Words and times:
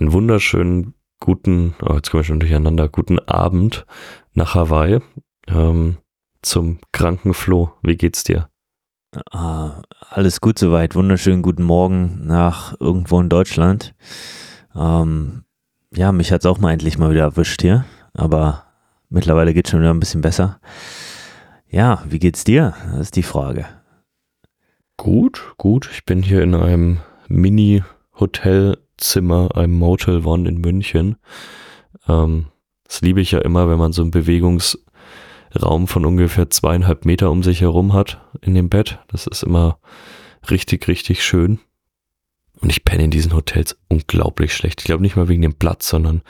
einen 0.00 0.12
wunderschönen 0.12 0.94
guten, 1.20 1.74
oh, 1.82 1.94
jetzt 1.94 2.10
kommen 2.10 2.22
wir 2.22 2.26
schon 2.26 2.40
durcheinander, 2.40 2.88
guten 2.88 3.18
Abend 3.18 3.86
nach 4.34 4.54
Hawaii 4.54 5.00
ähm, 5.48 5.98
zum 6.42 6.78
kranken 6.92 7.34
Flo. 7.34 7.72
Wie 7.82 7.96
geht's 7.96 8.24
dir? 8.24 8.48
Ah, 9.30 9.82
alles 10.10 10.40
gut 10.40 10.58
soweit. 10.58 10.94
Wunderschönen 10.94 11.42
guten 11.42 11.62
Morgen 11.62 12.26
nach 12.26 12.78
irgendwo 12.78 13.20
in 13.20 13.28
Deutschland. 13.28 13.94
Ähm, 14.74 15.44
ja, 15.94 16.12
mich 16.12 16.32
hat's 16.32 16.46
auch 16.46 16.58
mal 16.58 16.72
endlich 16.72 16.98
mal 16.98 17.10
wieder 17.10 17.22
erwischt 17.22 17.62
hier, 17.62 17.86
aber 18.12 18.64
mittlerweile 19.08 19.54
geht's 19.54 19.70
schon 19.70 19.80
wieder 19.80 19.94
ein 19.94 20.00
bisschen 20.00 20.20
besser. 20.20 20.60
Ja, 21.68 22.02
wie 22.06 22.18
geht's 22.18 22.44
dir? 22.44 22.74
Das 22.92 23.00
ist 23.00 23.16
die 23.16 23.22
Frage. 23.22 23.66
Gut, 24.98 25.54
gut. 25.56 25.88
Ich 25.92 26.04
bin 26.04 26.22
hier 26.22 26.42
in 26.42 26.54
einem 26.54 26.98
Mini-Hotelzimmer, 28.96 29.56
einem 29.56 29.74
Motel 29.74 30.24
One 30.26 30.48
in 30.48 30.60
München. 30.60 31.16
Ähm, 32.08 32.46
das 32.86 33.00
liebe 33.00 33.20
ich 33.20 33.32
ja 33.32 33.40
immer, 33.40 33.68
wenn 33.68 33.78
man 33.78 33.92
so 33.92 34.02
einen 34.02 34.10
Bewegungsraum 34.10 35.86
von 35.86 36.06
ungefähr 36.06 36.50
zweieinhalb 36.50 37.04
Meter 37.04 37.30
um 37.30 37.42
sich 37.42 37.60
herum 37.60 37.92
hat 37.92 38.20
in 38.40 38.54
dem 38.54 38.68
Bett. 38.68 38.98
Das 39.08 39.26
ist 39.26 39.42
immer 39.42 39.78
richtig, 40.50 40.88
richtig 40.88 41.24
schön. 41.24 41.58
Und 42.60 42.70
ich 42.70 42.84
penne 42.84 43.04
in 43.04 43.10
diesen 43.10 43.34
Hotels 43.34 43.76
unglaublich 43.88 44.54
schlecht. 44.54 44.80
Ich 44.80 44.86
glaube 44.86 45.02
nicht 45.02 45.16
mal 45.16 45.28
wegen 45.28 45.42
dem 45.42 45.54
Platz, 45.54 45.88
sondern 45.88 46.22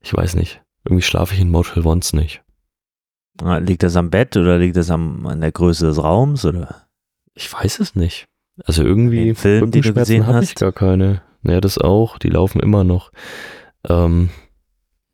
ich 0.00 0.14
weiß 0.14 0.34
nicht. 0.34 0.60
Irgendwie 0.84 1.02
schlafe 1.02 1.34
ich 1.34 1.40
in 1.40 1.50
Motel 1.50 1.86
Ones 1.86 2.12
nicht. 2.12 2.42
Ah, 3.42 3.58
liegt 3.58 3.82
das 3.82 3.96
am 3.96 4.10
Bett 4.10 4.36
oder 4.36 4.58
liegt 4.58 4.76
das 4.76 4.90
am, 4.90 5.26
an 5.26 5.40
der 5.40 5.52
Größe 5.52 5.86
des 5.86 6.02
Raums 6.02 6.44
oder? 6.44 6.86
Ich 7.34 7.52
weiß 7.52 7.80
es 7.80 7.94
nicht. 7.94 8.26
Also 8.64 8.82
irgendwie 8.82 9.26
Den 9.26 9.34
Film, 9.34 9.70
den 9.70 9.82
du 9.82 9.92
gesehen 9.92 10.26
habe 10.26 10.42
ich 10.42 10.50
hast? 10.50 10.60
gar 10.60 10.72
keine. 10.72 11.22
Naja, 11.46 11.60
das 11.60 11.78
auch. 11.78 12.18
Die 12.18 12.28
laufen 12.28 12.60
immer 12.60 12.84
noch. 12.84 13.10
Ähm, 13.88 14.30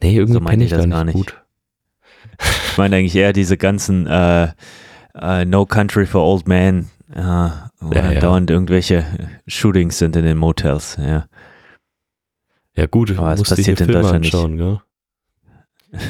nee, 0.02 0.14
irgendwie 0.16 0.32
So 0.34 0.40
penne 0.40 0.64
ich 0.64 0.70
das 0.70 0.82
da 0.82 0.86
gar 0.88 1.04
nicht 1.04 1.14
nicht. 1.14 1.26
gut. 1.28 1.38
Ich 2.70 2.78
meine 2.78 2.96
eigentlich 2.96 3.14
eher 3.14 3.32
diese 3.32 3.56
ganzen 3.58 4.06
äh, 4.06 4.48
äh, 5.14 5.44
No 5.44 5.66
Country 5.66 6.06
for 6.06 6.22
Old 6.22 6.48
Men, 6.48 6.88
äh, 7.14 7.20
wo 7.80 7.92
Ja, 7.92 8.10
ja. 8.12 8.20
dauernd 8.20 8.50
irgendwelche 8.50 9.04
Shootings 9.46 9.98
sind 9.98 10.16
in 10.16 10.24
den 10.24 10.38
Motels. 10.38 10.96
Ja. 10.98 11.26
Ja 12.74 12.86
gut, 12.86 13.10
Aber 13.18 13.36
musst 13.36 13.50
passiert 13.50 13.80
in 13.80 13.86
Filme 13.86 14.00
Deutschland 14.00 14.24
nicht. 14.24 14.34
anschauen, 14.34 14.56
gell? 14.56 14.80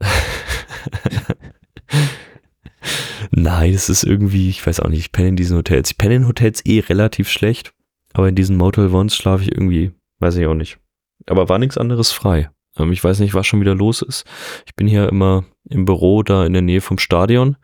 Nein, 3.30 3.72
es 3.72 3.88
ist 3.88 4.02
irgendwie, 4.02 4.48
ich 4.48 4.66
weiß 4.66 4.80
auch 4.80 4.88
nicht, 4.88 4.98
ich 5.00 5.12
penne 5.12 5.28
in 5.28 5.36
diesen 5.36 5.56
Hotels. 5.56 5.92
Ich 5.92 5.98
penne 5.98 6.16
in 6.16 6.26
Hotels 6.26 6.64
eh 6.66 6.80
relativ 6.80 7.30
schlecht, 7.30 7.72
aber 8.12 8.28
in 8.28 8.34
diesen 8.34 8.56
Motel 8.56 8.92
Ones 8.92 9.14
schlafe 9.16 9.44
ich 9.44 9.52
irgendwie, 9.52 9.92
weiß 10.18 10.36
ich 10.36 10.46
auch 10.46 10.54
nicht. 10.54 10.78
Aber 11.26 11.48
war 11.48 11.58
nichts 11.58 11.78
anderes 11.78 12.12
frei. 12.12 12.50
Ähm, 12.76 12.92
ich 12.92 13.02
weiß 13.02 13.20
nicht, 13.20 13.34
was 13.34 13.46
schon 13.46 13.60
wieder 13.60 13.74
los 13.74 14.02
ist. 14.02 14.24
Ich 14.66 14.74
bin 14.74 14.86
hier 14.86 15.08
immer 15.08 15.44
im 15.68 15.84
Büro 15.84 16.22
da 16.22 16.44
in 16.46 16.52
der 16.52 16.62
Nähe 16.62 16.80
vom 16.80 16.98
Stadion. 16.98 17.56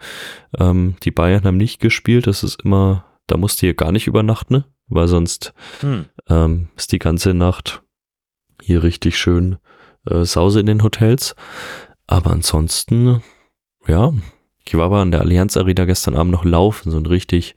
Ähm, 0.58 0.96
die 1.02 1.10
Bayern 1.10 1.44
haben 1.44 1.56
nicht 1.56 1.80
gespielt, 1.80 2.26
das 2.26 2.42
ist 2.42 2.62
immer, 2.62 3.04
da 3.26 3.36
musst 3.36 3.60
du 3.60 3.66
hier 3.66 3.74
gar 3.74 3.92
nicht 3.92 4.06
übernachten, 4.06 4.54
ne? 4.54 4.64
weil 4.88 5.08
sonst 5.08 5.52
Hm. 5.80 6.06
ähm, 6.28 6.68
ist 6.76 6.92
die 6.92 6.98
ganze 6.98 7.34
Nacht 7.34 7.82
hier 8.62 8.82
richtig 8.82 9.18
schön 9.18 9.56
äh, 10.08 10.24
Sause 10.24 10.60
in 10.60 10.66
den 10.66 10.82
Hotels. 10.82 11.34
Aber 12.06 12.30
ansonsten, 12.30 13.22
ja, 13.86 14.12
ich 14.64 14.76
war 14.76 14.86
aber 14.86 15.00
an 15.00 15.10
der 15.10 15.20
Allianz 15.20 15.56
Arena 15.56 15.84
gestern 15.84 16.14
Abend 16.16 16.32
noch 16.32 16.44
laufen, 16.44 16.90
so 16.90 16.98
ein 16.98 17.06
richtig 17.06 17.56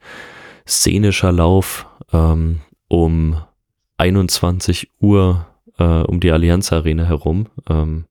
szenischer 0.66 1.32
Lauf 1.32 1.86
ähm, 2.12 2.60
um 2.90 3.36
21 3.98 4.90
Uhr 5.00 5.46
äh, 5.78 6.02
um 6.02 6.20
die 6.20 6.32
Allianz 6.32 6.72
Arena 6.72 7.04
herum. 7.04 7.46
Ähm, 7.68 8.06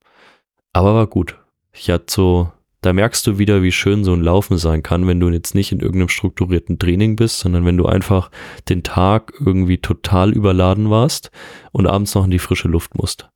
aber 0.73 0.95
war 0.95 1.07
gut. 1.07 1.37
Ich 1.73 1.89
hatte 1.89 2.05
so, 2.09 2.51
da 2.81 2.93
merkst 2.93 3.27
du 3.27 3.37
wieder, 3.37 3.61
wie 3.61 3.73
schön 3.73 4.03
so 4.03 4.13
ein 4.13 4.23
Laufen 4.23 4.57
sein 4.57 4.81
kann, 4.81 5.05
wenn 5.05 5.19
du 5.19 5.29
jetzt 5.29 5.53
nicht 5.53 5.71
in 5.71 5.81
irgendeinem 5.81 6.09
strukturierten 6.09 6.79
Training 6.79 7.17
bist, 7.17 7.39
sondern 7.39 7.65
wenn 7.65 7.77
du 7.77 7.85
einfach 7.87 8.31
den 8.69 8.83
Tag 8.83 9.33
irgendwie 9.39 9.79
total 9.79 10.31
überladen 10.31 10.89
warst 10.89 11.29
und 11.71 11.85
abends 11.85 12.15
noch 12.15 12.23
in 12.23 12.31
die 12.31 12.39
frische 12.39 12.69
Luft 12.69 12.95
musst. 12.95 13.29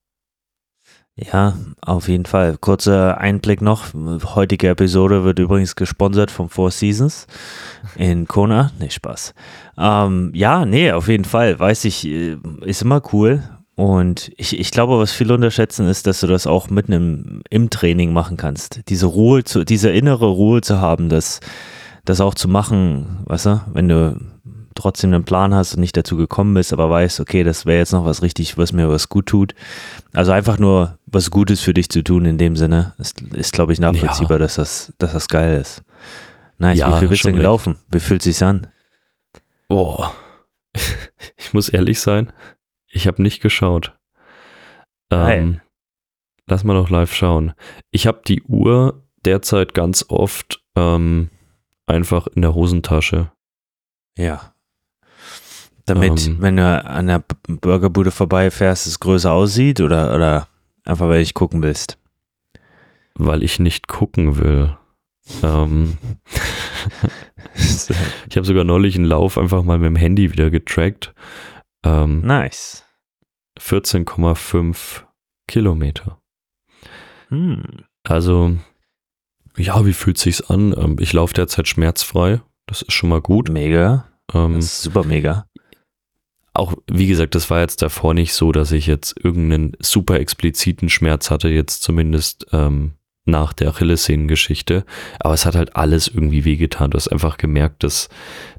Ja, 1.16 1.54
auf 1.82 2.08
jeden 2.08 2.26
Fall. 2.26 2.58
Kurzer 2.58 3.20
Einblick 3.20 3.62
noch. 3.62 3.94
Heutige 4.34 4.70
Episode 4.70 5.24
wird 5.24 5.38
übrigens 5.38 5.76
gesponsert 5.76 6.32
vom 6.32 6.50
Four 6.50 6.72
Seasons 6.72 7.28
in 7.96 8.28
Kona. 8.28 8.72
Nee, 8.80 8.90
Spaß. 8.90 9.36
Ähm, 9.78 10.32
ja, 10.34 10.66
nee, 10.66 10.92
auf 10.92 11.08
jeden 11.08 11.26
Fall. 11.26 11.60
Weiß 11.60 11.86
ich, 11.86 12.08
äh, 12.08 12.38
ist 12.62 12.82
immer 12.82 13.02
cool. 13.14 13.44
Und 13.76 14.32
ich, 14.38 14.60
ich 14.60 14.72
glaube, 14.72 14.98
was 14.98 15.12
viele 15.12 15.36
unterschätzen, 15.36 15.88
ist, 15.88 16.08
dass 16.08 16.20
du 16.20 16.28
das 16.28 16.48
auch 16.48 16.70
mitten 16.72 16.94
im, 16.94 17.42
im 17.50 17.70
Training 17.70 18.12
machen 18.12 18.38
kannst. 18.38 18.82
Diese 18.90 19.06
Ruhe, 19.06 19.44
zu, 19.44 19.64
diese 19.66 19.92
innere 19.92 20.28
Ruhe 20.28 20.62
zu 20.62 20.80
haben, 20.80 21.10
das, 21.10 21.42
das 22.06 22.22
auch 22.22 22.34
zu 22.34 22.48
machen, 22.48 23.20
weißt 23.26 23.46
du, 23.48 23.62
wenn 23.74 23.88
du 23.88 24.18
trotzdem 24.76 25.14
einen 25.14 25.24
Plan 25.24 25.54
hast 25.54 25.76
und 25.76 25.82
nicht 25.82 25.96
dazu 25.96 26.18
gekommen 26.18 26.54
bist, 26.54 26.74
aber 26.74 26.90
weißt, 26.90 27.20
okay, 27.20 27.44
das 27.44 27.66
wäre 27.66 27.80
jetzt 27.80 27.94
noch 27.94 28.06
was 28.06 28.22
richtig, 28.22 28.58
was 28.58 28.74
mir 28.74 28.90
was 28.90 29.10
gut 29.10 29.26
tut. 29.28 29.56
Also 30.14 30.32
einfach 30.32 30.60
nur 30.60 30.98
was 31.06 31.32
Gutes 31.32 31.62
für 31.62 31.74
dich 31.74 31.90
zu 31.90 32.04
tun 32.04 32.26
in 32.26 32.38
dem 32.38 32.56
Sinne, 32.56 32.94
ist, 32.98 33.22
ist 33.22 33.54
glaube 33.54 33.74
ich, 33.74 33.80
nachvollziehbar, 33.80 34.40
dass, 34.40 34.56
das, 34.56 34.94
dass 34.98 35.14
das 35.14 35.28
geil 35.28 35.60
ist. 35.60 35.84
Nice, 36.58 36.78
Ja, 36.78 36.96
wie 36.96 37.00
viel 37.00 37.08
bist 37.08 37.24
du 37.24 37.30
denn 37.30 37.38
gelaufen? 37.38 37.78
Wie 37.90 38.00
fühlt 38.00 38.22
sich's 38.22 38.42
an? 38.42 38.68
Boah. 39.68 40.14
Ich 41.38 41.54
muss 41.54 41.70
ehrlich 41.70 42.00
sein, 42.00 42.34
ich 42.88 43.06
habe 43.06 43.22
nicht 43.22 43.42
geschaut. 43.42 43.94
Ähm, 45.12 45.62
lass 46.48 46.64
mal 46.64 46.74
noch 46.74 46.90
live 46.90 47.14
schauen. 47.14 47.54
Ich 47.92 48.08
habe 48.08 48.22
die 48.26 48.42
Uhr 48.44 49.04
derzeit 49.26 49.74
ganz 49.74 50.06
oft 50.10 50.64
ähm, 50.76 51.30
einfach 51.86 52.28
in 52.28 52.42
der 52.42 52.56
Hosentasche. 52.56 53.32
Ja. 54.18 54.53
Damit, 55.86 56.28
Ähm. 56.28 56.38
wenn 56.40 56.58
du 56.58 56.86
an 56.86 57.08
der 57.08 57.24
Burgerbude 57.48 58.12
vorbeifährst, 58.12 58.88
es 58.88 59.00
größer 59.00 59.32
aussieht 59.32 59.82
oder, 59.82 60.16
oder 60.16 60.48
einfach, 60.86 61.08
weil 61.10 61.22
ich 61.22 61.34
gucken 61.34 61.62
willst? 61.62 61.98
weil 63.16 63.44
ich 63.44 63.60
nicht 63.60 63.88
gucken 63.88 64.38
will. 64.38 64.76
Ähm, 65.42 65.98
ich 67.56 68.36
habe 68.36 68.46
sogar 68.46 68.64
neulich 68.64 68.96
einen 68.96 69.06
Lauf 69.06 69.38
einfach 69.38 69.64
mal 69.64 69.78
mit 69.78 69.88
dem 69.88 69.96
Handy 69.96 70.32
wieder 70.32 70.50
getrackt. 70.50 71.14
Ähm, 71.86 72.22
nice. 72.22 72.84
14,5 73.60 75.04
Kilometer. 75.48 76.20
Hm. 77.30 77.64
Also, 78.04 78.56
ja, 79.58 79.86
wie 79.86 79.94
fühlt 79.94 80.18
sich's 80.18 80.42
an? 80.42 80.74
Ähm, 80.78 80.98
ich 81.00 81.14
laufe 81.14 81.34
derzeit 81.34 81.68
schmerzfrei. 81.68 82.42
Das 82.66 82.82
ist 82.82 82.94
schon 82.94 83.10
mal 83.10 83.22
gut. 83.22 83.50
Mega. 83.50 84.06
Ähm, 84.34 84.62
super 84.62 85.04
mega. 85.04 85.46
Auch, 86.54 86.76
wie 86.92 87.08
gesagt, 87.08 87.36
das 87.36 87.50
war 87.50 87.62
jetzt 87.62 87.82
davor 87.82 88.14
nicht 88.14 88.34
so, 88.34 88.52
dass 88.52 88.72
ich 88.72 88.86
jetzt 88.86 89.16
irgendeinen 89.24 89.76
super 89.80 90.20
expliziten 90.20 90.90
Schmerz 90.90 91.32
hatte, 91.32 91.50
jetzt 91.50 91.82
zumindest 91.82 92.48
ähm, 92.52 92.94
nach 93.26 93.54
der 93.54 93.70
Achillessehnengeschichte. 93.70 94.86
Aber 95.20 95.34
es 95.34 95.46
hat 95.46 95.56
halt 95.56 95.76
alles 95.76 96.08
irgendwie 96.08 96.46
wehgetan. 96.46 96.92
Du 96.92 96.98
hast 96.98 97.08
einfach 97.08 97.38
gemerkt, 97.38 97.84
dass 97.84 98.10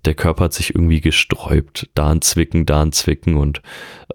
der 0.05 0.15
Körper 0.15 0.45
hat 0.45 0.55
sich 0.55 0.75
irgendwie 0.75 1.01
gesträubt. 1.01 1.89
Da 1.95 2.11
ein 2.11 2.23
Zwicken, 2.23 2.67
da 2.67 2.83
ein 2.83 2.93
Zwicken 2.93 3.37
und 3.37 3.63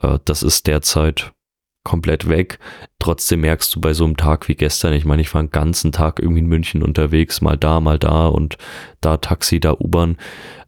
äh, 0.01 0.19
das 0.25 0.43
ist 0.43 0.67
derzeit 0.67 1.31
komplett 1.83 2.27
weg. 2.27 2.59
Trotzdem 2.99 3.41
merkst 3.41 3.73
du 3.75 3.79
bei 3.79 3.93
so 3.93 4.03
einem 4.03 4.17
Tag 4.17 4.47
wie 4.49 4.55
gestern, 4.55 4.93
ich 4.93 5.05
meine, 5.05 5.21
ich 5.21 5.33
war 5.33 5.39
einen 5.39 5.51
ganzen 5.51 5.91
Tag 5.91 6.19
irgendwie 6.19 6.41
in 6.41 6.47
München 6.47 6.83
unterwegs, 6.83 7.39
mal 7.39 7.57
da, 7.57 7.79
mal 7.79 7.97
da 7.97 8.27
und 8.27 8.57
da 8.99 9.17
Taxi, 9.17 9.61
da 9.61 9.73
U-Bahn, 9.73 10.17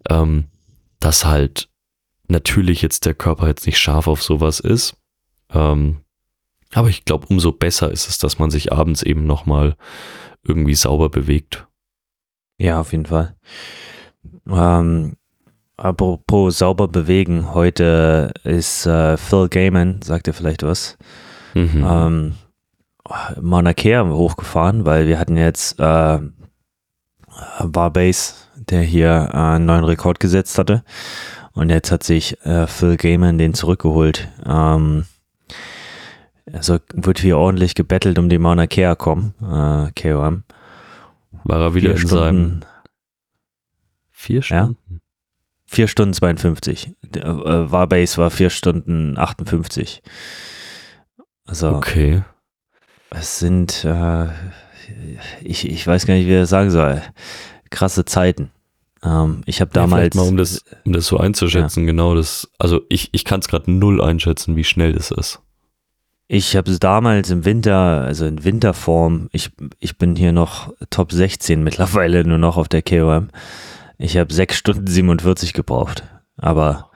ähm, 0.10 0.46
dass 1.00 1.26
halt 1.26 1.71
natürlich 2.32 2.82
jetzt 2.82 3.06
der 3.06 3.14
Körper 3.14 3.48
jetzt 3.48 3.66
nicht 3.66 3.78
scharf 3.78 4.08
auf 4.08 4.24
sowas 4.24 4.60
ist. 4.60 4.96
Ähm, 5.54 6.02
aber 6.74 6.88
ich 6.90 7.06
glaube, 7.06 7.28
umso 7.30 7.52
besser 7.52 7.92
ist 7.92 8.08
es, 8.10 8.18
dass 8.18 8.40
man 8.40 8.50
sich 8.50 8.72
abends 8.72 9.04
eben 9.04 9.26
nochmal 9.26 9.76
irgendwie 10.44 10.76
sauber 10.76 11.10
bewegt. 11.10 11.68
Ja, 12.58 12.80
auf 12.80 12.92
jeden 12.94 13.06
Fall. 13.06 13.36
Ähm, 14.48 15.18
apropos 15.78 16.58
sauber 16.58 16.88
bewegen, 16.88 17.54
heute 17.54 18.34
ist 18.44 18.86
äh, 18.86 19.18
Phil 19.18 19.50
Gaiman, 19.50 20.02
sagt 20.02 20.28
ihr 20.28 20.34
vielleicht 20.34 20.64
was, 20.64 20.98
Mhm. 21.54 21.86
ähm, 21.88 22.34
Mauna 23.42 23.74
Kea 23.74 24.06
hochgefahren, 24.08 24.86
weil 24.86 25.08
wir 25.08 25.20
hatten 25.20 25.36
jetzt 25.36 25.78
äh, 25.80 26.20
Barbase, 27.66 28.34
der 28.56 28.82
hier 28.84 29.30
äh, 29.34 29.38
einen 29.38 29.66
neuen 29.66 29.84
Rekord 29.84 30.20
gesetzt 30.20 30.58
hatte. 30.58 30.84
Und 31.54 31.70
jetzt 31.70 31.92
hat 31.92 32.04
sich 32.04 32.40
äh, 32.46 32.66
Phil 32.68 32.98
Gaiman 32.98 33.38
den 33.38 33.54
zurückgeholt. 33.54 34.30
Ähm, 34.46 35.06
also 36.52 36.80
wird 36.94 37.20
hier 37.20 37.38
ordentlich 37.38 37.76
gebettelt 37.76 38.18
um 38.20 38.30
die 38.30 38.38
Mauna 38.40 38.68
Kea 38.68 38.96
kommen, 38.96 39.34
äh, 39.42 39.92
KOM. 40.00 40.44
War 41.44 41.60
er 41.62 41.74
wieder 41.76 41.96
Vier 41.96 42.02
in 42.02 42.08
seinem 42.08 42.36
Stunden, 42.62 42.66
vier 44.12 44.36
Ja. 44.42 44.44
Stunden? 44.44 45.02
4 45.68 45.88
Stunden 45.88 46.14
52. 46.14 46.94
Der, 47.02 47.24
Äh, 47.26 47.72
Warbase 47.72 48.18
war 48.18 48.30
4 48.30 48.50
Stunden 48.50 49.18
58. 49.18 50.02
Also 51.46 51.70
Okay. 51.70 52.24
es 53.10 53.40
sind, 53.40 53.86
äh, 53.86 54.28
ich, 55.42 55.70
ich 55.70 55.88
weiß 55.88 56.06
gar 56.06 56.16
nicht, 56.16 56.28
wie 56.28 56.34
ich 56.34 56.42
das 56.42 56.50
sagen 56.50 56.72
soll, 56.72 57.02
krasse 57.70 58.04
Zeiten. 58.04 58.52
Ähm, 59.04 59.42
ich 59.46 59.62
habe 59.62 59.72
Ja, 59.74 59.82
damals, 59.82 60.00
vielleicht 60.00 60.16
mal, 60.16 60.28
um 60.28 60.38
das, 60.38 60.64
um 60.86 60.94
das 60.94 61.08
so 61.08 61.18
einzuschätzen, 61.18 61.86
genau 61.86 62.16
das. 62.16 62.50
Also 62.60 62.82
ich, 62.90 63.10
ich 63.14 63.26
kann 63.26 63.40
es 63.40 63.48
gerade 63.48 63.72
null 63.72 64.02
einschätzen, 64.02 64.56
wie 64.56 64.64
schnell 64.64 64.94
das 64.94 65.12
ist. 65.12 65.40
ich 66.28 66.56
habe 66.56 66.70
es 66.72 66.80
damals 66.80 67.30
im 67.30 67.44
Winter, 67.46 67.76
also 68.06 68.26
in 68.26 68.44
Winterform, 68.44 69.28
ich, 69.32 69.52
ich 69.80 69.98
bin 69.98 70.16
hier 70.16 70.32
noch 70.32 70.74
Top 70.90 71.12
16 71.12 71.64
mittlerweile 71.64 72.24
nur 72.24 72.38
noch 72.38 72.58
auf 72.58 72.70
der 72.70 72.84
KOM. 72.84 73.30
Ich 73.98 74.18
habe 74.18 74.34
6 74.34 74.56
Stunden 74.56 74.88
47 74.88 75.54
gebraucht. 75.54 76.04
Aber 76.38 76.90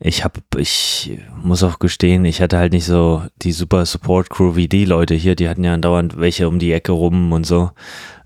ich 0.00 0.22
habe, 0.22 0.40
ich 0.56 1.18
muss 1.42 1.64
auch 1.64 1.80
gestehen, 1.80 2.24
ich 2.24 2.40
hatte 2.40 2.58
halt 2.58 2.72
nicht 2.72 2.84
so 2.84 3.24
die 3.42 3.52
super 3.52 3.84
Support 3.84 4.30
Crew 4.30 4.54
wie 4.54 4.68
die 4.68 4.84
Leute 4.84 5.14
hier. 5.14 5.34
Die 5.34 5.48
hatten 5.48 5.64
ja 5.64 5.74
andauernd 5.74 6.18
welche 6.18 6.48
um 6.48 6.60
die 6.60 6.72
Ecke 6.72 6.92
rum 6.92 7.32
und 7.32 7.44
so. 7.44 7.72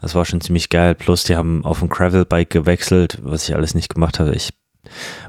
Das 0.02 0.14
war 0.14 0.24
schon 0.26 0.42
ziemlich 0.42 0.68
geil. 0.68 0.94
Plus, 0.94 1.24
die 1.24 1.36
haben 1.36 1.64
auf 1.64 1.82
ein 1.82 1.88
Gravelbike 1.88 2.50
gewechselt, 2.50 3.18
was 3.22 3.48
ich 3.48 3.54
alles 3.54 3.74
nicht 3.74 3.94
gemacht 3.94 4.20
habe. 4.20 4.34
Ich 4.34 4.50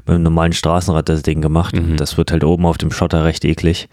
mit 0.06 0.14
einem 0.14 0.24
normalen 0.24 0.52
Straßenrad 0.52 1.08
das 1.08 1.22
Ding 1.22 1.40
gemacht. 1.40 1.74
Mhm. 1.74 1.96
Das 1.96 2.18
wird 2.18 2.30
halt 2.30 2.44
oben 2.44 2.66
auf 2.66 2.76
dem 2.76 2.90
Schotter 2.90 3.24
recht 3.24 3.44
eklig. 3.44 3.88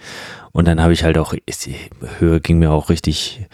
Und 0.51 0.67
dann 0.67 0.81
habe 0.81 0.91
ich 0.91 1.03
halt 1.03 1.17
auch, 1.17 1.33
die 1.33 1.75
Höhe 2.19 2.41
ging 2.41 2.59
mir 2.59 2.71
auch 2.71 2.89
richtig, 2.89 3.47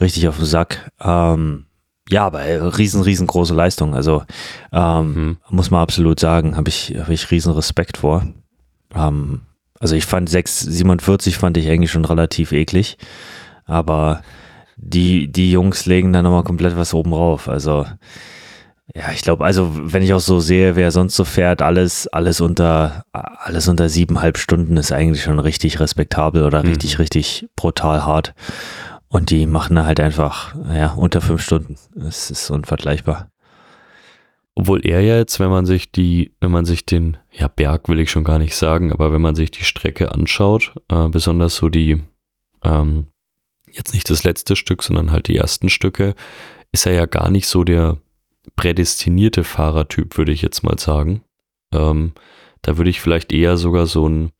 richtig 0.00 0.28
auf 0.28 0.36
den 0.36 0.46
Sack. 0.46 0.90
Ähm, 1.00 1.66
ja, 2.10 2.26
aber 2.26 2.42
äh, 2.42 2.56
riesen, 2.56 3.02
riesengroße 3.02 3.54
Leistung. 3.54 3.94
Also 3.94 4.22
ähm, 4.72 5.14
Mhm. 5.14 5.36
muss 5.50 5.70
man 5.70 5.80
absolut 5.82 6.18
sagen, 6.20 6.56
habe 6.56 6.68
ich, 6.68 6.94
habe 6.98 7.14
ich 7.14 7.30
riesen 7.30 7.52
Respekt 7.52 7.98
vor. 7.98 8.24
Ähm, 8.94 9.42
also 9.78 9.94
ich 9.94 10.04
fand 10.06 10.28
6,47 10.28 11.36
fand 11.36 11.56
ich 11.56 11.68
eigentlich 11.68 11.90
schon 11.90 12.04
relativ 12.04 12.52
eklig. 12.52 12.98
Aber 13.64 14.22
die, 14.76 15.30
die 15.30 15.52
Jungs 15.52 15.86
legen 15.86 16.12
dann 16.12 16.24
nochmal 16.24 16.42
komplett 16.44 16.76
was 16.76 16.94
oben 16.94 17.12
rauf. 17.12 17.48
Also 17.48 17.86
ja, 18.92 19.12
ich 19.14 19.22
glaube, 19.22 19.44
also 19.44 19.70
wenn 19.72 20.02
ich 20.02 20.12
auch 20.14 20.20
so 20.20 20.40
sehe, 20.40 20.74
wer 20.74 20.90
sonst 20.90 21.14
so 21.14 21.24
fährt, 21.24 21.62
alles, 21.62 22.08
alles 22.08 22.40
unter, 22.40 23.04
alles 23.12 23.68
unter 23.68 23.88
siebeneinhalb 23.88 24.36
Stunden 24.36 24.76
ist 24.76 24.90
eigentlich 24.90 25.22
schon 25.22 25.38
richtig 25.38 25.78
respektabel 25.78 26.42
oder 26.44 26.62
Mhm. 26.64 26.70
richtig, 26.70 26.98
richtig 26.98 27.46
brutal 27.54 28.04
hart. 28.04 28.34
Und 29.12 29.30
die 29.30 29.46
machen 29.46 29.84
halt 29.84 29.98
einfach, 29.98 30.54
ja, 30.72 30.92
unter 30.92 31.20
fünf 31.20 31.42
Stunden. 31.42 31.76
Das 31.96 32.30
ist 32.30 32.48
unvergleichbar. 32.48 33.28
Obwohl 34.54 34.86
er 34.86 35.00
ja 35.00 35.16
jetzt, 35.16 35.40
wenn 35.40 35.50
man 35.50 35.66
sich 35.66 35.90
die, 35.90 36.32
wenn 36.40 36.52
man 36.52 36.64
sich 36.64 36.86
den, 36.86 37.16
ja, 37.32 37.48
Berg 37.48 37.88
will 37.88 37.98
ich 37.98 38.10
schon 38.10 38.22
gar 38.22 38.38
nicht 38.38 38.54
sagen, 38.54 38.92
aber 38.92 39.12
wenn 39.12 39.20
man 39.20 39.34
sich 39.34 39.50
die 39.50 39.64
Strecke 39.64 40.12
anschaut, 40.12 40.74
äh, 40.88 41.08
besonders 41.08 41.56
so 41.56 41.68
die, 41.68 42.00
ähm, 42.62 43.08
jetzt 43.72 43.94
nicht 43.94 44.08
das 44.10 44.22
letzte 44.22 44.54
Stück, 44.54 44.82
sondern 44.82 45.10
halt 45.10 45.26
die 45.26 45.36
ersten 45.36 45.70
Stücke, 45.70 46.14
ist 46.70 46.86
er 46.86 46.92
ja 46.92 47.06
gar 47.06 47.30
nicht 47.30 47.48
so 47.48 47.64
der 47.64 47.98
prädestinierte 48.54 49.42
Fahrertyp, 49.42 50.18
würde 50.18 50.32
ich 50.32 50.42
jetzt 50.42 50.62
mal 50.62 50.78
sagen. 50.78 51.24
Ähm, 51.72 52.12
da 52.62 52.76
würde 52.76 52.90
ich 52.90 53.00
vielleicht 53.00 53.32
eher 53.32 53.56
sogar 53.56 53.86
so 53.86 54.06
einen 54.06 54.30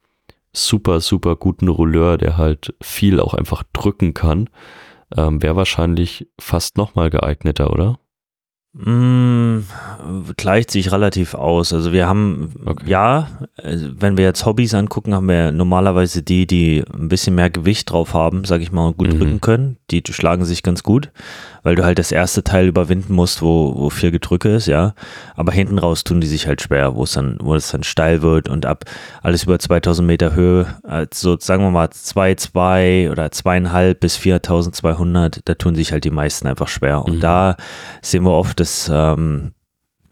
super, 0.52 1.00
super 1.00 1.37
guten 1.37 1.69
Rouleur, 1.69 2.19
der 2.19 2.37
halt 2.37 2.75
viel 2.82 3.20
auch 3.20 3.35
einfach 3.35 3.62
drücken 3.73 4.14
kann, 4.14 4.49
ähm, 5.17 5.43
wäre 5.43 5.56
wahrscheinlich 5.56 6.29
fast 6.41 6.76
nochmal 6.76 7.11
geeigneter, 7.11 7.70
oder? 7.70 7.99
Mm, 8.72 9.64
gleicht 10.37 10.70
sich 10.70 10.93
relativ 10.93 11.34
aus. 11.34 11.72
Also 11.72 11.90
wir 11.93 12.06
haben, 12.06 12.52
Okay. 12.67 12.84
ja, 12.88 13.26
also 13.61 13.88
wenn 13.99 14.17
wir 14.17 14.25
jetzt 14.25 14.46
Hobbys 14.46 14.75
angucken, 14.75 15.12
haben 15.12 15.28
wir 15.28 15.50
normalerweise 15.50 16.22
die, 16.22 16.46
die 16.46 16.84
ein 16.94 17.08
bisschen 17.08 17.34
mehr 17.34 17.50
Gewicht 17.50 17.90
drauf 17.90 18.14
haben, 18.14 18.44
sag 18.44 18.61
ich 18.61 18.70
mal, 18.70 18.87
und 18.87 18.96
gut 18.96 19.12
Mhm. 19.12 19.19
drücken 19.19 19.40
können. 19.40 19.76
Die 19.90 20.02
schlagen 20.11 20.44
sich 20.44 20.62
ganz 20.62 20.84
gut, 20.84 21.11
weil 21.64 21.75
du 21.75 21.82
halt 21.84 21.99
das 21.99 22.12
erste 22.12 22.44
Teil 22.44 22.69
überwinden 22.69 23.12
musst, 23.12 23.43
wo, 23.43 23.75
wo 23.76 23.90
viel 23.90 24.12
Gedrücke 24.12 24.55
ist, 24.55 24.67
ja. 24.67 24.94
Aber 25.34 25.50
hinten 25.50 25.78
raus 25.78 26.05
tun 26.05 26.20
die 26.20 26.28
sich 26.28 26.46
halt 26.46 26.62
schwer, 26.62 26.94
wo 26.94 27.02
es 27.02 27.12
dann, 27.12 27.38
wo 27.40 27.56
es 27.56 27.72
dann 27.72 27.82
steil 27.82 28.22
wird 28.22 28.49
und 28.49 28.67
ab 28.67 28.84
alles 29.20 29.43
über 29.43 29.58
2000 29.58 30.06
Meter 30.06 30.32
Höhe, 30.37 30.67
also 30.84 31.37
sagen 31.40 31.64
wir 31.64 31.70
mal 31.72 31.90
2, 31.90 32.37
2 32.37 33.08
oder 33.11 33.32
zweieinhalb 33.32 33.99
bis 33.99 34.17
4200, 34.17 35.40
da 35.49 35.55
tun 35.55 35.75
sich 35.75 35.90
halt 35.90 36.05
die 36.05 36.11
meisten 36.11 36.46
einfach 36.46 36.69
schwer. 36.69 37.05
Und 37.05 37.17
Mhm. 37.17 37.20
da 37.20 37.56
sehen 38.00 38.22
wir 38.22 38.31
oft, 38.31 38.59
dass 38.60 38.90
ähm, 38.92 39.52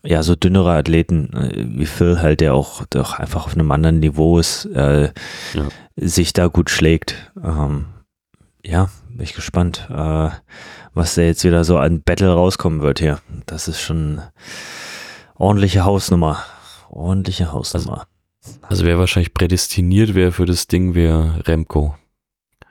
ja 0.02 0.22
so 0.22 0.34
dünnere 0.34 0.72
Athleten 0.72 1.32
äh, 1.34 1.66
wie 1.78 1.86
Phil 1.86 2.20
halt, 2.20 2.40
der 2.40 2.54
auch 2.54 2.84
doch 2.90 3.14
einfach 3.18 3.46
auf 3.46 3.54
einem 3.54 3.70
anderen 3.70 4.00
Niveau 4.00 4.38
ist, 4.38 4.64
äh, 4.66 5.12
Ja. 5.54 5.68
sich 5.96 6.32
da 6.32 6.46
gut 6.46 6.70
schlägt. 6.70 7.32
Ähm, 7.42 7.86
ja, 8.64 8.88
bin 9.08 9.20
ich 9.24 9.34
gespannt, 9.34 9.88
äh, 9.90 10.30
was 10.94 11.14
da 11.14 11.22
jetzt 11.22 11.44
wieder 11.44 11.64
so 11.64 11.78
an 11.78 12.02
Battle 12.02 12.32
rauskommen 12.32 12.80
wird 12.80 12.98
hier. 13.00 13.20
Das 13.46 13.68
ist 13.68 13.80
schon 13.80 14.20
ordentliche 15.36 15.84
Hausnummer. 15.84 16.42
Ordentliche 16.90 17.52
Hausnummer. 17.52 18.06
Also 18.62 18.84
wer 18.86 18.98
wahrscheinlich 18.98 19.34
prädestiniert 19.34 20.14
wäre 20.14 20.32
für 20.32 20.46
das 20.46 20.66
Ding, 20.68 20.94
wäre 20.94 21.46
Remco. 21.46 21.96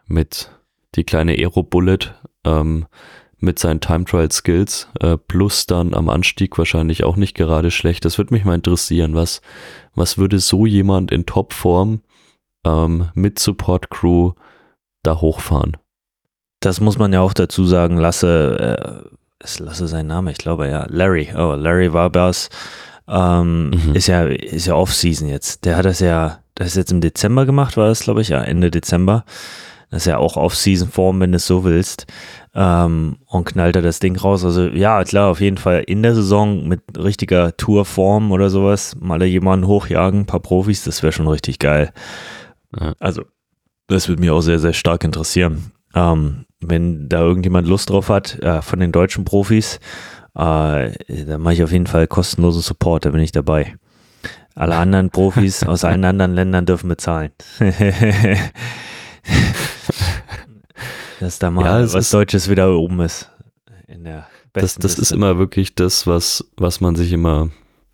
Mit 0.08 0.50
die 0.96 1.04
kleine 1.04 1.34
Aero 1.34 1.62
Bullet, 1.64 2.00
ähm, 2.46 2.88
mit 3.40 3.60
seinen 3.60 3.80
Time 3.80 4.06
Trial 4.06 4.32
Skills, 4.32 4.88
äh, 5.00 5.18
plus 5.18 5.66
dann 5.68 5.94
am 5.94 6.10
Anstieg 6.10 6.58
wahrscheinlich 6.58 7.04
auch 7.04 7.16
nicht 7.18 7.36
gerade 7.36 7.70
schlecht. 7.72 8.04
Das 8.06 8.18
würde 8.18 8.34
mich 8.34 8.46
mal 8.46 8.56
interessieren, 8.56 9.14
was, 9.16 9.42
was 9.94 10.18
würde 10.18 10.40
so 10.40 10.66
jemand 10.66 11.12
in 11.12 11.26
Topform 11.26 12.02
ähm, 12.66 13.10
mit 13.14 13.38
Support 13.40 13.90
Crew 13.90 14.32
da 15.04 15.22
hochfahren? 15.22 15.78
Das 16.60 16.82
muss 16.82 16.98
man 16.98 17.14
ja 17.14 17.22
auch 17.22 17.34
dazu 17.34 17.66
sagen, 17.66 17.98
Lasse, 17.98 19.06
äh, 19.40 19.44
ist 19.44 19.60
Lasse 19.60 19.88
sein 19.88 20.08
Name, 20.08 20.32
ich 20.32 20.40
glaube 20.40 20.68
ja, 20.68 20.86
Larry, 20.90 21.30
oh, 21.36 21.54
Larry 21.54 21.94
Warbers, 21.94 22.50
ähm, 23.08 23.70
Mhm. 23.70 23.94
ist 23.96 24.08
ja, 24.08 24.24
ist 24.26 24.66
ja 24.66 24.74
Off-Season 24.76 25.30
jetzt. 25.30 25.64
Der 25.66 25.78
hat 25.78 25.86
das 25.86 26.00
ja, 26.00 26.40
das 26.56 26.70
ist 26.70 26.76
jetzt 26.76 26.92
im 26.92 27.02
Dezember 27.02 27.46
gemacht, 27.46 27.78
war 27.78 27.88
das, 27.88 28.00
glaube 28.02 28.22
ich, 28.22 28.30
ja, 28.30 28.42
Ende 28.42 28.72
Dezember. 28.72 29.24
Das 29.90 30.04
ist 30.04 30.08
ja 30.08 30.18
auch 30.18 30.36
Off-Season-Form, 30.36 31.20
wenn 31.22 31.32
du 31.32 31.38
es 31.38 31.48
so 31.48 31.64
willst. 31.64 32.08
Ähm, 32.54 33.18
und 33.26 33.46
knallt 33.46 33.76
er 33.76 33.82
das 33.82 34.00
Ding 34.00 34.18
raus. 34.18 34.44
Also 34.44 34.68
ja, 34.68 35.04
klar, 35.04 35.30
auf 35.30 35.40
jeden 35.40 35.58
Fall 35.58 35.84
in 35.88 36.04
der 36.04 36.16
Saison 36.16 36.68
mit 36.68 36.82
richtiger 36.98 37.56
Tourform 37.56 38.32
oder 38.32 38.50
sowas, 38.50 38.96
mal 39.00 39.20
da 39.20 39.26
jemanden 39.26 39.68
hochjagen, 39.68 40.22
ein 40.22 40.26
paar 40.26 40.40
Profis, 40.42 40.84
das 40.84 41.04
wäre 41.04 41.14
schon 41.14 41.28
richtig 41.28 41.60
geil. 41.60 41.94
Ja. 42.78 42.94
Also, 43.00 43.24
das 43.88 44.10
würde 44.10 44.22
mich 44.22 44.32
auch 44.32 44.42
sehr, 44.42 44.60
sehr 44.60 44.74
stark 44.74 45.04
interessieren. 45.04 45.72
Ähm, 45.94 46.46
wenn 46.60 47.08
da 47.08 47.22
irgendjemand 47.22 47.68
Lust 47.68 47.90
drauf 47.90 48.10
hat, 48.10 48.40
äh, 48.40 48.62
von 48.62 48.80
den 48.80 48.92
deutschen 48.92 49.24
Profis, 49.24 49.80
äh, 50.36 50.92
dann 51.26 51.42
mache 51.42 51.54
ich 51.54 51.64
auf 51.64 51.72
jeden 51.72 51.88
Fall 51.88 52.08
kostenlosen 52.08 52.62
Support, 52.62 53.06
da 53.06 53.12
bin 53.12 53.22
ich 53.22 53.32
dabei. 53.32 53.76
Alle 54.56 54.76
anderen 54.76 55.12
Profis 55.12 55.64
aus 55.68 55.84
allen 55.86 56.04
anderen 56.04 56.34
Ländern 56.34 56.66
dürfen 56.66 56.90
bezahlen. 56.90 57.32
Dass 61.20 61.40
da 61.40 61.50
mal 61.52 61.66
Ja, 61.66 61.94
was 61.94 62.10
Deutsches 62.12 62.50
wieder 62.50 62.72
oben 62.78 63.00
ist. 63.02 63.32
In 63.88 64.04
der 64.04 64.28
Das, 64.54 64.64
besten 64.64 64.82
das 64.82 64.92
ist 64.94 64.98
Liste. 65.00 65.16
immer 65.16 65.38
wirklich 65.38 65.76
das, 65.76 66.06
was, 66.08 66.50
was 66.58 66.82
man 66.82 66.96
sich 66.96 67.12
immer. 67.14 67.50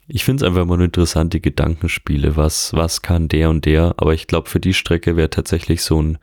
Ich 0.08 0.26
finde 0.26 0.44
es 0.44 0.48
einfach 0.48 0.64
immer 0.64 0.76
nur 0.76 0.86
interessant, 0.86 1.34
die 1.34 1.42
Gedankenspiele. 1.42 2.36
Was, 2.36 2.74
was 2.74 3.02
kann 3.02 3.30
der 3.30 3.50
und 3.50 3.66
der? 3.66 3.94
Aber 3.98 4.14
ich 4.14 4.28
glaube, 4.28 4.50
für 4.50 4.60
die 4.60 4.74
Strecke 4.74 5.16
wäre 5.16 5.30
tatsächlich 5.30 5.82
so 5.82 6.02
ein, 6.02 6.18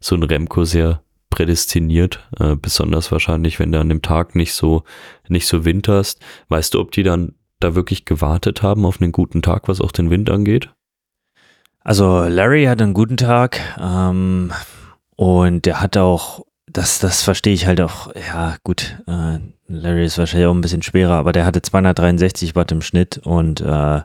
so 0.00 0.14
ein 0.14 0.22
Remco 0.22 0.64
sehr 0.64 1.02
prädestiniert. 1.30 2.28
Äh, 2.38 2.56
besonders 2.56 3.10
wahrscheinlich, 3.10 3.58
wenn 3.58 3.72
du 3.72 3.80
an 3.80 3.88
dem 3.88 4.02
Tag 4.02 4.34
nicht 4.34 4.52
so, 4.52 4.82
nicht 5.28 5.46
so 5.46 5.64
winterst. 5.64 6.20
Weißt 6.48 6.74
du, 6.74 6.80
ob 6.80 6.90
die 6.92 7.02
dann 7.04 7.34
da 7.60 7.74
wirklich 7.74 8.04
gewartet 8.04 8.62
haben 8.62 8.84
auf 8.84 9.00
einen 9.00 9.12
guten 9.12 9.40
Tag, 9.40 9.66
was 9.68 9.80
auch 9.80 9.92
den 9.92 10.10
Wind 10.10 10.28
angeht? 10.28 10.68
Also 11.80 12.24
Larry 12.24 12.64
hat 12.64 12.82
einen 12.82 12.92
guten 12.92 13.16
Tag 13.16 13.60
ähm, 13.80 14.52
und 15.22 15.66
der 15.66 15.80
hat 15.80 15.96
auch, 15.96 16.44
das, 16.66 16.98
das 16.98 17.22
verstehe 17.22 17.54
ich 17.54 17.68
halt 17.68 17.80
auch, 17.80 18.12
ja 18.16 18.56
gut, 18.64 18.98
äh, 19.06 19.38
Larry 19.68 20.04
ist 20.04 20.18
wahrscheinlich 20.18 20.48
auch 20.48 20.54
ein 20.54 20.62
bisschen 20.62 20.82
schwerer, 20.82 21.12
aber 21.12 21.30
der 21.30 21.46
hatte 21.46 21.62
263 21.62 22.56
Watt 22.56 22.72
im 22.72 22.82
Schnitt 22.82 23.18
und 23.18 23.60
äh, 23.60 24.00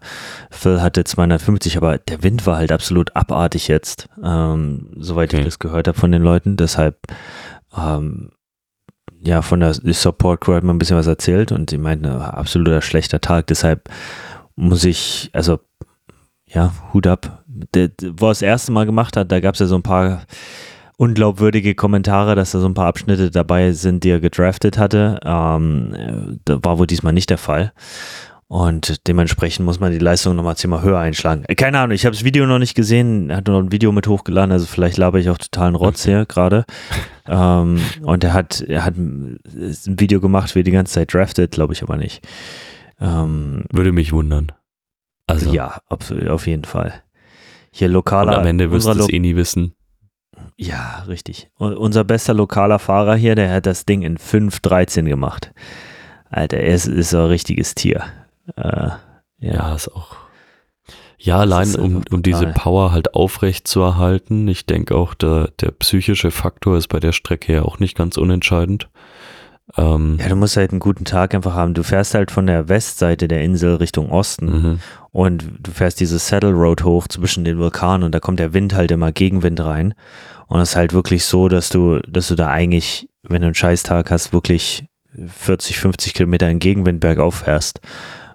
Phil 0.51 0.79
hatte 0.79 1.05
250, 1.05 1.75
aber 1.75 1.97
der 1.97 2.21
Wind 2.21 2.45
war 2.45 2.57
halt 2.57 2.71
absolut 2.71 3.15
abartig 3.15 3.67
jetzt, 3.67 4.09
ähm, 4.23 4.91
soweit 4.95 5.29
Okay. 5.33 5.39
ich 5.39 5.45
das 5.45 5.57
gehört 5.57 5.87
habe 5.87 5.97
von 5.97 6.11
den 6.11 6.21
Leuten, 6.21 6.55
deshalb 6.55 6.99
ähm, 7.75 8.29
ja, 9.19 9.41
von 9.41 9.59
der 9.59 9.73
Support 9.73 10.41
Crew 10.41 10.53
hat 10.53 10.63
man 10.63 10.75
ein 10.75 10.79
bisschen 10.79 10.97
was 10.97 11.07
erzählt 11.07 11.51
und 11.51 11.71
sie 11.71 11.79
meinten, 11.79 12.05
äh, 12.05 12.09
absoluter 12.09 12.83
schlechter 12.83 13.21
Tag, 13.21 13.47
deshalb 13.47 13.89
muss 14.55 14.85
ich, 14.85 15.31
also 15.33 15.57
ja, 16.45 16.73
Hut 16.93 17.07
ab. 17.07 17.43
Der, 17.47 17.87
der, 17.87 18.11
wo 18.17 18.27
er 18.27 18.29
das 18.29 18.43
erste 18.43 18.71
Mal 18.71 18.85
gemacht 18.85 19.17
hat, 19.17 19.31
da 19.31 19.39
gab 19.39 19.55
es 19.55 19.59
ja 19.59 19.65
so 19.65 19.75
ein 19.75 19.83
paar 19.83 20.21
unglaubwürdige 20.97 21.75
Kommentare, 21.75 22.35
dass 22.35 22.51
da 22.51 22.59
so 22.59 22.67
ein 22.67 22.73
paar 22.73 22.87
Abschnitte 22.87 23.31
dabei 23.31 23.71
sind, 23.71 24.03
die 24.03 24.09
er 24.09 24.19
gedraftet 24.19 24.77
hatte. 24.77 25.19
Ähm, 25.23 25.93
äh, 25.93 26.37
da 26.45 26.59
war 26.63 26.79
wohl 26.79 26.87
diesmal 26.87 27.13
nicht 27.13 27.29
der 27.29 27.37
Fall. 27.37 27.71
Und 28.49 29.07
dementsprechend 29.07 29.65
muss 29.65 29.79
man 29.79 29.91
die 29.91 29.99
Leistung 29.99 30.35
nochmal 30.35 30.55
zehnmal 30.55 30.81
höher 30.81 30.99
einschlagen. 30.99 31.43
Äh, 31.47 31.55
keine 31.55 31.79
Ahnung, 31.79 31.93
ich 31.93 32.05
habe 32.05 32.15
das 32.15 32.23
Video 32.23 32.45
noch 32.47 32.59
nicht 32.59 32.75
gesehen. 32.75 33.29
Er 33.29 33.37
hat 33.37 33.47
noch 33.47 33.59
ein 33.59 33.71
Video 33.71 33.91
mit 33.91 34.07
hochgeladen, 34.07 34.51
also 34.51 34.65
vielleicht 34.65 34.97
laber 34.97 35.19
ich 35.19 35.29
auch 35.29 35.37
totalen 35.37 35.75
Rotz 35.75 36.03
hier 36.03 36.25
gerade. 36.27 36.65
ähm, 37.27 37.79
und 38.01 38.23
er 38.23 38.33
hat, 38.33 38.61
er 38.61 38.83
hat 38.83 38.97
ein 38.97 39.37
Video 39.43 40.19
gemacht, 40.19 40.55
wie 40.55 40.63
die 40.63 40.71
ganze 40.71 40.93
Zeit 40.93 41.13
draftet, 41.13 41.51
glaube 41.51 41.73
ich 41.73 41.83
aber 41.83 41.97
nicht. 41.97 42.25
Ähm, 42.99 43.65
Würde 43.71 43.91
mich 43.91 44.13
wundern. 44.13 44.51
Also. 45.27 45.51
Ja, 45.51 45.81
auf, 45.89 46.11
auf 46.27 46.47
jeden 46.47 46.63
Fall. 46.63 47.03
Hier 47.71 47.89
lokaler. 47.89 48.31
Und 48.31 48.39
am 48.39 48.47
Ende 48.47 48.71
wirst 48.71 48.87
du 48.87 48.91
es 48.91 49.09
eh 49.09 49.19
nie 49.19 49.35
wissen. 49.35 49.73
Ja, 50.57 51.03
richtig. 51.07 51.49
Und 51.57 51.75
unser 51.75 52.03
bester 52.03 52.33
lokaler 52.33 52.79
Fahrer 52.79 53.15
hier, 53.15 53.35
der 53.35 53.51
hat 53.51 53.67
das 53.67 53.85
Ding 53.85 54.01
in 54.01 54.17
5.13 54.17 55.03
gemacht. 55.03 55.53
Alter, 56.29 56.57
er 56.57 56.73
ist, 56.73 56.87
ist 56.87 57.11
so 57.11 57.19
ein 57.19 57.25
richtiges 57.27 57.75
Tier. 57.75 58.03
Äh, 58.55 58.63
ja. 58.63 58.97
ja, 59.39 59.75
ist 59.75 59.87
auch. 59.89 60.17
Ja, 61.19 61.39
allein 61.39 61.75
um, 61.75 62.03
um 62.11 62.21
diese 62.21 62.47
Power 62.47 62.91
halt 62.91 63.13
aufrecht 63.13 63.67
zu 63.67 63.81
erhalten. 63.81 64.47
Ich 64.47 64.65
denke 64.65 64.95
auch, 64.95 65.13
der, 65.13 65.51
der 65.59 65.71
psychische 65.71 66.31
Faktor 66.31 66.77
ist 66.77 66.87
bei 66.87 66.99
der 66.99 67.11
Strecke 67.11 67.53
ja 67.53 67.61
auch 67.63 67.79
nicht 67.79 67.97
ganz 67.97 68.17
unentscheidend. 68.17 68.89
Ähm, 69.77 70.17
ja, 70.19 70.27
du 70.27 70.35
musst 70.35 70.57
halt 70.57 70.71
einen 70.71 70.79
guten 70.79 71.05
Tag 71.05 71.35
einfach 71.35 71.53
haben. 71.53 71.73
Du 71.73 71.83
fährst 71.83 72.15
halt 72.15 72.31
von 72.31 72.47
der 72.47 72.67
Westseite 72.67 73.27
der 73.27 73.41
Insel 73.43 73.75
Richtung 73.75 74.09
Osten 74.09 74.45
mhm. 74.45 74.79
und 75.11 75.45
du 75.59 75.71
fährst 75.71 75.99
diese 75.99 76.17
Saddle 76.17 76.51
Road 76.51 76.83
hoch 76.83 77.07
zwischen 77.07 77.45
den 77.45 77.59
Vulkanen 77.59 78.03
und 78.03 78.13
da 78.13 78.19
kommt 78.19 78.39
der 78.39 78.53
Wind 78.53 78.73
halt 78.73 78.91
immer 78.91 79.11
Gegenwind 79.11 79.63
rein. 79.63 79.93
Und 80.47 80.61
es 80.61 80.69
ist 80.69 80.75
halt 80.75 80.93
wirklich 80.93 81.25
so, 81.25 81.47
dass 81.47 81.69
du, 81.69 81.99
dass 82.07 82.29
du 82.29 82.35
da 82.35 82.47
eigentlich, 82.47 83.09
wenn 83.23 83.41
du 83.41 83.47
einen 83.47 83.55
Scheißtag 83.55 84.09
hast, 84.09 84.33
wirklich 84.33 84.85
40, 85.13 85.77
50 85.79 86.13
Kilometer 86.13 86.49
in 86.49 86.59
Gegenwind 86.59 86.99
bergauf 86.99 87.35
fährst. 87.35 87.81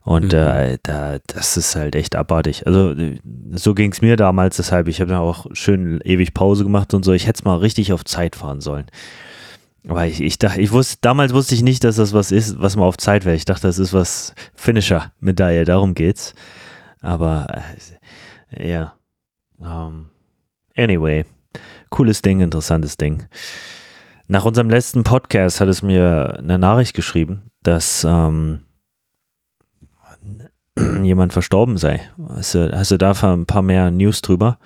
Und 0.04 0.32
mhm. 0.32 0.38
äh, 0.38 0.78
da, 0.82 1.18
das 1.26 1.56
ist 1.56 1.74
halt 1.74 1.94
echt 1.94 2.16
abartig. 2.16 2.66
Also 2.66 2.94
so 3.52 3.74
ging 3.74 3.92
es 3.92 4.02
mir 4.02 4.16
damals, 4.16 4.56
deshalb, 4.56 4.88
ich 4.88 5.00
habe 5.00 5.10
dann 5.10 5.20
auch 5.20 5.46
schön 5.52 6.00
ewig 6.04 6.34
Pause 6.34 6.64
gemacht 6.64 6.92
und 6.94 7.04
so. 7.04 7.12
Ich 7.12 7.26
hätte 7.26 7.38
es 7.38 7.44
mal 7.44 7.56
richtig 7.56 7.92
auf 7.92 8.04
Zeit 8.04 8.36
fahren 8.36 8.60
sollen. 8.60 8.86
Aber 9.88 10.06
ich, 10.06 10.20
ich 10.20 10.38
dachte, 10.38 10.60
ich 10.60 10.70
wusste, 10.70 10.98
damals 11.00 11.34
wusste 11.34 11.54
ich 11.54 11.62
nicht, 11.62 11.82
dass 11.82 11.96
das 11.96 12.12
was 12.12 12.30
ist, 12.30 12.60
was 12.60 12.76
mal 12.76 12.84
auf 12.84 12.96
Zeit 12.98 13.24
wäre. 13.24 13.34
Ich 13.34 13.44
dachte, 13.44 13.66
das 13.66 13.78
ist 13.78 13.92
was 13.92 14.34
Finisher-Medaille, 14.54 15.64
darum 15.64 15.94
geht's. 15.94 16.34
Aber 17.00 17.46
äh, 18.50 18.70
ja. 18.72 18.94
Um, 19.58 19.66
ähm, 19.66 20.06
anyway, 20.76 21.24
cooles 21.90 22.22
Ding, 22.22 22.40
interessantes 22.40 22.96
Ding. 22.96 23.24
Nach 24.28 24.44
unserem 24.44 24.70
letzten 24.70 25.04
Podcast 25.04 25.60
hat 25.60 25.68
es 25.68 25.82
mir 25.82 26.36
eine 26.38 26.58
Nachricht 26.58 26.94
geschrieben, 26.94 27.50
dass 27.62 28.04
ähm, 28.04 28.64
jemand 31.02 31.32
verstorben 31.32 31.76
sei. 31.76 32.00
Hast 32.28 32.54
du, 32.54 32.72
hast 32.72 32.92
du 32.92 32.98
da 32.98 33.12
ein 33.12 33.46
paar 33.46 33.62
mehr 33.62 33.90
News 33.90 34.22
drüber? 34.22 34.58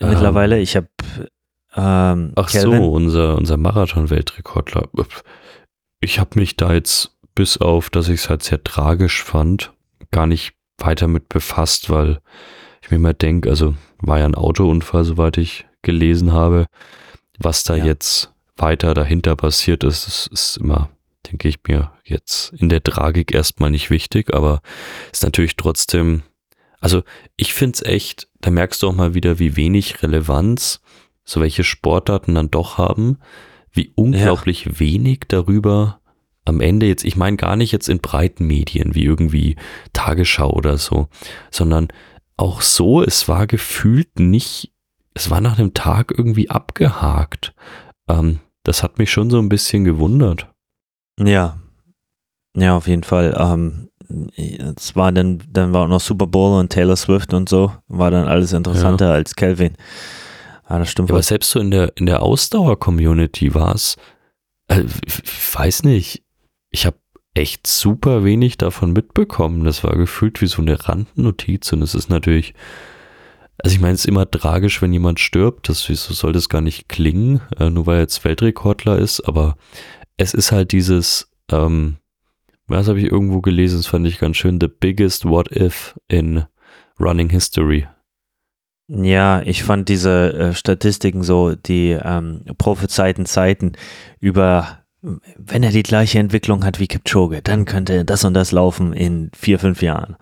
Mittlerweile, 0.00 0.56
ähm, 0.56 0.62
ich 0.62 0.76
habe 0.76 0.88
ähm, 1.78 2.32
Ach 2.34 2.50
Calvin? 2.50 2.82
so, 2.82 2.90
unser, 2.90 3.36
unser 3.36 3.56
Marathon-Weltrekordler. 3.56 4.88
Ich 6.00 6.18
habe 6.18 6.38
mich 6.38 6.56
da 6.56 6.72
jetzt 6.74 7.16
bis 7.34 7.58
auf, 7.58 7.88
dass 7.88 8.08
ich 8.08 8.22
es 8.22 8.28
halt 8.28 8.42
sehr 8.42 8.62
tragisch 8.64 9.22
fand, 9.22 9.72
gar 10.10 10.26
nicht 10.26 10.54
weiter 10.78 11.06
mit 11.06 11.28
befasst, 11.28 11.88
weil 11.88 12.20
ich 12.82 12.90
mir 12.90 12.98
mal 12.98 13.14
denke, 13.14 13.48
also 13.48 13.76
war 14.00 14.18
ja 14.18 14.24
ein 14.24 14.34
Autounfall, 14.34 15.04
soweit 15.04 15.38
ich 15.38 15.66
gelesen 15.82 16.32
habe. 16.32 16.66
Was 17.38 17.62
da 17.62 17.76
ja. 17.76 17.84
jetzt 17.84 18.32
weiter 18.56 18.94
dahinter 18.94 19.36
passiert 19.36 19.84
ist, 19.84 20.08
ist, 20.08 20.26
ist 20.32 20.56
immer, 20.56 20.90
denke 21.30 21.48
ich 21.48 21.58
mir, 21.68 21.92
jetzt 22.02 22.52
in 22.54 22.68
der 22.68 22.82
Tragik 22.82 23.32
erstmal 23.32 23.70
nicht 23.70 23.90
wichtig, 23.90 24.34
aber 24.34 24.60
ist 25.12 25.22
natürlich 25.22 25.54
trotzdem, 25.54 26.22
also 26.80 27.02
ich 27.36 27.54
finde 27.54 27.76
es 27.76 27.82
echt, 27.82 28.28
da 28.40 28.50
merkst 28.50 28.82
du 28.82 28.88
auch 28.88 28.94
mal 28.94 29.14
wieder, 29.14 29.38
wie 29.38 29.54
wenig 29.54 30.02
Relevanz 30.02 30.80
so 31.28 31.40
welche 31.40 31.64
Sportarten 31.64 32.34
dann 32.34 32.50
doch 32.50 32.78
haben, 32.78 33.18
wie 33.70 33.92
unglaublich 33.94 34.64
ja. 34.64 34.80
wenig 34.80 35.20
darüber 35.28 36.00
am 36.44 36.60
Ende 36.62 36.86
jetzt, 36.86 37.04
ich 37.04 37.16
meine 37.16 37.36
gar 37.36 37.56
nicht 37.56 37.72
jetzt 37.72 37.90
in 37.90 38.00
breiten 38.00 38.46
Medien 38.46 38.94
wie 38.94 39.04
irgendwie 39.04 39.56
Tagesschau 39.92 40.50
oder 40.50 40.78
so, 40.78 41.08
sondern 41.50 41.88
auch 42.38 42.62
so, 42.62 43.02
es 43.02 43.28
war 43.28 43.46
gefühlt 43.46 44.18
nicht, 44.18 44.72
es 45.12 45.28
war 45.28 45.42
nach 45.42 45.58
einem 45.58 45.74
Tag 45.74 46.14
irgendwie 46.16 46.48
abgehakt. 46.48 47.52
Ähm, 48.08 48.40
das 48.62 48.82
hat 48.82 48.98
mich 48.98 49.10
schon 49.10 49.28
so 49.28 49.38
ein 49.38 49.50
bisschen 49.50 49.84
gewundert. 49.84 50.48
Ja, 51.20 51.58
ja, 52.56 52.76
auf 52.76 52.88
jeden 52.88 53.04
Fall. 53.04 53.36
Ähm, 53.38 53.90
es 54.76 54.96
war 54.96 55.12
dann, 55.12 55.42
dann 55.50 55.74
war 55.74 55.84
auch 55.84 55.88
noch 55.88 56.00
Super 56.00 56.26
Bowl 56.26 56.58
und 56.58 56.70
Taylor 56.70 56.96
Swift 56.96 57.34
und 57.34 57.48
so, 57.48 57.72
war 57.88 58.10
dann 58.10 58.26
alles 58.26 58.52
interessanter 58.52 59.08
ja. 59.08 59.12
als 59.12 59.36
Calvin. 59.36 59.74
Ah, 60.68 60.78
das 60.78 60.90
stimmt. 60.90 61.08
Ja, 61.08 61.14
aber 61.14 61.22
selbst 61.22 61.50
so 61.50 61.60
in 61.60 61.70
der, 61.70 61.96
in 61.96 62.04
der 62.04 62.22
Ausdauer-Community 62.22 63.54
war 63.54 63.74
es, 63.74 63.96
äh, 64.68 64.84
ich 65.06 65.54
weiß 65.54 65.82
nicht, 65.84 66.22
ich 66.70 66.84
habe 66.84 66.98
echt 67.32 67.66
super 67.66 68.22
wenig 68.22 68.58
davon 68.58 68.92
mitbekommen. 68.92 69.64
Das 69.64 69.82
war 69.82 69.96
gefühlt 69.96 70.42
wie 70.42 70.46
so 70.46 70.60
eine 70.60 70.86
Randnotiz 70.86 71.72
und 71.72 71.80
es 71.80 71.94
ist 71.94 72.10
natürlich, 72.10 72.52
also 73.56 73.74
ich 73.74 73.80
meine, 73.80 73.94
es 73.94 74.00
ist 74.00 74.08
immer 74.08 74.30
tragisch, 74.30 74.82
wenn 74.82 74.92
jemand 74.92 75.20
stirbt. 75.20 75.70
Das, 75.70 75.84
so 75.84 75.94
soll 75.94 76.32
das 76.32 76.50
gar 76.50 76.60
nicht 76.60 76.90
klingen, 76.90 77.40
äh, 77.58 77.70
nur 77.70 77.86
weil 77.86 77.96
er 77.96 78.02
jetzt 78.02 78.24
Weltrekordler 78.24 78.98
ist, 78.98 79.20
aber 79.22 79.56
es 80.18 80.34
ist 80.34 80.52
halt 80.52 80.72
dieses, 80.72 81.30
ähm, 81.50 81.96
was 82.66 82.88
habe 82.88 83.00
ich 83.00 83.06
irgendwo 83.06 83.40
gelesen, 83.40 83.78
das 83.78 83.86
fand 83.86 84.06
ich 84.06 84.18
ganz 84.18 84.36
schön, 84.36 84.60
the 84.60 84.68
biggest 84.68 85.24
what 85.24 85.50
if 85.50 85.98
in 86.08 86.44
running 87.00 87.30
history. 87.30 87.86
Ja, 88.88 89.42
ich 89.42 89.64
fand 89.64 89.88
diese 89.90 90.32
äh, 90.32 90.54
Statistiken 90.54 91.22
so, 91.22 91.54
die 91.54 91.90
ähm, 91.90 92.42
prophezeiten 92.56 93.26
Zeiten 93.26 93.72
über, 94.18 94.78
wenn 95.02 95.62
er 95.62 95.70
die 95.70 95.82
gleiche 95.82 96.18
Entwicklung 96.18 96.64
hat 96.64 96.80
wie 96.80 96.88
Kipchoge, 96.88 97.42
dann 97.42 97.66
könnte 97.66 98.06
das 98.06 98.24
und 98.24 98.32
das 98.32 98.50
laufen 98.50 98.94
in 98.94 99.30
vier, 99.36 99.58
fünf 99.58 99.82
Jahren. 99.82 100.16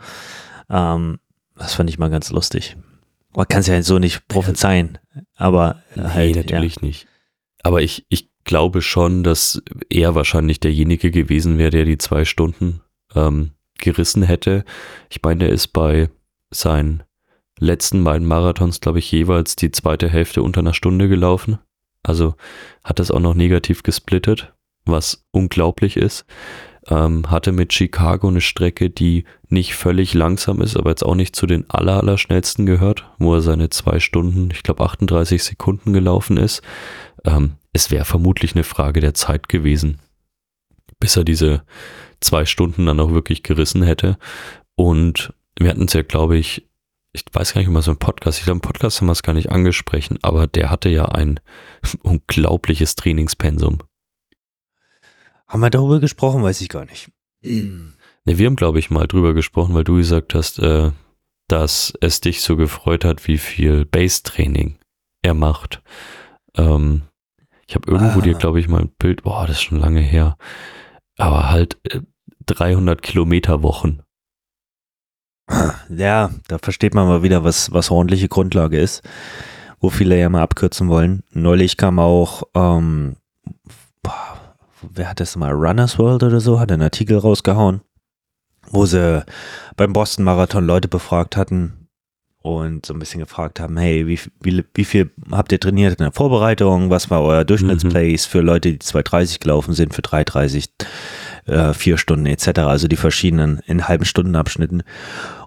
Ähm, 0.68 1.18
das 1.54 1.75
fand 1.75 1.88
ich 1.88 1.99
mal 1.99 2.11
ganz 2.11 2.30
lustig. 2.30 2.76
Man 3.37 3.46
kann 3.46 3.61
es 3.61 3.68
ja 3.68 3.80
so 3.82 4.00
nicht 4.00 4.26
prophezeien, 4.26 4.99
aber 5.37 5.82
nee, 5.94 6.02
halt, 6.02 6.37
natürlich 6.37 6.76
ja. 6.76 6.87
nicht. 6.87 7.06
Aber 7.62 7.82
ich, 7.82 8.04
ich 8.08 8.30
glaube 8.44 8.82
schon, 8.82 9.23
dass 9.23 9.62
er 9.90 10.14
wahrscheinlich 10.16 10.58
derjenige 10.58 11.12
gewesen 11.12 11.58
wäre, 11.58 11.70
der 11.70 11.85
die 11.85 11.99
zwei 11.99 12.25
Stunden 12.25 12.80
ähm, 13.14 13.52
gerissen 13.78 14.23
hätte. 14.23 14.64
Ich 15.08 15.20
meine, 15.23 15.44
er 15.44 15.50
ist 15.50 15.68
bei 15.68 16.08
seinen 16.50 17.02
letzten 17.58 18.04
beiden 18.04 18.26
Marathons, 18.26 18.80
glaube 18.80 18.98
ich, 18.98 19.10
jeweils 19.10 19.56
die 19.56 19.70
zweite 19.70 20.08
Hälfte 20.08 20.42
unter 20.42 20.60
einer 20.60 20.75
Stunde 20.75 21.08
gelaufen. 21.08 21.58
Also 22.02 22.34
hat 22.84 22.98
das 22.98 23.10
auch 23.10 23.20
noch 23.20 23.34
negativ 23.34 23.82
gesplittet, 23.82 24.52
was 24.84 25.26
unglaublich 25.32 25.96
ist. 25.96 26.25
Ähm, 26.88 27.30
hatte 27.30 27.50
mit 27.50 27.72
Chicago 27.72 28.28
eine 28.28 28.40
Strecke, 28.40 28.90
die 28.90 29.25
nicht 29.48 29.75
völlig 29.75 30.14
langsam 30.14 30.60
ist, 30.60 30.76
aber 30.76 30.90
jetzt 30.90 31.04
auch 31.04 31.16
nicht 31.16 31.34
zu 31.34 31.46
den 31.46 31.68
aller, 31.68 31.98
aller 31.98 32.16
schnellsten 32.16 32.64
gehört, 32.64 33.10
wo 33.18 33.34
er 33.34 33.40
seine 33.40 33.70
zwei 33.70 33.98
Stunden, 33.98 34.50
ich 34.52 34.62
glaube 34.62 34.84
38 34.84 35.42
Sekunden 35.42 35.92
gelaufen 35.92 36.36
ist. 36.36 36.62
Ähm, 37.25 37.54
es 37.72 37.90
wäre 37.90 38.04
vermutlich 38.04 38.54
eine 38.54 38.64
Frage 38.64 39.00
der 39.00 39.14
Zeit 39.14 39.48
gewesen, 39.48 39.98
bis 41.00 41.16
er 41.16 41.25
diese 41.25 41.64
zwei 42.20 42.44
Stunden 42.44 42.86
dann 42.86 43.00
auch 43.00 43.12
wirklich 43.12 43.42
gerissen 43.42 43.82
hätte. 43.82 44.16
Und 44.76 45.32
wir 45.58 45.70
hatten 45.70 45.84
es 45.84 45.92
ja, 45.92 46.02
glaube 46.02 46.36
ich, 46.36 46.66
ich 47.16 47.25
weiß 47.32 47.54
gar 47.54 47.61
nicht 47.61 47.68
immer 47.68 47.82
so 47.82 47.90
ein 47.90 47.99
Podcast, 47.99 48.38
ich 48.38 48.44
glaube, 48.44 48.58
im 48.58 48.61
Podcast 48.61 49.00
haben 49.00 49.08
wir 49.08 49.12
es 49.12 49.23
gar 49.23 49.32
nicht 49.32 49.50
angesprochen, 49.50 50.18
aber 50.23 50.46
der 50.46 50.70
hatte 50.70 50.88
ja 50.88 51.06
ein 51.06 51.40
unglaubliches 52.02 52.94
Trainingspensum. 52.94 53.78
Haben 55.49 55.61
wir 55.61 55.70
darüber 55.70 56.00
gesprochen, 56.00 56.42
weiß 56.42 56.61
ich 56.61 56.68
gar 56.68 56.85
nicht. 56.85 57.11
Ne, 57.42 58.38
wir 58.38 58.46
haben, 58.46 58.56
glaube 58.56 58.78
ich, 58.78 58.90
mal 58.90 59.06
drüber 59.06 59.32
gesprochen, 59.32 59.75
weil 59.75 59.85
du 59.85 59.96
gesagt 59.96 60.35
hast, 60.35 60.58
äh, 60.58 60.90
dass 61.49 61.94
es 62.00 62.20
dich 62.20 62.42
so 62.42 62.56
gefreut 62.56 63.04
hat, 63.04 63.26
wie 63.28 63.38
viel 63.38 63.85
Base-Training 63.85 64.78
er 65.23 65.35
macht. 65.35 65.82
Ähm, 66.56 67.02
ich 67.68 67.76
habe 67.76 67.90
irgendwo 67.90 68.18
ah. 68.18 68.23
dir, 68.23 68.35
glaube 68.35 68.61
ich, 68.61 68.68
mal 68.68 68.82
ein 68.82 68.92
Bild, 68.99 69.23
boah, 69.23 69.46
das 69.46 69.56
ist 69.56 69.62
schon 69.62 69.78
lange 69.78 70.00
her, 70.00 70.37
aber 71.16 71.49
halt 71.50 71.78
äh, 71.85 72.00
300 72.46 73.00
Kilometer 73.00 73.62
Wochen 73.62 74.00
ja, 75.88 76.30
da 76.48 76.58
versteht 76.58 76.94
man 76.94 77.06
mal 77.06 77.22
wieder, 77.22 77.44
was, 77.44 77.72
was 77.72 77.90
ordentliche 77.90 78.28
Grundlage 78.28 78.78
ist, 78.78 79.02
wo 79.80 79.90
viele 79.90 80.18
ja 80.18 80.28
mal 80.28 80.42
abkürzen 80.42 80.88
wollen. 80.88 81.22
Neulich 81.30 81.76
kam 81.76 81.98
auch, 81.98 82.42
ähm, 82.54 83.16
boah, 84.02 84.38
wer 84.82 85.10
hat 85.10 85.20
das 85.20 85.36
mal, 85.36 85.52
Runners 85.52 85.98
World 85.98 86.22
oder 86.22 86.40
so, 86.40 86.58
hat 86.58 86.72
einen 86.72 86.82
Artikel 86.82 87.18
rausgehauen, 87.18 87.80
wo 88.70 88.86
sie 88.86 89.24
beim 89.76 89.92
Boston 89.92 90.24
Marathon 90.24 90.66
Leute 90.66 90.88
befragt 90.88 91.36
hatten 91.36 91.86
und 92.46 92.86
so 92.86 92.94
ein 92.94 92.98
bisschen 93.00 93.20
gefragt 93.20 93.58
haben, 93.58 93.76
hey, 93.76 94.06
wie, 94.06 94.20
wie, 94.40 94.64
wie 94.74 94.84
viel 94.84 95.10
habt 95.32 95.50
ihr 95.50 95.60
trainiert 95.60 95.98
in 95.98 96.04
der 96.04 96.12
Vorbereitung? 96.12 96.90
Was 96.90 97.10
war 97.10 97.22
euer 97.22 97.44
Durchschnittsplace 97.44 98.26
mhm. 98.26 98.30
für 98.30 98.40
Leute, 98.40 98.72
die 98.72 98.78
230 98.78 99.40
gelaufen 99.40 99.74
sind, 99.74 99.94
für 99.94 100.02
330? 100.02 100.68
Äh, 101.46 101.72
vier 101.72 101.98
Stunden 101.98 102.26
etc., 102.26 102.60
also 102.60 102.88
die 102.88 102.96
verschiedenen 102.96 103.60
in 103.66 103.88
halben 103.88 104.04
Stundenabschnitten. 104.04 104.82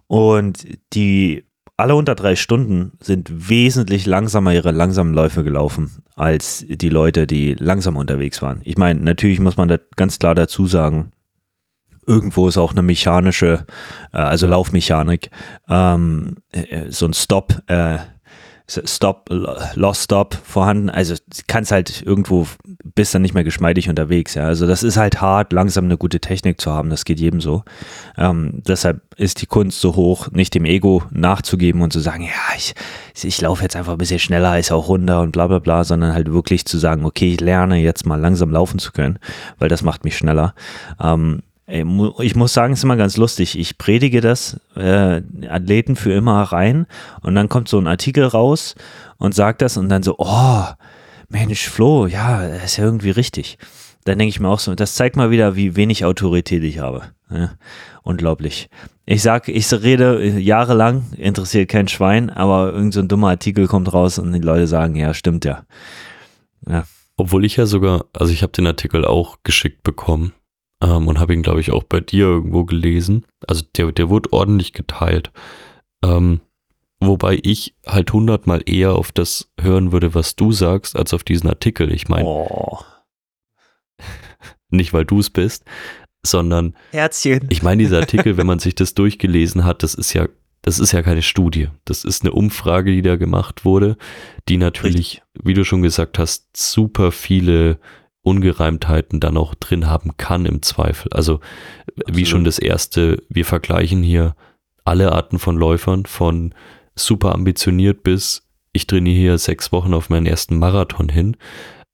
Und 0.08 0.66
die 0.94 1.46
alle 1.78 1.96
unter 1.96 2.14
drei 2.14 2.36
Stunden 2.36 2.92
sind 3.00 3.50
wesentlich 3.50 4.06
langsamer 4.06 4.54
ihre 4.54 4.72
langsamen 4.72 5.14
Läufe 5.14 5.46
gelaufen 5.46 6.04
als 6.16 6.66
die 6.68 6.90
Leute, 6.90 7.26
die 7.26 7.54
langsam 7.54 7.96
unterwegs 7.96 8.42
waren. 8.42 8.60
Ich 8.66 8.78
meine, 8.78 9.00
natürlich 9.00 9.40
muss 9.40 9.56
man 9.56 9.70
da 9.70 9.78
ganz 9.96 10.20
klar 10.20 10.36
dazu 10.36 10.66
sagen, 10.66 11.14
irgendwo 12.06 12.50
ist 12.50 12.58
auch 12.58 12.74
eine 12.74 12.82
mechanische, 12.82 13.66
äh, 14.12 14.18
also 14.18 14.46
Laufmechanik, 14.48 15.30
ähm, 15.70 16.36
äh, 16.52 16.90
so 16.90 17.06
ein 17.06 17.14
Stop, 17.14 17.62
äh, 17.68 18.00
Stop, 18.70 19.30
Lost 19.76 20.04
Stop 20.04 20.38
vorhanden. 20.44 20.90
Also 20.90 21.16
kannst 21.48 21.72
halt 21.72 22.02
irgendwo, 22.02 22.48
bist 22.84 23.16
dann 23.16 23.22
nicht 23.22 23.34
mehr 23.34 23.44
geschmeidig 23.44 23.90
unterwegs. 23.90 24.36
Ja. 24.36 24.46
Also 24.46 24.68
das 24.68 24.84
ist 24.84 24.98
halt 24.98 25.22
hart, 25.22 25.52
langsam 25.54 25.86
eine 25.86 25.98
gute 25.98 26.20
Technik 26.20 26.62
zu 26.62 26.72
haben. 26.72 26.90
Das 26.90 27.06
geht 27.06 27.20
jedem 27.20 27.42
so. 27.42 27.64
Ähm, 28.18 28.62
deshalb 28.68 29.02
ist 29.16 29.42
die 29.42 29.48
Kunst 29.48 29.82
so 29.82 29.96
hoch, 29.96 30.30
nicht 30.32 30.54
dem 30.54 30.66
Ego 30.66 31.04
nachzugeben 31.12 31.82
und 31.82 31.92
zu 31.92 32.00
sagen, 32.00 32.24
ja, 32.24 32.56
ich, 32.56 32.74
ich 33.22 33.42
laufe 33.42 33.64
jetzt 33.64 33.76
einfach 33.76 33.94
ein 33.94 33.98
bisschen 33.98 34.20
schneller, 34.20 34.60
ist 34.60 34.72
auch 34.72 34.88
runter 34.88 35.22
und 35.22 35.32
bla 35.32 35.48
bla 35.48 35.60
bla, 35.60 35.84
sondern 35.84 36.14
halt 36.14 36.32
wirklich 36.32 36.66
zu 36.66 36.78
sagen, 36.78 37.06
okay, 37.06 37.34
ich 37.34 37.42
lerne 37.42 37.78
jetzt 37.78 38.06
mal 38.06 38.20
langsam 38.20 38.52
laufen 38.52 38.80
zu 38.80 38.92
können, 38.92 39.20
weil 39.58 39.70
das 39.70 39.82
macht 39.82 40.04
mich 40.04 40.16
schneller. 40.16 40.54
Ähm, 41.02 41.42
ich 41.70 42.36
muss 42.36 42.54
sagen, 42.54 42.74
es 42.74 42.80
ist 42.80 42.84
immer 42.84 42.98
ganz 42.98 43.18
lustig. 43.18 43.58
Ich 43.58 43.78
predige 43.78 44.22
das 44.22 44.60
äh, 44.76 45.22
Athleten 45.48 45.96
für 45.96 46.12
immer 46.12 46.42
rein 46.42 46.88
und 47.22 47.36
dann 47.36 47.48
kommt 47.48 47.68
so 47.68 47.78
ein 47.78 47.88
Artikel 47.88 48.26
raus 48.26 48.76
und 49.18 49.36
sagt 49.36 49.62
das 49.62 49.78
und 49.78 49.90
dann 49.90 50.02
so, 50.02 50.16
oh, 50.18 50.64
Mensch, 51.30 51.70
Flo, 51.70 52.08
ja, 52.08 52.44
ist 52.44 52.78
ja 52.78 52.86
irgendwie 52.86 53.12
richtig. 53.12 53.60
Dann 54.06 54.18
denke 54.18 54.30
ich 54.30 54.40
mir 54.40 54.50
auch 54.50 54.60
so, 54.60 54.74
das 54.74 54.96
zeigt 54.96 55.16
mal 55.16 55.30
wieder, 55.30 55.56
wie 55.56 55.76
wenig 55.76 56.06
Autorität 56.06 56.64
ich 56.64 56.80
habe. 56.80 57.04
Ja, 57.30 57.52
unglaublich. 58.02 58.70
Ich 59.06 59.22
sag, 59.22 59.48
ich 59.48 59.72
rede 59.72 60.40
jahrelang, 60.40 61.06
interessiert 61.18 61.70
kein 61.70 61.88
Schwein, 61.88 62.32
aber 62.32 62.68
irgendein 62.68 62.92
so 62.92 63.02
dummer 63.04 63.30
Artikel 63.30 63.68
kommt 63.68 63.94
raus 63.94 64.18
und 64.18 64.34
die 64.34 64.40
Leute 64.40 64.66
sagen, 64.66 64.96
ja, 64.96 65.14
stimmt 65.14 65.46
ja. 65.46 65.64
ja. 66.68 66.86
Obwohl 67.18 67.46
ich 67.46 67.58
ja 67.58 67.66
sogar, 67.66 68.06
also 68.14 68.32
ich 68.32 68.42
habe 68.42 68.54
den 68.54 68.66
Artikel 68.66 69.06
auch 69.06 69.38
geschickt 69.44 69.84
bekommen 69.84 70.34
ähm, 70.82 71.08
und 71.08 71.20
habe 71.20 71.34
ihn, 71.34 71.42
glaube 71.42 71.60
ich, 71.60 71.72
auch 71.72 71.84
bei 71.84 72.00
dir 72.00 72.26
irgendwo 72.26 72.64
gelesen. 72.64 73.26
Also 73.48 73.64
der, 73.76 73.92
der 73.92 74.10
wurde 74.10 74.32
ordentlich 74.32 74.74
geteilt. 74.74 75.32
Ähm, 76.04 76.42
wobei 77.00 77.40
ich 77.44 77.76
halt 77.86 78.12
hundertmal 78.14 78.62
eher 78.66 78.94
auf 78.94 79.12
das 79.12 79.52
hören 79.60 79.92
würde, 79.92 80.16
was 80.16 80.36
du 80.36 80.52
sagst, 80.52 80.96
als 80.96 81.14
auf 81.14 81.24
diesen 81.24 81.50
Artikel. 81.50 81.92
Ich 81.92 82.08
meine, 82.08 82.26
oh. 82.26 82.80
nicht 84.70 84.94
weil 84.94 85.06
du 85.06 85.20
es 85.20 85.30
bist, 85.30 85.66
sondern 86.26 86.76
Herzchen. 86.92 87.48
Ich 87.50 87.64
meine, 87.64 87.84
dieser 87.84 88.00
Artikel, 88.00 88.38
wenn 88.38 88.48
man 88.48 88.60
sich 88.60 88.76
das 88.76 88.94
durchgelesen 88.94 89.66
hat, 89.66 89.84
das 89.84 89.96
ist 89.96 90.14
ja, 90.14 90.28
das 90.62 90.80
ist 90.80 90.92
ja 90.92 91.02
keine 91.02 91.22
Studie. 91.22 91.70
Das 91.86 92.04
ist 92.04 92.24
eine 92.24 92.32
Umfrage, 92.32 92.92
die 92.92 93.02
da 93.02 93.16
gemacht 93.16 93.66
wurde, 93.66 93.98
die 94.48 94.58
natürlich, 94.58 94.96
Richtig. 94.96 95.24
wie 95.44 95.54
du 95.54 95.64
schon 95.64 95.82
gesagt 95.82 96.20
hast, 96.20 96.56
super 96.56 97.12
viele 97.12 97.80
Ungereimtheiten 98.30 99.20
dann 99.20 99.38
auch 99.38 99.56
drin 99.56 99.88
haben 99.88 100.18
kann 100.18 100.46
im 100.46 100.62
Zweifel. 100.62 101.12
Also 101.14 101.40
Absolut. 101.88 102.18
wie 102.18 102.26
schon 102.26 102.44
das 102.44 102.60
erste, 102.60 103.22
wir 103.30 103.46
vergleichen 103.46 104.04
hier 104.04 104.36
alle 104.86 105.12
Arten 105.12 105.40
von 105.40 105.58
Läufern, 105.58 106.06
von 106.06 106.54
super 106.96 107.34
ambitioniert 107.34 108.04
bis 108.04 108.50
ich 108.72 108.88
trainiere 108.88 109.16
hier 109.18 109.38
sechs 109.38 109.72
Wochen 109.72 109.94
auf 109.94 110.10
meinen 110.10 110.26
ersten 110.26 110.58
Marathon 110.58 111.10
hin. 111.10 111.38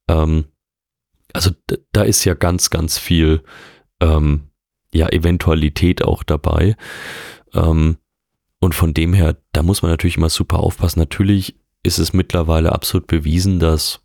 Ähm, 0.08 0.46
also 1.32 1.50
da 1.92 2.02
ist 2.02 2.24
ja 2.24 2.34
ganz, 2.34 2.70
ganz 2.70 2.98
viel 2.98 3.42
ähm, 4.00 4.50
ja, 4.92 5.08
Eventualität 5.08 6.04
auch 6.04 6.22
dabei. 6.22 6.76
Ähm, 7.54 7.96
und 8.60 8.74
von 8.74 8.94
dem 8.94 9.12
her, 9.12 9.36
da 9.52 9.62
muss 9.62 9.82
man 9.82 9.90
natürlich 9.90 10.16
immer 10.16 10.30
super 10.30 10.60
aufpassen. 10.60 11.00
Natürlich 11.00 11.58
ist 11.82 11.98
es 11.98 12.12
mittlerweile 12.12 12.72
absolut 12.72 13.06
bewiesen, 13.06 13.58
dass 13.60 14.00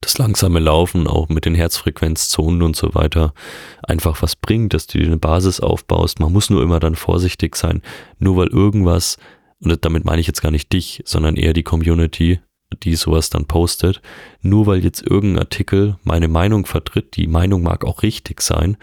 das 0.00 0.18
langsame 0.18 0.60
Laufen 0.60 1.06
auch 1.06 1.28
mit 1.28 1.44
den 1.44 1.54
Herzfrequenzzonen 1.54 2.62
und 2.62 2.74
so 2.74 2.94
weiter 2.94 3.34
einfach 3.82 4.22
was 4.22 4.34
bringt, 4.34 4.72
dass 4.72 4.86
du 4.86 4.98
dir 4.98 5.06
eine 5.06 5.18
Basis 5.18 5.60
aufbaust. 5.60 6.20
Man 6.20 6.32
muss 6.32 6.50
nur 6.50 6.62
immer 6.62 6.80
dann 6.80 6.96
vorsichtig 6.96 7.54
sein, 7.56 7.82
nur 8.18 8.36
weil 8.36 8.48
irgendwas, 8.48 9.18
und 9.60 9.84
damit 9.84 10.04
meine 10.04 10.20
ich 10.20 10.26
jetzt 10.26 10.40
gar 10.42 10.50
nicht 10.50 10.72
dich, 10.72 11.02
sondern 11.04 11.36
eher 11.36 11.52
die 11.52 11.62
Community, 11.62 12.40
die 12.82 12.94
sowas 12.94 13.30
dann 13.30 13.46
postet, 13.46 14.00
nur 14.40 14.66
weil 14.66 14.82
jetzt 14.84 15.02
irgendein 15.02 15.40
Artikel 15.40 15.98
meine 16.02 16.28
Meinung 16.28 16.66
vertritt, 16.66 17.16
die 17.16 17.26
Meinung 17.26 17.62
mag 17.62 17.84
auch 17.84 18.02
richtig 18.02 18.40
sein, 18.40 18.76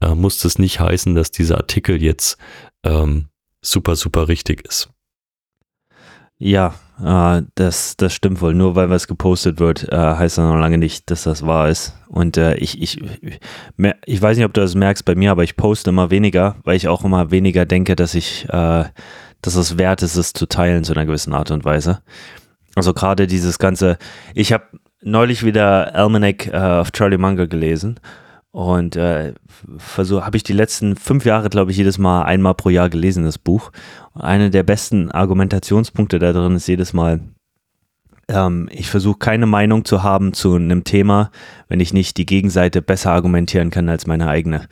äh, 0.00 0.14
muss 0.14 0.38
das 0.38 0.58
nicht 0.58 0.80
heißen, 0.80 1.14
dass 1.14 1.30
dieser 1.30 1.58
Artikel 1.58 2.02
jetzt 2.02 2.38
ähm, 2.84 3.28
super, 3.60 3.96
super 3.96 4.28
richtig 4.28 4.66
ist. 4.66 4.88
Ja, 6.38 6.74
äh, 7.02 7.42
das, 7.54 7.96
das 7.96 8.14
stimmt 8.14 8.40
wohl. 8.40 8.54
Nur 8.54 8.76
weil 8.76 8.90
was 8.90 9.06
gepostet 9.06 9.58
wird, 9.58 9.90
äh, 9.92 9.96
heißt 9.96 10.38
das 10.38 10.44
noch 10.44 10.58
lange 10.58 10.78
nicht, 10.78 11.10
dass 11.10 11.24
das 11.24 11.46
wahr 11.46 11.68
ist. 11.68 11.94
Und 12.08 12.36
äh, 12.36 12.54
ich, 12.56 12.80
ich, 12.80 13.02
ich 14.06 14.22
weiß 14.22 14.36
nicht, 14.36 14.46
ob 14.46 14.54
du 14.54 14.60
das 14.60 14.74
merkst 14.74 15.04
bei 15.04 15.14
mir, 15.14 15.30
aber 15.30 15.44
ich 15.44 15.56
poste 15.56 15.90
immer 15.90 16.10
weniger, 16.10 16.56
weil 16.64 16.76
ich 16.76 16.88
auch 16.88 17.04
immer 17.04 17.30
weniger 17.30 17.66
denke, 17.66 17.96
dass 17.96 18.14
ich, 18.14 18.46
äh, 18.48 18.84
dass 19.42 19.54
es 19.56 19.78
wert 19.78 20.02
ist, 20.02 20.16
es 20.16 20.32
zu 20.32 20.46
teilen 20.46 20.84
zu 20.84 20.92
einer 20.92 21.06
gewissen 21.06 21.34
Art 21.34 21.50
und 21.50 21.64
Weise. 21.64 22.02
Also 22.76 22.92
gerade 22.92 23.26
dieses 23.26 23.58
ganze, 23.58 23.98
ich 24.34 24.52
habe 24.52 24.64
neulich 25.02 25.44
wieder 25.44 25.94
Almanac 25.94 26.46
äh, 26.46 26.80
of 26.80 26.92
Charlie 26.92 27.18
Munger 27.18 27.46
gelesen 27.46 28.00
und 28.54 28.94
äh, 28.94 29.34
habe 29.88 30.36
ich 30.36 30.44
die 30.44 30.52
letzten 30.52 30.94
fünf 30.94 31.24
Jahre, 31.24 31.50
glaube 31.50 31.72
ich, 31.72 31.76
jedes 31.76 31.98
Mal 31.98 32.22
einmal 32.22 32.54
pro 32.54 32.70
Jahr 32.70 32.88
gelesen, 32.88 33.24
das 33.24 33.36
Buch. 33.36 33.72
Und 34.12 34.20
eine 34.20 34.50
der 34.50 34.62
besten 34.62 35.10
Argumentationspunkte 35.10 36.20
da 36.20 36.32
drin 36.32 36.54
ist 36.54 36.68
jedes 36.68 36.92
Mal, 36.92 37.18
ähm, 38.28 38.68
ich 38.70 38.88
versuche 38.90 39.18
keine 39.18 39.46
Meinung 39.46 39.84
zu 39.84 40.04
haben 40.04 40.34
zu 40.34 40.54
einem 40.54 40.84
Thema, 40.84 41.32
wenn 41.66 41.80
ich 41.80 41.92
nicht 41.92 42.16
die 42.16 42.26
Gegenseite 42.26 42.80
besser 42.80 43.10
argumentieren 43.10 43.70
kann 43.70 43.88
als 43.88 44.06
meine 44.06 44.28
eigene. 44.28 44.68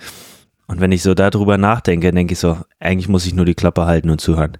Und 0.68 0.78
wenn 0.78 0.92
ich 0.92 1.02
so 1.02 1.14
darüber 1.14 1.58
nachdenke, 1.58 2.12
denke 2.12 2.34
ich 2.34 2.38
so, 2.38 2.58
eigentlich 2.78 3.08
muss 3.08 3.26
ich 3.26 3.34
nur 3.34 3.46
die 3.46 3.56
Klappe 3.56 3.86
halten 3.86 4.10
und 4.10 4.20
zuhören. 4.20 4.58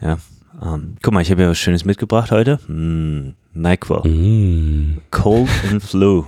Ja. 0.00 0.18
Ähm, 0.60 0.96
guck 1.00 1.14
mal, 1.14 1.20
ich 1.20 1.30
habe 1.30 1.42
ja 1.42 1.50
was 1.50 1.58
Schönes 1.58 1.84
mitgebracht 1.84 2.32
heute. 2.32 2.58
Mm, 2.66 3.34
NyQuil. 3.54 4.10
Mm. 4.10 5.00
Cold 5.12 5.48
and 5.70 5.80
Flu. 5.80 6.24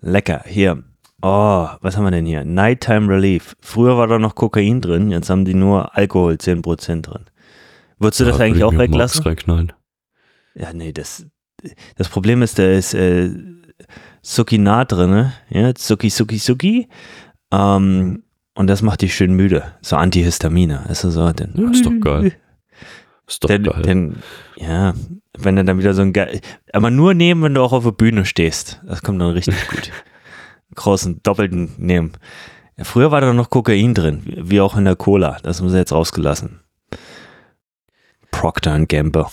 Lecker. 0.00 0.42
Hier, 0.46 0.82
Oh, 1.26 1.70
was 1.80 1.96
haben 1.96 2.04
wir 2.04 2.10
denn 2.10 2.26
hier? 2.26 2.44
Nighttime 2.44 3.08
Relief. 3.08 3.56
Früher 3.62 3.96
war 3.96 4.06
da 4.06 4.18
noch 4.18 4.34
Kokain 4.34 4.82
drin, 4.82 5.10
jetzt 5.10 5.30
haben 5.30 5.46
die 5.46 5.54
nur 5.54 5.96
Alkohol 5.96 6.34
10% 6.34 7.00
drin. 7.00 7.24
Würdest 7.98 8.20
du 8.20 8.24
ja, 8.24 8.30
das 8.30 8.40
eigentlich 8.40 8.62
auch 8.62 8.76
weglassen? 8.76 9.72
Ja, 10.54 10.74
nee, 10.74 10.92
das, 10.92 11.24
das 11.96 12.10
Problem 12.10 12.42
ist, 12.42 12.58
da 12.58 12.70
ist 12.70 12.92
äh, 12.92 13.30
Sukinat 14.20 14.92
drin, 14.92 15.10
ne? 15.10 15.32
ja, 15.48 15.72
Suki, 15.74 16.10
Suki, 16.10 16.36
Suki. 16.36 16.88
Ähm, 17.50 18.24
und 18.54 18.66
das 18.66 18.82
macht 18.82 19.00
dich 19.00 19.14
schön 19.14 19.32
müde. 19.32 19.72
So 19.80 19.96
Antihistamine. 19.96 20.84
Ist 20.90 21.00
so, 21.00 21.32
denn, 21.32 21.54
ja, 21.56 21.70
ist 21.70 21.86
doch 21.86 22.00
geil. 22.02 22.36
Ist 23.26 23.42
doch 23.42 23.48
denn, 23.48 23.62
geil. 23.62 23.80
Denn, 23.80 24.16
ja, 24.56 24.92
wenn 25.38 25.56
du 25.56 25.64
dann 25.64 25.78
wieder 25.78 25.94
so 25.94 26.02
ein 26.02 26.12
geil. 26.12 26.42
Aber 26.74 26.90
nur 26.90 27.14
nehmen, 27.14 27.42
wenn 27.44 27.54
du 27.54 27.62
auch 27.62 27.72
auf 27.72 27.84
der 27.84 27.92
Bühne 27.92 28.26
stehst. 28.26 28.82
Das 28.86 29.02
kommt 29.02 29.22
dann 29.22 29.30
richtig 29.30 29.56
gut 29.68 29.90
großen 30.74 31.22
doppelten 31.22 31.72
nehmen. 31.78 32.12
Früher 32.82 33.10
war 33.10 33.20
da 33.20 33.32
noch 33.32 33.50
Kokain 33.50 33.94
drin, 33.94 34.22
wie 34.24 34.60
auch 34.60 34.76
in 34.76 34.84
der 34.84 34.96
Cola. 34.96 35.38
Das 35.42 35.60
haben 35.60 35.68
sie 35.68 35.78
jetzt 35.78 35.92
rausgelassen. 35.92 36.60
Procter 38.32 38.84
Gamble. 38.86 39.26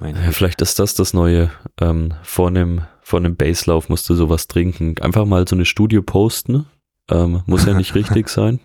Ja, 0.00 0.32
vielleicht 0.32 0.60
ist 0.60 0.78
das 0.78 0.94
das 0.94 1.14
Neue. 1.14 1.50
Ähm, 1.80 2.14
vor 2.22 2.48
einem, 2.48 2.82
vor 3.02 3.20
einem 3.20 3.36
Baselauf 3.36 3.88
musst 3.88 4.08
du 4.08 4.14
sowas 4.14 4.48
trinken. 4.48 4.96
Einfach 5.00 5.24
mal 5.26 5.46
so 5.46 5.56
eine 5.56 5.64
Studie 5.64 6.00
posten. 6.00 6.66
Ähm, 7.10 7.42
muss 7.46 7.66
ja 7.66 7.74
nicht 7.74 7.94
richtig 7.94 8.28
sein. 8.28 8.60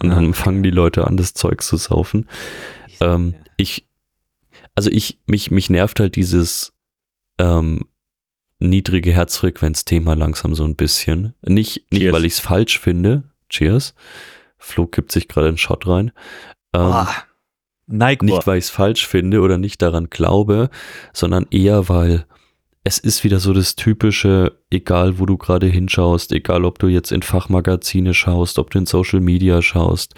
Und 0.00 0.10
dann 0.10 0.34
fangen 0.34 0.62
die 0.62 0.70
Leute 0.70 1.06
an, 1.06 1.16
das 1.16 1.34
Zeug 1.34 1.62
zu 1.62 1.76
saufen. 1.76 2.28
Ähm, 3.00 3.34
ich, 3.56 3.86
also 4.74 4.90
ich, 4.90 5.20
mich, 5.26 5.50
mich 5.50 5.70
nervt 5.70 6.00
halt 6.00 6.16
dieses, 6.16 6.72
ähm, 7.38 7.86
niedrige 8.58 9.12
Herzfrequenz-Thema 9.12 10.14
langsam 10.14 10.54
so 10.54 10.64
ein 10.64 10.76
bisschen. 10.76 11.34
Nicht, 11.42 11.90
nicht 11.92 12.12
weil 12.12 12.24
ich 12.24 12.34
es 12.34 12.40
falsch 12.40 12.78
finde. 12.78 13.24
Cheers. 13.48 13.94
Flo 14.58 14.86
kippt 14.86 15.12
sich 15.12 15.28
gerade 15.28 15.48
einen 15.48 15.58
Shot 15.58 15.86
rein. 15.86 16.12
Ähm, 16.72 16.92
oh, 16.94 17.06
nicht, 17.88 18.46
weil 18.46 18.58
ich 18.58 18.64
es 18.64 18.70
falsch 18.70 19.06
finde 19.06 19.40
oder 19.40 19.58
nicht 19.58 19.80
daran 19.82 20.10
glaube, 20.10 20.70
sondern 21.12 21.46
eher, 21.50 21.88
weil 21.88 22.26
es 22.82 22.98
ist 22.98 23.24
wieder 23.24 23.40
so 23.40 23.52
das 23.52 23.74
typische, 23.74 24.58
egal 24.70 25.18
wo 25.18 25.26
du 25.26 25.36
gerade 25.36 25.66
hinschaust, 25.66 26.32
egal 26.32 26.64
ob 26.64 26.78
du 26.78 26.86
jetzt 26.86 27.12
in 27.12 27.22
Fachmagazine 27.22 28.14
schaust, 28.14 28.58
ob 28.58 28.70
du 28.70 28.78
in 28.78 28.86
Social 28.86 29.20
Media 29.20 29.60
schaust, 29.60 30.14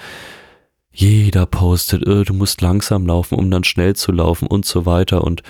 jeder 0.91 1.47
postet, 1.47 2.07
äh, 2.07 2.25
du 2.25 2.35
musst 2.35 2.61
langsam 2.61 3.07
laufen, 3.07 3.39
um 3.39 3.51
dann 3.51 3.65
schnell 3.65 3.95
zu 3.95 4.13
laufen 4.13 4.49
und 4.49 4.67
so 4.67 4.85
weiter. 4.85 5.25
Und 5.25 5.43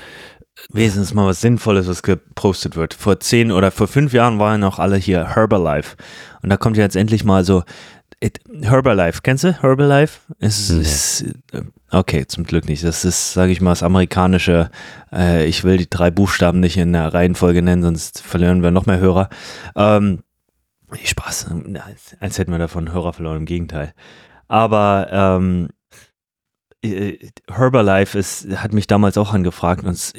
wenigstens 0.73 1.15
mal 1.15 1.27
was 1.27 1.41
Sinnvolles, 1.41 1.89
was 1.89 2.03
gepostet 2.03 2.77
wird. 2.77 2.95
Vor 2.95 3.21
zehn 3.21 3.53
oder 3.53 3.71
vor 3.71 3.89
fünf 3.89 4.13
Jahren 4.13 4.39
waren 4.39 4.61
noch 4.61 4.79
alle 4.79 4.97
hier 4.97 5.35
Herbalife. 5.35 5.97
Und 6.43 6.51
da 6.51 6.57
kommt 6.57 6.77
ja 6.77 6.83
jetzt 6.83 6.97
endlich 6.97 7.25
mal 7.25 7.45
so 7.45 7.65
It, 8.21 8.41
Herbalife, 8.63 9.21
kennst 9.23 9.45
du 9.45 9.63
Herbalife? 9.63 10.21
Es 10.41 10.71
nee. 10.71 10.81
ist, 10.81 11.23
äh, 11.53 11.63
okay, 11.93 12.27
zum 12.27 12.43
Glück 12.45 12.69
nicht. 12.69 12.83
Das 12.83 13.05
ist, 13.05 13.33
sage 13.33 13.53
ich 13.53 13.61
mal, 13.61 13.71
das 13.71 13.85
amerikanische. 13.85 14.71
Äh, 15.13 15.47
ich 15.47 15.63
will 15.63 15.77
die 15.77 15.89
drei 15.89 16.11
Buchstaben 16.11 16.59
nicht 16.59 16.77
in 16.77 16.93
der 16.93 17.15
Reihenfolge 17.15 17.63
nennen, 17.63 17.83
sonst 17.83 18.21
verlieren 18.21 18.63
wir 18.63 18.73
noch 18.73 18.87
mehr 18.87 18.99
Hörer. 18.99 19.29
Ähm, 19.77 20.25
Spaß, 21.05 21.51
als 22.19 22.39
hätten 22.39 22.51
wir 22.51 22.59
davon 22.59 22.93
Hörer 22.93 23.13
verloren, 23.13 23.37
im 23.37 23.45
Gegenteil. 23.45 23.93
Aber 24.49 25.09
ähm, 25.13 25.69
äh, 26.83 27.19
Herbalife 27.51 28.19
ist, 28.19 28.49
hat 28.57 28.73
mich 28.73 28.87
damals 28.87 29.19
auch 29.19 29.33
angefragt, 29.33 29.85
und, 29.85 30.13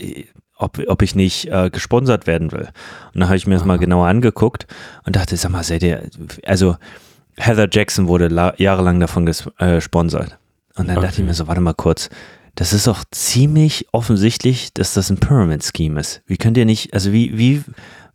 ob, 0.57 0.79
ob 0.87 1.01
ich 1.01 1.15
nicht 1.15 1.47
äh, 1.47 1.69
gesponsert 1.69 2.27
werden 2.27 2.51
will. 2.51 2.69
Und 3.13 3.21
dann 3.21 3.25
habe 3.25 3.37
ich 3.37 3.47
mir 3.47 3.55
das 3.55 3.65
mal 3.65 3.79
genauer 3.79 4.07
angeguckt 4.07 4.67
und 5.05 5.15
dachte, 5.15 5.37
sag 5.37 5.51
mal, 5.51 5.63
seid 5.63 5.83
ihr, 5.83 6.03
also 6.45 6.75
Heather 7.37 7.69
Jackson 7.71 8.07
wurde 8.07 8.53
jahrelang 8.57 8.99
davon 8.99 9.25
gesponsert. 9.25 10.31
Äh, 10.31 10.79
Und 10.79 10.89
dann 10.89 10.97
okay. 10.97 11.07
dachte 11.07 11.21
ich 11.21 11.27
mir 11.27 11.33
so, 11.33 11.47
warte 11.47 11.61
mal 11.61 11.73
kurz, 11.73 12.09
das 12.55 12.73
ist 12.73 12.87
doch 12.87 13.05
ziemlich 13.11 13.87
offensichtlich, 13.93 14.73
dass 14.73 14.93
das 14.93 15.09
ein 15.09 15.17
Pyramid 15.17 15.63
Scheme 15.63 15.99
ist. 15.99 16.21
Wie 16.25 16.37
könnt 16.37 16.57
ihr 16.57 16.65
nicht, 16.65 16.93
also 16.93 17.13
wie, 17.13 17.37
wie, 17.37 17.63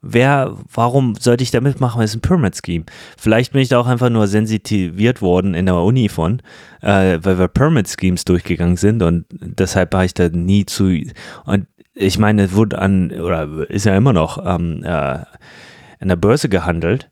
wer, 0.04 0.56
warum 0.72 1.14
sollte 1.16 1.42
ich 1.42 1.50
da 1.50 1.60
mitmachen, 1.60 2.02
es 2.02 2.14
ein 2.14 2.20
Pyramid 2.20 2.60
Scheme? 2.64 2.84
Vielleicht 3.16 3.52
bin 3.52 3.62
ich 3.62 3.68
da 3.68 3.78
auch 3.78 3.86
einfach 3.86 4.10
nur 4.10 4.26
sensitiviert 4.26 5.22
worden 5.22 5.54
in 5.54 5.66
der 5.66 5.76
Uni 5.76 6.08
von, 6.08 6.40
äh, 6.82 7.18
weil 7.22 7.38
wir 7.38 7.48
Pyramid 7.48 7.88
Schemes 7.88 8.24
durchgegangen 8.24 8.76
sind 8.76 9.02
und 9.02 9.26
deshalb 9.30 9.92
war 9.92 10.04
ich 10.04 10.14
da 10.14 10.28
nie 10.28 10.66
zu, 10.66 11.00
und 11.44 11.66
ich 11.94 12.18
meine, 12.18 12.44
es 12.44 12.54
wurde 12.54 12.78
an, 12.78 13.12
oder 13.12 13.68
ist 13.70 13.86
ja 13.86 13.96
immer 13.96 14.12
noch 14.12 14.44
ähm, 14.44 14.82
äh, 14.84 14.88
an 14.88 16.08
der 16.08 16.16
Börse 16.16 16.48
gehandelt. 16.48 17.10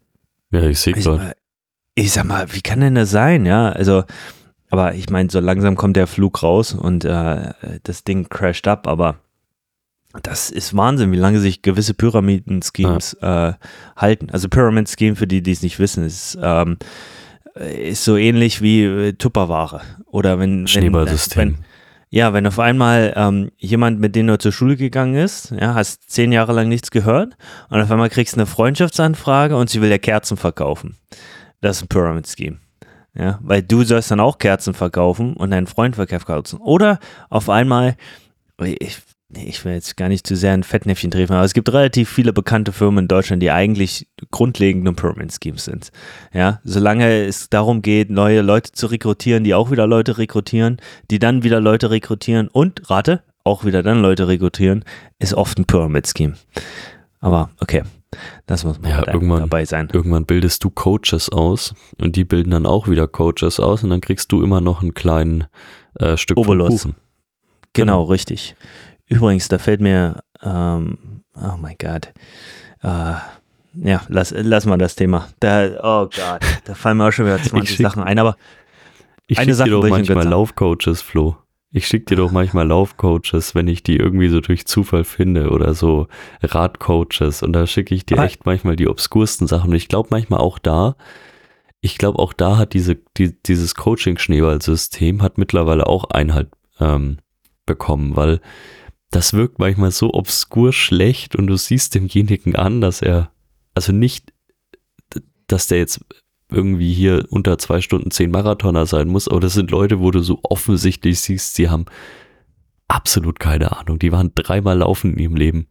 Ja, 0.51 0.63
ich 0.65 0.81
sehe 0.81 0.93
gerade 0.93 1.35
ich 1.95 2.13
sag 2.13 2.25
mal, 2.25 2.53
wie 2.53 2.63
kann 2.63 2.81
denn 2.81 2.95
das 2.95 3.11
sein? 3.11 3.45
Ja, 3.47 3.71
also, 3.71 4.05
aber 4.71 4.95
ich 4.95 5.11
meine, 5.11 5.31
so 5.31 5.41
langsam 5.41 5.77
kommt 5.77 5.97
der 5.97 6.07
Flug 6.07 6.43
raus 6.43 6.73
und 6.73 7.05
äh, 7.05 7.53
das 7.83 8.05
Ding 8.05 8.29
crasht 8.29 8.67
ab, 8.67 8.87
aber 8.87 9.17
das 10.23 10.51
ist 10.51 10.77
Wahnsinn, 10.77 11.13
wie 11.13 11.17
lange 11.17 11.41
sich 11.41 11.63
gewisse 11.63 11.95
Pyramiden-Schemes 11.95 13.17
ja. 13.21 13.51
äh, 13.51 13.55
halten. 13.97 14.31
Also 14.31 14.49
Pyramid-Scheme, 14.49 15.17
für 15.17 15.27
die, 15.27 15.43
die 15.43 15.53
es 15.53 15.63
nicht 15.63 15.79
wissen, 15.79 16.05
ist, 16.05 16.39
ähm, 16.41 16.79
ist 17.55 18.05
so 18.05 18.17
ähnlich 18.17 18.61
wie 18.61 18.85
äh, 18.85 19.13
Tupperware. 19.15 19.81
Oder 20.07 20.39
wenn, 20.39 20.67
Schneeballsystem. 20.67 21.39
Wenn, 21.41 21.59
ja, 22.11 22.35
wenn 22.35 22.47
auf 22.47 22.59
einmal 22.59 23.15
ähm, 23.17 23.53
jemand, 23.57 23.99
mit 23.99 24.15
dem 24.15 24.27
du 24.27 24.39
zur 24.39 24.53
Schule 24.53 24.77
gegangen 24.77 25.15
ist, 25.15 25.51
ja, 25.59 25.73
hast 25.73 26.11
zehn 26.11 26.31
Jahre 26.31 26.53
lang 26.53 26.69
nichts 26.69 26.91
gehört 26.91 27.37
und 27.71 27.81
auf 27.81 27.91
einmal 27.91 28.11
kriegst 28.11 28.35
du 28.35 28.41
eine 28.41 28.47
Freundschaftsanfrage 28.47 29.57
und 29.57 29.71
sie 29.71 29.81
will 29.81 29.89
dir 29.89 29.99
Kerzen 29.99 30.37
verkaufen. 30.37 30.97
Das 31.63 31.79
ist 31.79 31.85
ein 31.85 31.89
Pyramid 31.89 32.29
Scheme. 32.29 32.59
Ja, 33.15 33.39
weil 33.43 33.63
du 33.63 33.83
sollst 33.85 34.11
dann 34.11 34.21
auch 34.21 34.39
Kerzen 34.39 34.75
verkaufen 34.75 35.35
und 35.35 35.51
deinen 35.51 35.67
Freund 35.67 35.97
verkauft 35.97 36.27
Kerzen. 36.27 36.59
Oder 36.61 36.99
auf 37.31 37.49
einmal, 37.49 37.97
ich, 38.63 38.99
ich 39.35 39.65
will 39.65 39.73
jetzt 39.73 39.97
gar 39.97 40.09
nicht 40.09 40.27
zu 40.27 40.37
sehr 40.37 40.53
ein 40.53 40.63
Fettnäpfchen 40.63 41.11
treffen, 41.11 41.35
aber 41.35 41.45
es 41.45 41.55
gibt 41.55 41.73
relativ 41.73 42.11
viele 42.11 42.33
bekannte 42.33 42.73
Firmen 42.73 43.05
in 43.05 43.09
Deutschland, 43.09 43.43
die 43.43 43.51
eigentlich 43.51 44.09
grundlegende 44.31 44.93
Pyramid 44.93 45.33
Schemes 45.33 45.65
sind. 45.65 45.91
Ja, 46.33 46.61
solange 46.65 47.25
es 47.25 47.49
darum 47.49 47.83
geht, 47.83 48.11
neue 48.11 48.43
Leute 48.43 48.73
zu 48.73 48.87
rekrutieren, 48.87 49.45
die 49.45 49.55
auch 49.55 49.71
wieder 49.71 49.87
Leute 49.87 50.19
rekrutieren, 50.19 50.79
die 51.11 51.19
dann 51.19 51.43
wieder 51.43 51.61
Leute 51.61 51.91
rekrutieren 51.91 52.49
und, 52.49 52.91
rate, 52.91 53.23
auch 53.45 53.65
wieder 53.65 53.83
dann 53.83 54.03
Leute 54.03 54.29
rekrutieren, 54.29 54.85
ist 55.19 55.35
oft 55.35 55.59
ein 55.59 55.65
Pyramid 55.65 56.07
Scheme. 56.07 56.35
Aber 57.21 57.51
okay, 57.61 57.83
das 58.47 58.65
muss 58.65 58.81
man 58.81 58.91
ja, 58.91 58.97
halt 58.99 59.09
irgendwann, 59.09 59.41
dabei 59.41 59.65
sein. 59.65 59.89
Irgendwann 59.93 60.27
bildest 60.27 60.63
du 60.65 60.71
Coaches 60.71 61.31
aus 61.31 61.75
und 61.99 62.17
die 62.17 62.25
bilden 62.25 62.51
dann 62.51 62.67
auch 62.67 62.89
wieder 62.89 63.09
Coaches 63.09 63.59
aus 63.59 63.83
und 63.83 63.91
dann 63.91 64.01
kriegst 64.01 64.31
du 64.33 64.43
immer 64.43 64.61
noch 64.61 64.83
einen 64.83 64.95
kleinen 64.95 65.45
äh, 65.99 66.17
Stück 66.17 66.37
Obolus. 66.37 66.83
Kuchen. 66.83 66.97
Genau, 67.75 68.01
genau, 68.01 68.11
richtig. 68.11 68.55
Übrigens, 69.09 69.49
da 69.49 69.59
fällt 69.59 69.81
mir, 69.81 70.23
ähm, 70.43 71.23
oh 71.35 71.57
mein 71.61 71.77
Gott, 71.79 72.13
äh, 72.83 73.15
ja, 73.75 74.03
lass, 74.09 74.35
lass 74.37 74.67
mal 74.67 74.79
das 74.79 74.97
Thema. 74.97 75.29
Da, 75.41 75.71
oh 75.83 76.09
Gott, 76.15 76.43
da 76.65 76.75
fallen 76.75 76.99
mir 76.99 77.09
auch 77.09 77.13
schon 77.13 77.27
wieder 77.27 77.43
20 77.43 77.77
schick, 77.77 77.87
Sachen 77.87 78.03
ein, 78.03 78.19
aber 78.19 78.37
ich 79.27 79.39
eine 79.39 79.55
Sache 79.55 79.71
dir 79.71 79.81
doch 79.81 79.89
manchmal 79.89 80.27
Laufcoaches, 80.27 81.03
Flo. 81.03 81.37
Ich 81.75 81.87
schicke 81.87 82.05
dir 82.05 82.17
doch 82.17 82.33
manchmal 82.33 82.67
Laufcoaches, 82.67 83.55
wenn 83.55 83.67
ich 83.67 83.83
die 83.83 83.97
irgendwie 83.97 84.29
so 84.29 84.41
durch 84.41 84.67
Zufall 84.67 85.05
finde 85.05 85.49
oder 85.49 85.73
so 85.73 86.07
Radcoaches 86.43 87.43
und 87.43 87.55
da 87.55 87.67
schicke 87.67 87.95
ich 87.95 88.05
dir 88.05 88.19
Aber 88.19 88.27
echt 88.27 88.45
manchmal 88.45 88.77
die 88.77 88.89
obskursten 88.89 89.47
Sachen 89.47 89.71
und 89.71 89.77
ich 89.77 89.89
glaube 89.89 90.09
manchmal 90.11 90.41
auch 90.41 90.59
da, 90.59 90.97
ich 91.81 91.97
glaube 91.97 92.19
auch 92.19 92.35
da 92.35 92.59
hat 92.59 92.75
diese, 92.75 92.97
die, 93.17 93.41
dieses 93.43 93.75
Coaching-Schneeball-System 93.75 95.23
hat 95.23 95.39
mittlerweile 95.39 95.87
auch 95.87 96.11
Einhalt 96.11 96.49
ähm, 96.79 97.19
bekommen, 97.65 98.17
weil 98.17 98.41
das 99.13 99.35
wirkt 99.35 99.59
manchmal 99.59 99.91
so 99.91 100.13
obskur 100.15 100.73
schlecht 100.73 101.37
und 101.37 101.47
du 101.47 101.57
siehst 101.57 101.95
demjenigen 101.95 102.57
an, 102.57 102.81
dass 102.81 103.03
er, 103.03 103.31
also 103.75 103.93
nicht, 103.93 104.33
dass 105.47 105.67
der 105.67 105.79
jetzt 105.79 106.05
irgendwie 106.51 106.93
hier 106.93 107.27
unter 107.29 107.59
zwei 107.59 107.83
Stunden 107.83 108.11
zehn 108.11 108.31
Marathoner 108.31 108.87
sein 108.87 109.09
muss, 109.09 109.29
aber 109.29 109.41
das 109.41 109.53
sind 109.53 109.71
Leute, 109.71 110.01
wo 110.01 110.11
du 110.11 110.21
so 110.21 110.41
offensichtlich 110.43 111.21
siehst, 111.21 111.55
sie 111.55 111.69
haben 111.69 111.85
absolut 112.89 113.39
keine 113.39 113.77
Ahnung. 113.77 113.99
Die 113.99 114.13
waren 114.13 114.33
dreimal 114.35 114.79
laufen 114.79 115.13
in 115.13 115.19
ihrem 115.19 115.37
Leben. 115.37 115.67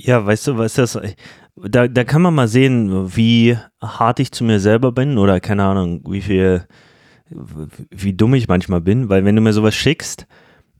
Ja, 0.00 0.24
weißt 0.24 0.48
du, 0.48 0.58
was 0.58 0.74
das, 0.74 0.98
da, 1.56 1.88
da 1.88 2.04
kann 2.04 2.22
man 2.22 2.34
mal 2.34 2.48
sehen, 2.48 3.16
wie 3.16 3.58
hart 3.82 4.20
ich 4.20 4.32
zu 4.32 4.44
mir 4.44 4.60
selber 4.60 4.92
bin 4.92 5.18
oder 5.18 5.40
keine 5.40 5.64
Ahnung, 5.64 6.02
wie 6.08 6.22
viel, 6.22 6.66
wie 7.28 8.14
dumm 8.14 8.34
ich 8.34 8.48
manchmal 8.48 8.80
bin, 8.80 9.08
weil 9.10 9.24
wenn 9.24 9.36
du 9.36 9.42
mir 9.42 9.52
sowas 9.52 9.74
schickst, 9.74 10.26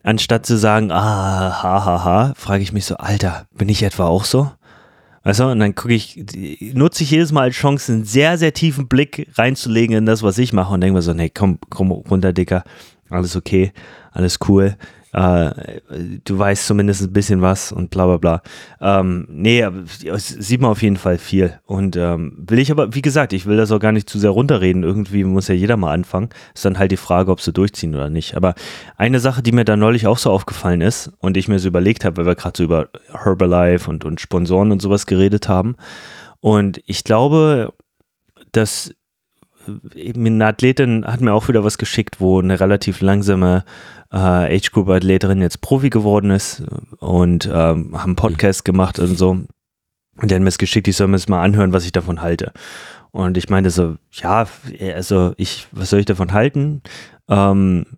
anstatt 0.08 0.46
zu 0.46 0.56
sagen, 0.56 0.90
ah, 0.90 1.62
ha, 1.62 1.84
ha, 1.84 2.04
ha, 2.04 2.32
frage 2.34 2.62
ich 2.62 2.72
mich 2.72 2.86
so, 2.86 2.96
Alter, 2.96 3.46
bin 3.54 3.68
ich 3.68 3.82
etwa 3.82 4.06
auch 4.06 4.24
so? 4.24 4.50
Weißt 5.22 5.40
du, 5.40 5.44
und 5.44 5.60
dann 5.60 5.74
gucke 5.74 5.92
ich, 5.92 6.24
nutze 6.72 7.02
ich 7.02 7.10
jedes 7.10 7.30
Mal 7.30 7.42
als 7.42 7.56
Chance, 7.56 7.92
einen 7.92 8.04
sehr, 8.04 8.38
sehr 8.38 8.54
tiefen 8.54 8.88
Blick 8.88 9.28
reinzulegen 9.34 9.94
in 9.94 10.06
das, 10.06 10.22
was 10.22 10.38
ich 10.38 10.54
mache 10.54 10.72
und 10.72 10.80
denke 10.80 10.94
mir 10.94 11.02
so, 11.02 11.12
nee, 11.12 11.28
komm, 11.28 11.58
komm 11.68 11.90
runter, 11.90 12.32
Dicker, 12.32 12.64
alles 13.10 13.36
okay, 13.36 13.72
alles 14.12 14.38
cool 14.48 14.76
äh, 15.12 15.80
du 16.24 16.38
weißt 16.38 16.66
zumindest 16.66 17.02
ein 17.02 17.12
bisschen 17.12 17.40
was 17.40 17.72
und 17.72 17.90
bla 17.90 18.06
bla 18.06 18.16
bla. 18.18 18.42
Ähm, 18.80 19.26
nee, 19.30 19.66
sieht 20.16 20.60
man 20.60 20.70
auf 20.70 20.82
jeden 20.82 20.96
Fall 20.96 21.18
viel. 21.18 21.58
Und 21.64 21.96
ähm, 21.96 22.34
will 22.36 22.58
ich 22.58 22.70
aber, 22.70 22.94
wie 22.94 23.02
gesagt, 23.02 23.32
ich 23.32 23.46
will 23.46 23.56
das 23.56 23.72
auch 23.72 23.80
gar 23.80 23.92
nicht 23.92 24.08
zu 24.10 24.18
sehr 24.18 24.30
runterreden. 24.30 24.82
Irgendwie 24.82 25.24
muss 25.24 25.48
ja 25.48 25.54
jeder 25.54 25.76
mal 25.76 25.92
anfangen. 25.92 26.28
Ist 26.54 26.64
dann 26.64 26.78
halt 26.78 26.92
die 26.92 26.98
Frage, 26.98 27.30
ob 27.30 27.40
sie 27.40 27.52
durchziehen 27.52 27.94
oder 27.94 28.10
nicht. 28.10 28.36
Aber 28.36 28.54
eine 28.96 29.20
Sache, 29.20 29.42
die 29.42 29.52
mir 29.52 29.64
da 29.64 29.76
neulich 29.76 30.06
auch 30.06 30.18
so 30.18 30.30
aufgefallen 30.30 30.82
ist 30.82 31.10
und 31.18 31.36
ich 31.36 31.48
mir 31.48 31.58
so 31.58 31.68
überlegt 31.68 32.04
habe, 32.04 32.18
weil 32.18 32.26
wir 32.26 32.34
gerade 32.34 32.56
so 32.56 32.64
über 32.64 32.88
Herbalife 33.10 33.88
und, 33.88 34.04
und 34.04 34.20
Sponsoren 34.20 34.72
und 34.72 34.82
sowas 34.82 35.06
geredet 35.06 35.48
haben. 35.48 35.76
Und 36.40 36.80
ich 36.86 37.02
glaube, 37.04 37.72
dass 38.52 38.94
eben 39.94 40.26
eine 40.26 40.46
Athletin 40.46 41.04
hat 41.06 41.20
mir 41.20 41.32
auch 41.32 41.48
wieder 41.48 41.64
was 41.64 41.78
geschickt, 41.78 42.20
wo 42.20 42.40
eine 42.40 42.60
relativ 42.60 43.00
langsame 43.00 43.64
äh, 44.12 44.16
Age-Group-Athletin 44.56 45.42
jetzt 45.42 45.60
Profi 45.60 45.90
geworden 45.90 46.30
ist 46.30 46.62
und 46.98 47.46
ähm, 47.52 48.00
haben 48.00 48.16
Podcast 48.16 48.64
gemacht 48.64 48.98
und 48.98 49.16
so. 49.16 49.30
Und 49.30 50.32
hat 50.32 50.40
mir 50.40 50.48
es 50.48 50.58
geschickt, 50.58 50.88
ich 50.88 50.96
soll 50.96 51.06
mir 51.08 51.16
das 51.16 51.28
mal 51.28 51.42
anhören, 51.42 51.72
was 51.72 51.84
ich 51.84 51.92
davon 51.92 52.20
halte. 52.20 52.52
Und 53.10 53.36
ich 53.36 53.48
meinte 53.48 53.70
so, 53.70 53.96
ja, 54.12 54.46
also 54.94 55.32
ich, 55.36 55.66
was 55.72 55.90
soll 55.90 56.00
ich 56.00 56.06
davon 56.06 56.32
halten? 56.32 56.82
Ähm, 57.28 57.97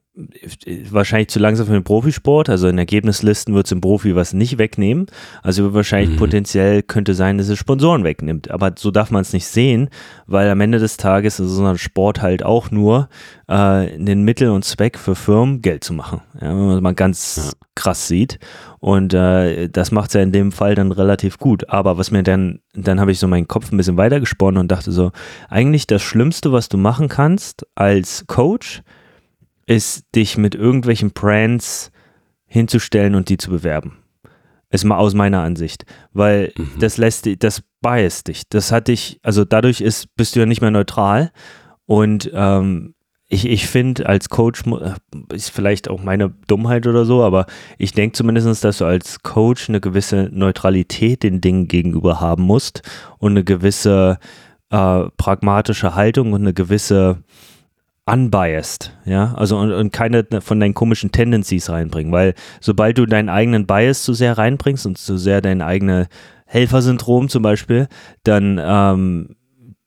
wahrscheinlich 0.91 1.29
zu 1.29 1.39
langsam 1.39 1.67
für 1.67 1.73
den 1.73 1.85
Profisport. 1.85 2.49
Also 2.49 2.69
in 2.69 2.79
Ergebnislisten 2.79 3.55
wird 3.55 3.67
es 3.67 3.73
im 3.73 3.81
Profi 3.81 4.17
was 4.17 4.33
nicht 4.33 4.59
wegnehmen. 4.59 5.07
Also 5.43 5.73
wahrscheinlich 5.73 6.11
mhm. 6.11 6.17
potenziell 6.17 6.83
könnte 6.83 7.15
sein, 7.15 7.39
dass 7.39 7.49
es 7.49 7.59
Sponsoren 7.59 8.05
wegnimmt. 8.05 8.51
Aber 8.51 8.73
so 8.77 8.91
darf 8.91 9.11
man 9.11 9.23
es 9.23 9.33
nicht 9.33 9.47
sehen, 9.47 9.89
weil 10.27 10.51
am 10.51 10.61
Ende 10.61 10.79
des 10.79 10.97
Tages 10.97 11.39
ist 11.39 11.51
so 11.51 11.65
ein 11.65 11.79
Sport 11.79 12.23
halt 12.23 12.43
auch 12.43 12.71
nur 12.71 13.09
äh, 13.49 13.55
ein 13.55 14.23
Mittel 14.23 14.51
und 14.51 14.65
Zweck 14.65 14.99
für 14.99 15.15
Firmen, 15.15 15.63
Geld 15.63 15.85
zu 15.85 15.93
machen. 15.93 16.23
Ja, 16.41 16.49
wenn 16.49 16.67
man 16.67 16.77
es 16.77 16.83
mal 16.83 16.95
ganz 16.95 17.37
ja. 17.37 17.67
krass 17.75 18.09
sieht. 18.09 18.41
Und 18.81 19.15
äh, 19.15 19.69
das 19.69 19.93
macht 19.93 20.09
es 20.09 20.15
ja 20.15 20.23
in 20.23 20.33
dem 20.33 20.53
Fall 20.53 20.75
dann 20.75 20.91
relativ 20.91 21.39
gut. 21.39 21.69
Aber 21.69 21.99
was 21.99 22.11
mir 22.11 22.23
dann, 22.23 22.61
dann 22.75 22.99
habe 22.99 23.13
ich 23.13 23.19
so 23.19 23.29
meinen 23.29 23.49
Kopf 23.49 23.71
ein 23.71 23.77
bisschen 23.77 23.97
weitergesponnen 23.97 24.61
und 24.61 24.73
dachte 24.73 24.91
so, 24.91 25.13
eigentlich 25.49 25.87
das 25.87 26.03
Schlimmste, 26.03 26.53
was 26.53 26.69
du 26.69 26.79
machen 26.79 27.09
kannst 27.09 27.67
als 27.75 28.25
Coach, 28.27 28.83
ist, 29.71 30.05
dich 30.17 30.37
mit 30.37 30.57
irgendwelchen 30.57 31.13
Brands 31.13 31.93
hinzustellen 32.47 33.15
und 33.15 33.29
die 33.29 33.37
zu 33.37 33.51
bewerben. 33.51 33.99
Ist 34.69 34.85
mal 34.85 34.99
aus 34.99 35.15
meiner 35.15 35.43
Ansicht. 35.43 35.85
Weil 36.13 36.53
mhm. 36.57 36.73
das 36.81 36.97
lässt 36.97 37.27
dich, 37.27 37.39
das 37.39 37.63
biased 37.81 38.27
dich. 38.27 38.43
Das 38.49 38.73
hat 38.73 38.89
dich, 38.89 39.21
also 39.23 39.45
dadurch 39.45 39.81
ist, 39.81 40.15
bist 40.17 40.35
du 40.35 40.41
ja 40.41 40.47
nicht 40.47 40.61
mehr 40.61 40.73
neutral. 40.73 41.31
Und 41.87 42.31
ähm, 42.35 42.95
ich, 43.29 43.47
ich 43.47 43.69
finde, 43.69 44.07
als 44.07 44.29
Coach 44.29 44.65
äh, 44.67 44.95
ist 45.33 45.51
vielleicht 45.51 45.89
auch 45.89 46.03
meine 46.03 46.35
Dummheit 46.49 46.89
oder 46.89 47.05
so, 47.05 47.23
aber 47.23 47.47
ich 47.79 47.93
denke 47.93 48.17
zumindest, 48.17 48.65
dass 48.65 48.79
du 48.79 48.87
als 48.87 49.23
Coach 49.23 49.69
eine 49.69 49.81
gewisse 49.81 50.31
Neutralität 50.33 51.23
den 51.23 51.41
Dingen 51.41 51.69
gegenüber 51.69 52.21
haben 52.21 52.43
musst 52.43 52.83
und 53.19 53.33
eine 53.33 53.45
gewisse 53.45 54.19
äh, 54.71 55.05
pragmatische 55.17 55.95
Haltung 55.95 56.33
und 56.33 56.41
eine 56.43 56.55
gewisse 56.55 57.23
unbiased, 58.11 58.97
ja, 59.05 59.35
also 59.35 59.59
und, 59.59 59.73
und, 59.73 59.93
keine 59.93 60.27
von 60.41 60.59
deinen 60.59 60.75
komischen 60.75 61.13
Tendencies 61.13 61.71
reinbringen, 61.71 62.13
weil 62.13 62.35
sobald 62.61 62.99
du 62.99 63.07
deinen 63.07 63.29
eigenen 63.29 63.67
Bias 63.67 64.03
zu 64.03 64.15
sehr 64.15 64.37
reinbringst 64.37 64.87
und 64.87 64.99
zu 64.99 65.17
sehr 65.17 65.41
dein 65.41 65.63
eigenes 65.63 66.09
Helfersyndrom 66.47 67.29
zum 67.29 67.43
Beispiel, 67.43 67.89
dann, 68.25 68.61
ähm, 68.63 69.37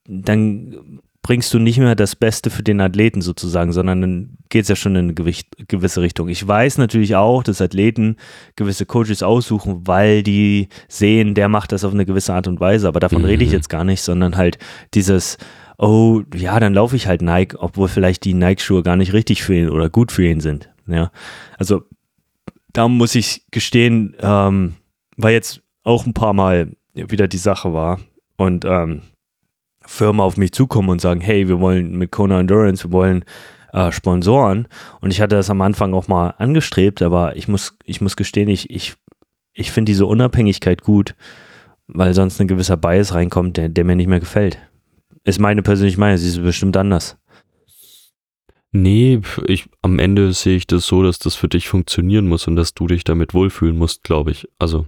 dann 0.08 1.02
bringst 1.22 1.54
du 1.54 1.60
nicht 1.60 1.80
mehr 1.80 1.96
das 1.96 2.16
Beste 2.16 2.50
für 2.50 2.64
den 2.64 2.82
Athleten 2.82 3.22
sozusagen, 3.22 3.72
sondern 3.72 4.02
dann 4.02 4.38
geht 4.50 4.64
es 4.64 4.68
ja 4.68 4.76
schon 4.76 4.96
in 4.96 5.06
eine 5.06 5.14
Gewicht, 5.14 5.48
gewisse 5.70 6.02
Richtung. 6.02 6.28
Ich 6.28 6.46
weiß 6.46 6.78
natürlich 6.78 7.16
auch, 7.16 7.44
dass 7.44 7.62
Athleten 7.62 8.18
gewisse 8.58 8.86
Coaches 8.86 9.24
aussuchen, 9.24 9.88
weil 9.88 10.22
die 10.22 10.68
sehen, 10.90 11.34
der 11.34 11.48
macht 11.48 11.72
das 11.72 11.86
auf 11.86 11.94
eine 11.94 12.06
gewisse 12.06 12.34
Art 12.34 12.48
und 12.48 12.60
Weise, 12.60 12.88
aber 12.90 13.00
davon 13.00 13.22
mhm. 13.22 13.28
rede 13.28 13.44
ich 13.46 13.52
jetzt 13.52 13.70
gar 13.70 13.86
nicht, 13.86 14.02
sondern 14.02 14.36
halt 14.36 14.58
dieses, 14.94 15.38
oh, 15.78 16.22
ja, 16.34 16.60
dann 16.60 16.74
laufe 16.74 16.96
ich 16.96 17.08
halt 17.08 17.22
Nike, 17.22 17.56
obwohl 17.58 17.88
vielleicht 17.88 18.24
die 18.26 18.34
Nike-Schuhe 18.34 18.84
gar 18.84 18.96
nicht 18.96 19.14
richtig 19.14 19.44
für 19.44 19.56
ihn 19.56 19.70
oder 19.70 19.90
gut 19.90 20.12
für 20.12 20.26
ihn 20.26 20.40
sind. 20.40 20.70
Ja, 20.88 21.12
also 21.58 21.84
da 22.74 22.88
muss 22.88 23.16
ich 23.16 23.46
gestehen, 23.52 24.16
ähm, 24.20 24.76
weil 25.16 25.34
jetzt 25.34 25.62
auch 25.84 26.06
ein 26.06 26.14
paar 26.14 26.34
Mal 26.34 26.72
wieder 26.94 27.28
die 27.28 27.38
Sache 27.38 27.74
war 27.74 28.00
und 28.38 28.66
ähm, 28.66 29.02
Firmen 29.86 30.22
auf 30.22 30.38
mich 30.38 30.52
zukommen 30.54 30.90
und 30.90 31.02
sagen, 31.02 31.22
hey, 31.22 31.48
wir 31.48 31.60
wollen 31.60 31.98
mit 31.98 32.12
Kona 32.12 32.40
Endurance, 32.40 32.86
wir 32.86 32.92
wollen 32.92 33.26
äh, 33.74 33.92
Sponsoren. 33.92 34.68
Und 35.02 35.12
ich 35.12 35.22
hatte 35.22 35.36
das 35.36 35.50
am 35.50 35.62
Anfang 35.62 35.94
auch 35.94 36.08
mal 36.08 36.30
angestrebt, 36.38 37.02
aber 37.02 37.36
ich 37.36 37.48
muss, 37.48 37.78
ich 37.84 38.02
muss 38.02 38.16
gestehen, 38.16 38.50
ich, 38.50 38.70
ich, 38.70 38.96
ich 39.54 39.72
finde 39.72 39.92
diese 39.92 40.06
Unabhängigkeit 40.06 40.84
gut, 40.84 41.16
weil 41.88 42.14
sonst 42.14 42.40
ein 42.40 42.48
gewisser 42.48 42.78
Bias 42.78 43.14
reinkommt, 43.14 43.58
der, 43.58 43.70
der 43.70 43.84
mir 43.84 43.96
nicht 43.96 44.08
mehr 44.08 44.20
gefällt. 44.20 44.58
Ist 45.26 45.40
meine 45.40 45.62
persönliche 45.62 46.00
Meinung, 46.00 46.18
sie 46.18 46.28
ist 46.28 46.44
bestimmt 46.44 46.76
anders. 46.78 47.18
Nee, 48.72 49.22
ich, 49.46 49.70
am 49.84 50.00
Ende 50.00 50.34
sehe 50.34 50.58
ich 50.58 50.66
das 50.66 50.88
so, 50.88 51.04
dass 51.04 51.20
das 51.20 51.36
für 51.36 51.48
dich 51.48 51.70
funktionieren 51.70 52.28
muss 52.28 52.48
und 52.48 52.56
dass 52.56 52.74
du 52.74 52.88
dich 52.88 53.04
damit 53.04 53.34
wohlfühlen 53.34 53.78
musst, 53.78 54.04
glaube 54.04 54.32
ich. 54.32 54.48
Also 54.58 54.88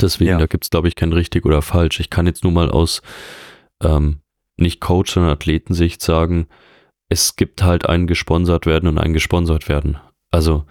deswegen, 0.00 0.30
ja. 0.30 0.38
da 0.38 0.46
gibt 0.46 0.64
es, 0.64 0.70
glaube 0.70 0.86
ich, 0.88 0.94
kein 0.94 1.12
richtig 1.12 1.44
oder 1.44 1.60
falsch. 1.60 1.98
Ich 1.98 2.08
kann 2.08 2.26
jetzt 2.26 2.44
nur 2.44 2.52
mal 2.52 2.70
aus 2.70 3.02
ähm, 3.82 4.20
nicht 4.56 4.80
Coach, 4.80 5.12
sondern 5.12 5.32
Athletensicht 5.32 6.00
sagen, 6.02 6.46
es 7.08 7.34
gibt 7.34 7.62
halt 7.64 7.86
ein 7.86 8.06
gesponsert 8.06 8.64
werden 8.64 8.88
und 8.88 8.98
ein 8.98 9.12
gesponsert 9.12 9.68
werden. 9.68 9.98
Also 10.30 10.64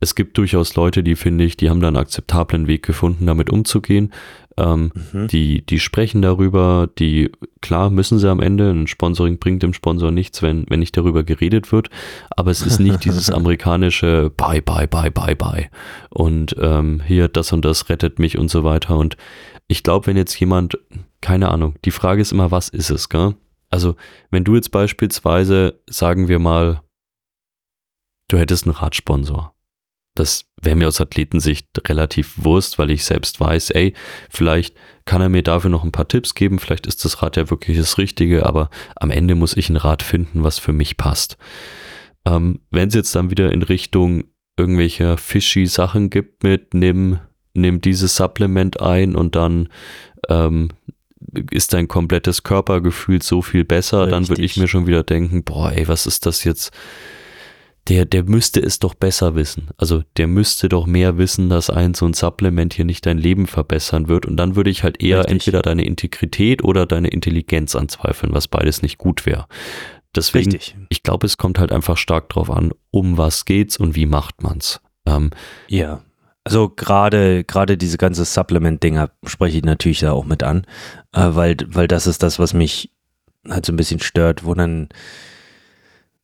es 0.00 0.14
gibt 0.14 0.36
durchaus 0.36 0.74
Leute, 0.76 1.02
die 1.02 1.16
finde 1.16 1.44
ich, 1.44 1.56
die 1.56 1.70
haben 1.70 1.80
da 1.80 1.88
einen 1.88 1.96
akzeptablen 1.96 2.66
Weg 2.66 2.84
gefunden, 2.84 3.24
damit 3.24 3.48
umzugehen. 3.48 4.12
Ähm, 4.56 4.92
mhm. 5.12 5.28
die, 5.28 5.66
die 5.66 5.80
sprechen 5.80 6.22
darüber, 6.22 6.88
die, 6.98 7.32
klar 7.60 7.90
müssen 7.90 8.18
sie 8.18 8.30
am 8.30 8.40
Ende, 8.40 8.70
ein 8.70 8.86
Sponsoring 8.86 9.38
bringt 9.38 9.62
dem 9.64 9.72
Sponsor 9.72 10.12
nichts, 10.12 10.42
wenn, 10.42 10.64
wenn 10.68 10.78
nicht 10.78 10.96
darüber 10.96 11.24
geredet 11.24 11.72
wird, 11.72 11.90
aber 12.30 12.52
es 12.52 12.62
ist 12.62 12.78
nicht 12.78 13.04
dieses 13.04 13.30
amerikanische 13.32 14.30
Bye, 14.36 14.62
bye, 14.62 14.86
bye, 14.86 15.10
bye, 15.10 15.34
bye 15.34 15.70
und 16.10 16.54
ähm, 16.60 17.02
hier 17.04 17.26
das 17.26 17.52
und 17.52 17.64
das 17.64 17.88
rettet 17.88 18.20
mich 18.20 18.38
und 18.38 18.48
so 18.48 18.62
weiter 18.62 18.96
und 18.96 19.16
ich 19.66 19.82
glaube, 19.82 20.06
wenn 20.06 20.16
jetzt 20.16 20.38
jemand, 20.38 20.78
keine 21.20 21.50
Ahnung, 21.50 21.74
die 21.84 21.90
Frage 21.90 22.20
ist 22.20 22.32
immer, 22.32 22.50
was 22.50 22.68
ist 22.68 22.90
es, 22.90 23.08
gell? 23.08 23.34
Also, 23.70 23.96
wenn 24.30 24.44
du 24.44 24.54
jetzt 24.54 24.70
beispielsweise, 24.70 25.80
sagen 25.88 26.28
wir 26.28 26.38
mal, 26.38 26.82
du 28.28 28.38
hättest 28.38 28.66
einen 28.66 28.74
Radsponsor. 28.74 29.53
Das 30.14 30.46
wäre 30.62 30.76
mir 30.76 30.88
aus 30.88 31.00
Athletensicht 31.00 31.66
relativ 31.88 32.34
Wurst, 32.36 32.78
weil 32.78 32.90
ich 32.90 33.04
selbst 33.04 33.40
weiß, 33.40 33.70
ey, 33.70 33.94
vielleicht 34.30 34.76
kann 35.04 35.20
er 35.20 35.28
mir 35.28 35.42
dafür 35.42 35.70
noch 35.70 35.84
ein 35.84 35.92
paar 35.92 36.08
Tipps 36.08 36.34
geben, 36.34 36.58
vielleicht 36.58 36.86
ist 36.86 37.04
das 37.04 37.20
Rad 37.20 37.36
ja 37.36 37.50
wirklich 37.50 37.76
das 37.76 37.98
Richtige, 37.98 38.46
aber 38.46 38.70
am 38.96 39.10
Ende 39.10 39.34
muss 39.34 39.56
ich 39.56 39.68
ein 39.68 39.76
Rad 39.76 40.02
finden, 40.02 40.44
was 40.44 40.58
für 40.58 40.72
mich 40.72 40.96
passt. 40.96 41.36
Ähm, 42.24 42.60
wenn 42.70 42.88
es 42.88 42.94
jetzt 42.94 43.14
dann 43.14 43.30
wieder 43.30 43.52
in 43.52 43.62
Richtung 43.62 44.24
irgendwelcher 44.56 45.18
fishy 45.18 45.66
Sachen 45.66 46.10
gibt 46.10 46.44
mit 46.44 46.74
nimm 46.74 47.18
nimm 47.54 47.80
dieses 47.80 48.16
Supplement 48.16 48.80
ein 48.80 49.14
und 49.16 49.36
dann 49.36 49.68
ähm, 50.28 50.70
ist 51.50 51.72
dein 51.72 51.88
komplettes 51.88 52.42
Körpergefühl 52.42 53.22
so 53.22 53.42
viel 53.42 53.64
besser, 53.64 54.02
Richtig. 54.02 54.12
dann 54.12 54.28
würde 54.28 54.42
ich 54.42 54.56
mir 54.56 54.68
schon 54.68 54.86
wieder 54.86 55.02
denken, 55.02 55.44
boah, 55.44 55.72
ey, 55.72 55.88
was 55.88 56.06
ist 56.06 56.26
das 56.26 56.44
jetzt? 56.44 56.72
Der, 57.88 58.06
der 58.06 58.24
müsste 58.24 58.60
es 58.60 58.78
doch 58.78 58.94
besser 58.94 59.34
wissen. 59.34 59.68
Also 59.76 60.02
der 60.16 60.26
müsste 60.26 60.70
doch 60.70 60.86
mehr 60.86 61.18
wissen, 61.18 61.50
dass 61.50 61.68
ein 61.68 61.92
so 61.92 62.06
ein 62.06 62.14
Supplement 62.14 62.72
hier 62.72 62.86
nicht 62.86 63.04
dein 63.04 63.18
Leben 63.18 63.46
verbessern 63.46 64.08
wird. 64.08 64.24
Und 64.24 64.38
dann 64.38 64.56
würde 64.56 64.70
ich 64.70 64.82
halt 64.82 65.02
eher 65.02 65.18
Richtig. 65.18 65.32
entweder 65.32 65.60
deine 65.60 65.84
Integrität 65.84 66.64
oder 66.64 66.86
deine 66.86 67.08
Intelligenz 67.08 67.76
anzweifeln, 67.76 68.32
was 68.32 68.48
beides 68.48 68.80
nicht 68.80 68.96
gut 68.96 69.26
wäre. 69.26 69.46
Deswegen, 70.16 70.52
Richtig. 70.52 70.76
ich 70.88 71.02
glaube, 71.02 71.26
es 71.26 71.36
kommt 71.36 71.58
halt 71.58 71.72
einfach 71.72 71.98
stark 71.98 72.28
drauf 72.30 72.50
an, 72.50 72.72
um 72.90 73.18
was 73.18 73.44
geht's 73.44 73.76
und 73.76 73.96
wie 73.96 74.06
macht 74.06 74.42
man's. 74.42 74.80
Ähm, 75.06 75.30
ja. 75.68 76.00
Also 76.44 76.68
gerade 76.68 77.42
gerade 77.44 77.76
diese 77.76 77.96
ganze 77.96 78.24
Supplement-Dinger 78.24 79.10
spreche 79.26 79.58
ich 79.58 79.64
natürlich 79.64 80.00
da 80.00 80.12
auch 80.12 80.26
mit 80.26 80.42
an, 80.42 80.66
äh, 81.12 81.30
weil, 81.30 81.56
weil 81.66 81.88
das 81.88 82.06
ist 82.06 82.22
das, 82.22 82.38
was 82.38 82.52
mich 82.52 82.90
halt 83.48 83.66
so 83.66 83.72
ein 83.72 83.76
bisschen 83.76 84.00
stört, 84.00 84.44
wo 84.44 84.54
dann 84.54 84.88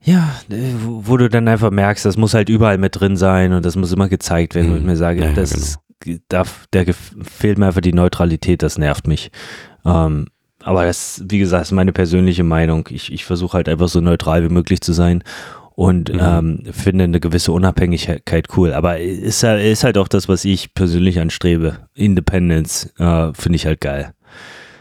ja, 0.03 0.35
wo, 0.49 1.03
wo, 1.07 1.17
du 1.17 1.29
dann 1.29 1.47
einfach 1.49 1.71
merkst, 1.71 2.05
das 2.05 2.17
muss 2.17 2.35
halt 2.35 2.49
überall 2.49 2.79
mit 2.79 2.99
drin 2.99 3.17
sein 3.17 3.53
und 3.53 3.65
das 3.65 3.77
muss 3.77 3.93
immer 3.93 4.09
gezeigt 4.09 4.55
werden, 4.55 4.69
mhm. 4.69 4.73
und 4.73 4.79
ich 4.81 4.87
mir 4.87 4.97
sage, 4.97 5.23
ja, 5.23 5.33
das 5.33 5.79
genau. 6.01 6.19
darf, 6.29 6.67
der 6.73 6.87
fehlt 6.95 7.59
mir 7.59 7.67
einfach 7.67 7.83
die 7.83 7.93
Neutralität, 7.93 8.63
das 8.63 8.79
nervt 8.79 9.07
mich. 9.07 9.31
Ähm, 9.85 10.27
aber 10.63 10.85
das, 10.85 11.23
wie 11.27 11.39
gesagt, 11.39 11.63
ist 11.63 11.73
meine 11.73 11.93
persönliche 11.93 12.45
Meinung. 12.45 12.89
Ich, 12.91 13.13
ich 13.13 13.25
versuche 13.25 13.55
halt 13.55 13.69
einfach 13.69 13.89
so 13.89 14.01
neutral 14.01 14.45
wie 14.45 14.53
möglich 14.53 14.81
zu 14.81 14.93
sein 14.93 15.23
und 15.75 16.13
mhm. 16.13 16.21
ähm, 16.21 16.63
finde 16.73 17.05
eine 17.05 17.21
gewisse 17.21 17.53
Unabhängigkeit 17.53 18.49
cool. 18.57 18.75
Aber 18.75 18.99
ist, 18.99 19.43
ist 19.43 19.85
halt 19.85 19.97
auch 19.97 20.09
das, 20.09 20.29
was 20.29 20.45
ich 20.45 20.75
persönlich 20.75 21.19
anstrebe. 21.21 21.89
Independence 21.95 22.93
äh, 22.99 23.33
finde 23.33 23.57
ich 23.57 23.67
halt 23.67 23.81
geil. 23.81 24.13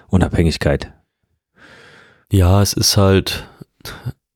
Unabhängigkeit. 0.09 0.91
Ja, 2.31 2.61
es 2.61 2.73
ist 2.73 2.97
halt, 2.97 3.47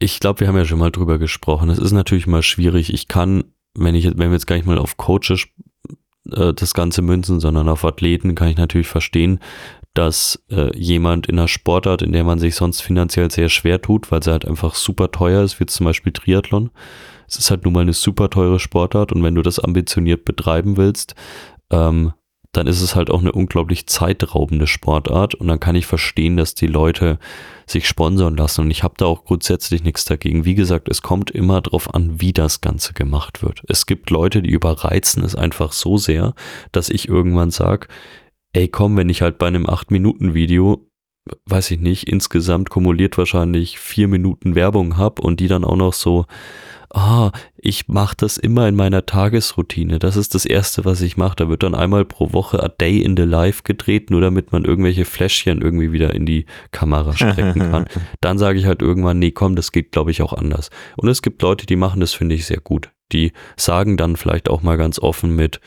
ich 0.03 0.19
glaube, 0.19 0.41
wir 0.41 0.47
haben 0.47 0.57
ja 0.57 0.65
schon 0.65 0.79
mal 0.79 0.91
drüber 0.91 1.17
gesprochen. 1.17 1.69
Es 1.69 1.79
ist 1.79 1.93
natürlich 1.93 2.27
mal 2.27 2.43
schwierig. 2.43 2.93
Ich 2.93 3.07
kann, 3.07 3.45
wenn 3.73 3.95
ich, 3.95 4.05
wenn 4.05 4.29
wir 4.29 4.33
jetzt 4.33 4.47
gar 4.47 4.57
nicht 4.57 4.65
mal 4.65 4.77
auf 4.77 4.97
Coaches 4.97 5.47
äh, 6.29 6.53
das 6.53 6.73
Ganze 6.73 7.01
münzen, 7.01 7.39
sondern 7.39 7.69
auf 7.69 7.85
Athleten, 7.85 8.35
kann 8.35 8.49
ich 8.49 8.57
natürlich 8.57 8.87
verstehen, 8.87 9.39
dass 9.93 10.43
äh, 10.49 10.75
jemand 10.77 11.27
in 11.27 11.39
einer 11.39 11.47
Sportart, 11.47 12.01
in 12.01 12.11
der 12.11 12.23
man 12.23 12.39
sich 12.39 12.55
sonst 12.55 12.81
finanziell 12.81 13.31
sehr 13.31 13.49
schwer 13.49 13.81
tut, 13.81 14.11
weil 14.11 14.21
sie 14.21 14.31
halt 14.31 14.45
einfach 14.45 14.75
super 14.75 15.11
teuer 15.11 15.43
ist, 15.43 15.59
wie 15.59 15.65
zum 15.65 15.85
Beispiel 15.85 16.11
Triathlon. 16.11 16.71
Es 17.27 17.37
ist 17.37 17.49
halt 17.49 17.63
nun 17.63 17.73
mal 17.73 17.81
eine 17.81 17.93
super 17.93 18.29
teure 18.29 18.59
Sportart 18.59 19.11
und 19.11 19.23
wenn 19.23 19.35
du 19.35 19.41
das 19.41 19.59
ambitioniert 19.59 20.25
betreiben 20.25 20.77
willst, 20.77 21.15
ähm, 21.71 22.13
dann 22.53 22.67
ist 22.67 22.81
es 22.81 22.95
halt 22.95 23.09
auch 23.09 23.19
eine 23.19 23.31
unglaublich 23.31 23.87
zeitraubende 23.87 24.67
Sportart 24.67 25.35
und 25.35 25.47
dann 25.47 25.59
kann 25.59 25.75
ich 25.75 25.85
verstehen, 25.85 26.37
dass 26.37 26.53
die 26.53 26.67
Leute 26.67 27.19
sich 27.65 27.87
sponsern 27.87 28.37
lassen 28.37 28.61
und 28.61 28.71
ich 28.71 28.83
habe 28.83 28.93
da 28.97 29.05
auch 29.05 29.25
grundsätzlich 29.25 29.83
nichts 29.83 30.05
dagegen. 30.05 30.45
Wie 30.45 30.55
gesagt, 30.55 30.87
es 30.87 31.01
kommt 31.01 31.31
immer 31.31 31.61
darauf 31.61 31.93
an, 31.93 32.21
wie 32.21 32.31
das 32.31 32.61
Ganze 32.61 32.93
gemacht 32.93 33.41
wird. 33.43 33.63
Es 33.67 33.87
gibt 33.87 34.11
Leute, 34.11 34.41
die 34.41 34.51
überreizen 34.51 35.23
es 35.23 35.35
einfach 35.35 35.71
so 35.71 35.97
sehr, 35.97 36.35
dass 36.71 36.89
ich 36.89 37.09
irgendwann 37.09 37.49
sage, 37.49 37.87
ey 38.53 38.67
komm, 38.67 38.97
wenn 38.97 39.09
ich 39.09 39.23
halt 39.23 39.39
bei 39.39 39.47
einem 39.47 39.65
8-Minuten-Video, 39.65 40.87
weiß 41.45 41.71
ich 41.71 41.79
nicht, 41.79 42.07
insgesamt 42.07 42.69
kumuliert 42.69 43.17
wahrscheinlich 43.17 43.79
4 43.79 44.07
Minuten 44.07 44.53
Werbung 44.53 44.97
hab 44.97 45.19
und 45.19 45.39
die 45.39 45.47
dann 45.47 45.63
auch 45.63 45.77
noch 45.77 45.93
so, 45.93 46.25
ah, 46.93 47.31
ich 47.57 47.87
mache 47.87 48.15
das 48.15 48.37
immer 48.37 48.67
in 48.67 48.75
meiner 48.75 49.05
Tagesroutine. 49.05 49.99
Das 49.99 50.15
ist 50.15 50.35
das 50.35 50.45
Erste, 50.45 50.85
was 50.85 51.01
ich 51.01 51.17
mache. 51.17 51.35
Da 51.35 51.49
wird 51.49 51.63
dann 51.63 51.75
einmal 51.75 52.05
pro 52.05 52.33
Woche 52.33 52.61
a 52.61 52.69
Day 52.69 53.01
in 53.01 53.17
the 53.17 53.23
Life 53.23 53.63
gedreht, 53.63 54.11
nur 54.11 54.21
damit 54.21 54.51
man 54.51 54.63
irgendwelche 54.63 55.03
Fläschchen 55.03 55.61
irgendwie 55.61 55.91
wieder 55.91 56.13
in 56.13 56.25
die 56.25 56.45
Kamera 56.71 57.13
strecken 57.13 57.59
kann. 57.71 57.85
dann 58.21 58.37
sage 58.37 58.59
ich 58.59 58.65
halt 58.65 58.81
irgendwann, 58.81 59.19
nee, 59.19 59.31
komm, 59.31 59.55
das 59.55 59.71
geht, 59.71 59.91
glaube 59.91 60.11
ich, 60.11 60.21
auch 60.21 60.33
anders. 60.33 60.69
Und 60.95 61.09
es 61.09 61.21
gibt 61.21 61.41
Leute, 61.41 61.65
die 61.65 61.75
machen 61.75 61.99
das, 61.99 62.13
finde 62.13 62.35
ich, 62.35 62.45
sehr 62.45 62.61
gut. 62.61 62.91
Die 63.11 63.33
sagen 63.57 63.97
dann 63.97 64.15
vielleicht 64.15 64.49
auch 64.49 64.61
mal 64.61 64.77
ganz 64.77 64.99
offen 64.99 65.35
mit, 65.35 65.59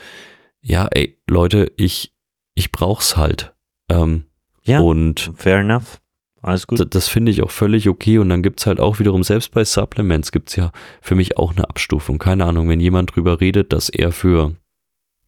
ja, 0.61 0.87
ey, 0.91 1.19
Leute, 1.29 1.71
ich, 1.75 2.13
ich 2.55 2.71
brauch's 2.71 3.17
halt. 3.17 3.53
Ähm, 3.89 4.25
ja, 4.63 4.79
und 4.79 5.31
fair 5.35 5.59
enough. 5.59 6.01
Alles 6.47 6.65
gut. 6.65 6.79
Das, 6.79 6.87
das 6.89 7.07
finde 7.09 7.31
ich 7.31 7.43
auch 7.43 7.51
völlig 7.51 7.89
okay. 7.89 8.19
Und 8.19 8.29
dann 8.29 8.41
gibt's 8.41 8.65
halt 8.65 8.79
auch 8.79 8.99
wiederum, 8.99 9.23
selbst 9.23 9.51
bei 9.51 9.65
Supplements 9.65 10.31
gibt's 10.31 10.55
ja 10.55 10.71
für 11.01 11.15
mich 11.15 11.37
auch 11.37 11.51
eine 11.51 11.69
Abstufung. 11.69 12.19
Keine 12.19 12.45
Ahnung, 12.45 12.69
wenn 12.69 12.79
jemand 12.79 13.13
drüber 13.13 13.41
redet, 13.41 13.73
dass 13.73 13.89
er 13.89 14.13
für 14.13 14.55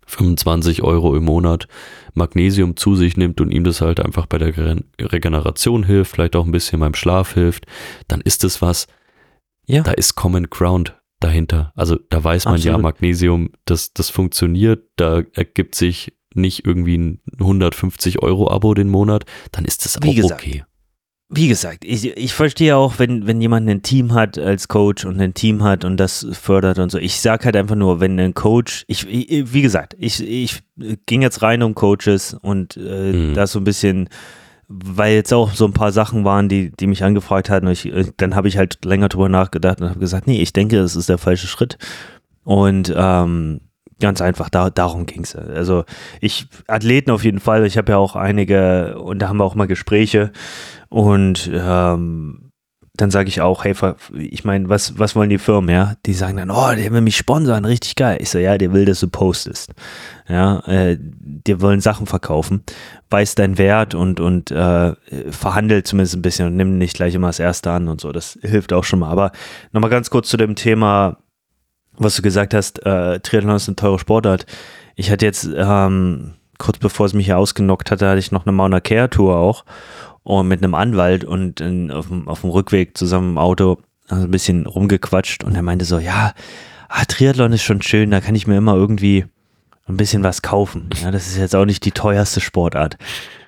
25 0.07 0.81
Euro 0.81 1.17
im 1.17 1.25
Monat 1.25 1.67
Magnesium 2.13 2.77
zu 2.77 2.95
sich 2.95 3.17
nimmt 3.17 3.41
und 3.41 3.51
ihm 3.51 3.65
das 3.65 3.81
halt 3.81 3.99
einfach 3.99 4.27
bei 4.27 4.37
der 4.37 4.77
Regeneration 4.99 5.83
hilft, 5.83 6.11
vielleicht 6.11 6.37
auch 6.37 6.45
ein 6.45 6.53
bisschen 6.53 6.79
beim 6.79 6.95
Schlaf 6.95 7.33
hilft, 7.33 7.65
dann 8.07 8.21
ist 8.21 8.45
es 8.45 8.61
was, 8.61 8.87
ja. 9.67 9.83
da 9.83 9.91
ist 9.91 10.15
Common 10.15 10.49
Ground 10.49 10.97
dahinter. 11.19 11.73
Also 11.75 11.97
da 12.09 12.23
weiß 12.23 12.45
man 12.45 12.55
Absolut. 12.55 12.77
ja, 12.77 12.81
Magnesium, 12.81 13.49
das, 13.65 13.93
das 13.93 14.09
funktioniert, 14.09 14.85
da 14.95 15.21
ergibt 15.33 15.75
sich 15.75 16.13
nicht 16.33 16.65
irgendwie 16.65 16.97
ein 16.97 17.21
150 17.39 18.21
Euro 18.21 18.49
Abo 18.49 18.73
den 18.73 18.89
Monat, 18.89 19.25
dann 19.51 19.65
ist 19.65 19.83
das 19.83 19.97
auch 19.97 20.15
gesagt, 20.15 20.41
okay. 20.41 20.63
Wie 21.31 21.47
gesagt, 21.47 21.85
ich, 21.85 22.17
ich 22.17 22.33
verstehe 22.33 22.75
auch, 22.75 22.97
wenn, 22.97 23.27
wenn 23.27 23.39
jemand 23.39 23.69
ein 23.69 23.83
Team 23.83 24.15
hat 24.15 24.39
als 24.39 24.67
Coach 24.67 25.05
und 25.05 25.21
ein 25.21 25.35
Team 25.35 25.63
hat 25.63 25.85
und 25.85 25.97
das 25.97 26.25
fördert 26.31 26.79
und 26.79 26.91
so. 26.91 26.97
Ich 26.97 27.21
sage 27.21 27.45
halt 27.45 27.55
einfach 27.55 27.75
nur, 27.75 27.99
wenn 27.99 28.19
ein 28.19 28.33
Coach, 28.33 28.83
ich, 28.87 29.07
ich 29.07 29.53
wie 29.53 29.61
gesagt, 29.61 29.95
ich, 29.99 30.27
ich 30.27 30.63
ging 31.05 31.21
jetzt 31.21 31.43
rein 31.43 31.61
um 31.61 31.75
Coaches 31.75 32.35
und 32.41 32.77
äh, 32.77 33.13
mhm. 33.13 33.33
da 33.35 33.45
so 33.45 33.59
ein 33.59 33.63
bisschen 33.63 34.09
weil 34.71 35.15
jetzt 35.15 35.33
auch 35.33 35.51
so 35.53 35.65
ein 35.65 35.73
paar 35.73 35.91
Sachen 35.91 36.23
waren, 36.23 36.47
die, 36.47 36.71
die 36.71 36.85
mich 36.85 37.03
angefragt 37.03 37.49
hatten. 37.49 37.67
Ich, 37.67 37.87
äh, 37.87 38.05
dann 38.17 38.35
habe 38.35 38.47
ich 38.47 38.57
halt 38.57 38.85
länger 38.85 39.09
drüber 39.09 39.27
nachgedacht 39.27 39.81
und 39.81 39.89
habe 39.89 39.99
gesagt, 39.99 40.27
nee, 40.27 40.41
ich 40.41 40.53
denke, 40.53 40.77
das 40.77 40.95
ist 40.95 41.09
der 41.09 41.17
falsche 41.17 41.47
Schritt. 41.47 41.79
Und 42.43 42.93
ähm, 42.95 43.61
ganz 43.99 44.21
einfach, 44.21 44.49
da, 44.49 44.69
darum 44.69 45.07
ging 45.07 45.23
es. 45.23 45.35
Also 45.35 45.85
ich, 46.21 46.47
Athleten 46.67 47.09
auf 47.09 47.23
jeden 47.23 47.39
Fall, 47.39 47.65
ich 47.65 47.77
habe 47.77 47.91
ja 47.91 47.97
auch 47.97 48.15
einige 48.15 48.99
und 48.99 49.19
da 49.19 49.27
haben 49.27 49.37
wir 49.37 49.43
auch 49.43 49.55
mal 49.55 49.67
Gespräche 49.67 50.31
und 50.89 51.49
ähm, 51.53 52.49
dann 52.99 53.11
sage 53.11 53.29
ich 53.29 53.39
auch, 53.39 53.63
hey, 53.63 53.73
ich 54.17 54.43
meine, 54.43 54.67
was, 54.67 54.99
was 54.99 55.15
wollen 55.15 55.29
die 55.29 55.37
Firmen, 55.37 55.73
ja? 55.73 55.93
Die 56.05 56.13
sagen 56.13 56.35
dann, 56.35 56.51
oh, 56.51 56.75
der 56.75 56.91
will 56.91 56.99
mich 56.99 57.15
sponsern, 57.15 57.63
richtig 57.63 57.95
geil. 57.95 58.17
Ich 58.19 58.29
so, 58.29 58.39
ja, 58.39 58.57
der 58.57 58.73
will, 58.73 58.83
dass 58.83 58.99
du 58.99 59.07
postest. 59.07 59.71
Ja, 60.27 60.59
äh, 60.67 60.97
die 60.99 61.61
wollen 61.61 61.79
Sachen 61.79 62.07
verkaufen, 62.07 62.63
weiß 63.09 63.35
deinen 63.35 63.57
Wert 63.57 63.95
und, 63.95 64.19
und 64.19 64.51
äh, 64.51 64.93
verhandelt 65.29 65.87
zumindest 65.87 66.15
ein 66.15 66.21
bisschen 66.21 66.47
und 66.47 66.57
nimm 66.57 66.77
nicht 66.77 66.95
gleich 66.95 67.15
immer 67.15 67.27
das 67.27 67.39
Erste 67.39 67.71
an 67.71 67.87
und 67.87 68.01
so. 68.01 68.11
Das 68.11 68.37
hilft 68.41 68.73
auch 68.73 68.83
schon 68.83 68.99
mal. 68.99 69.09
Aber 69.09 69.31
nochmal 69.71 69.91
ganz 69.91 70.09
kurz 70.09 70.27
zu 70.27 70.35
dem 70.35 70.55
Thema, 70.55 71.19
was 71.95 72.17
du 72.17 72.21
gesagt 72.21 72.53
hast, 72.53 72.85
äh, 72.85 73.21
Triathlon 73.21 73.55
ist 73.55 73.69
eine 73.69 73.77
teure 73.77 73.99
Sportart. 73.99 74.45
Ich 74.95 75.09
hatte 75.09 75.25
jetzt, 75.25 75.49
ähm, 75.55 76.33
kurz 76.57 76.79
bevor 76.79 77.05
es 77.05 77.13
mich 77.13 77.27
hier 77.27 77.37
ausgenockt 77.37 77.91
hatte, 77.91 78.09
hatte 78.09 78.19
ich 78.19 78.33
noch 78.33 78.45
eine 78.45 78.51
Mauna 78.51 78.81
Care 78.81 79.09
Tour 79.09 79.37
auch 79.37 79.63
und 80.23 80.47
mit 80.47 80.63
einem 80.63 80.75
Anwalt 80.75 81.23
und 81.23 81.61
in, 81.61 81.91
auf, 81.91 82.07
dem, 82.07 82.27
auf 82.27 82.41
dem 82.41 82.49
Rückweg 82.49 82.97
zusammen 82.97 83.31
im 83.31 83.37
Auto 83.37 83.77
also 84.07 84.23
ein 84.23 84.31
bisschen 84.31 84.65
rumgequatscht 84.65 85.43
und 85.43 85.55
er 85.55 85.61
meinte 85.61 85.85
so, 85.85 85.99
ja, 85.99 86.33
ah, 86.89 87.05
Triathlon 87.05 87.53
ist 87.53 87.63
schon 87.63 87.81
schön, 87.81 88.11
da 88.11 88.21
kann 88.21 88.35
ich 88.35 88.47
mir 88.47 88.57
immer 88.57 88.75
irgendwie 88.75 89.25
ein 89.87 89.97
bisschen 89.97 90.23
was 90.23 90.41
kaufen. 90.41 90.89
Ja, 91.01 91.11
das 91.11 91.27
ist 91.27 91.37
jetzt 91.37 91.55
auch 91.55 91.65
nicht 91.65 91.85
die 91.85 91.91
teuerste 91.91 92.41
Sportart. 92.41 92.97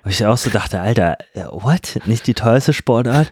Wo 0.03 0.10
ich 0.10 0.25
auch 0.25 0.38
so 0.38 0.49
dachte, 0.49 0.81
Alter, 0.81 1.17
äh, 1.34 1.45
what? 1.45 1.99
Nicht 2.05 2.25
die 2.27 2.34
teuerste 2.34 2.73
Sportart? 2.73 3.31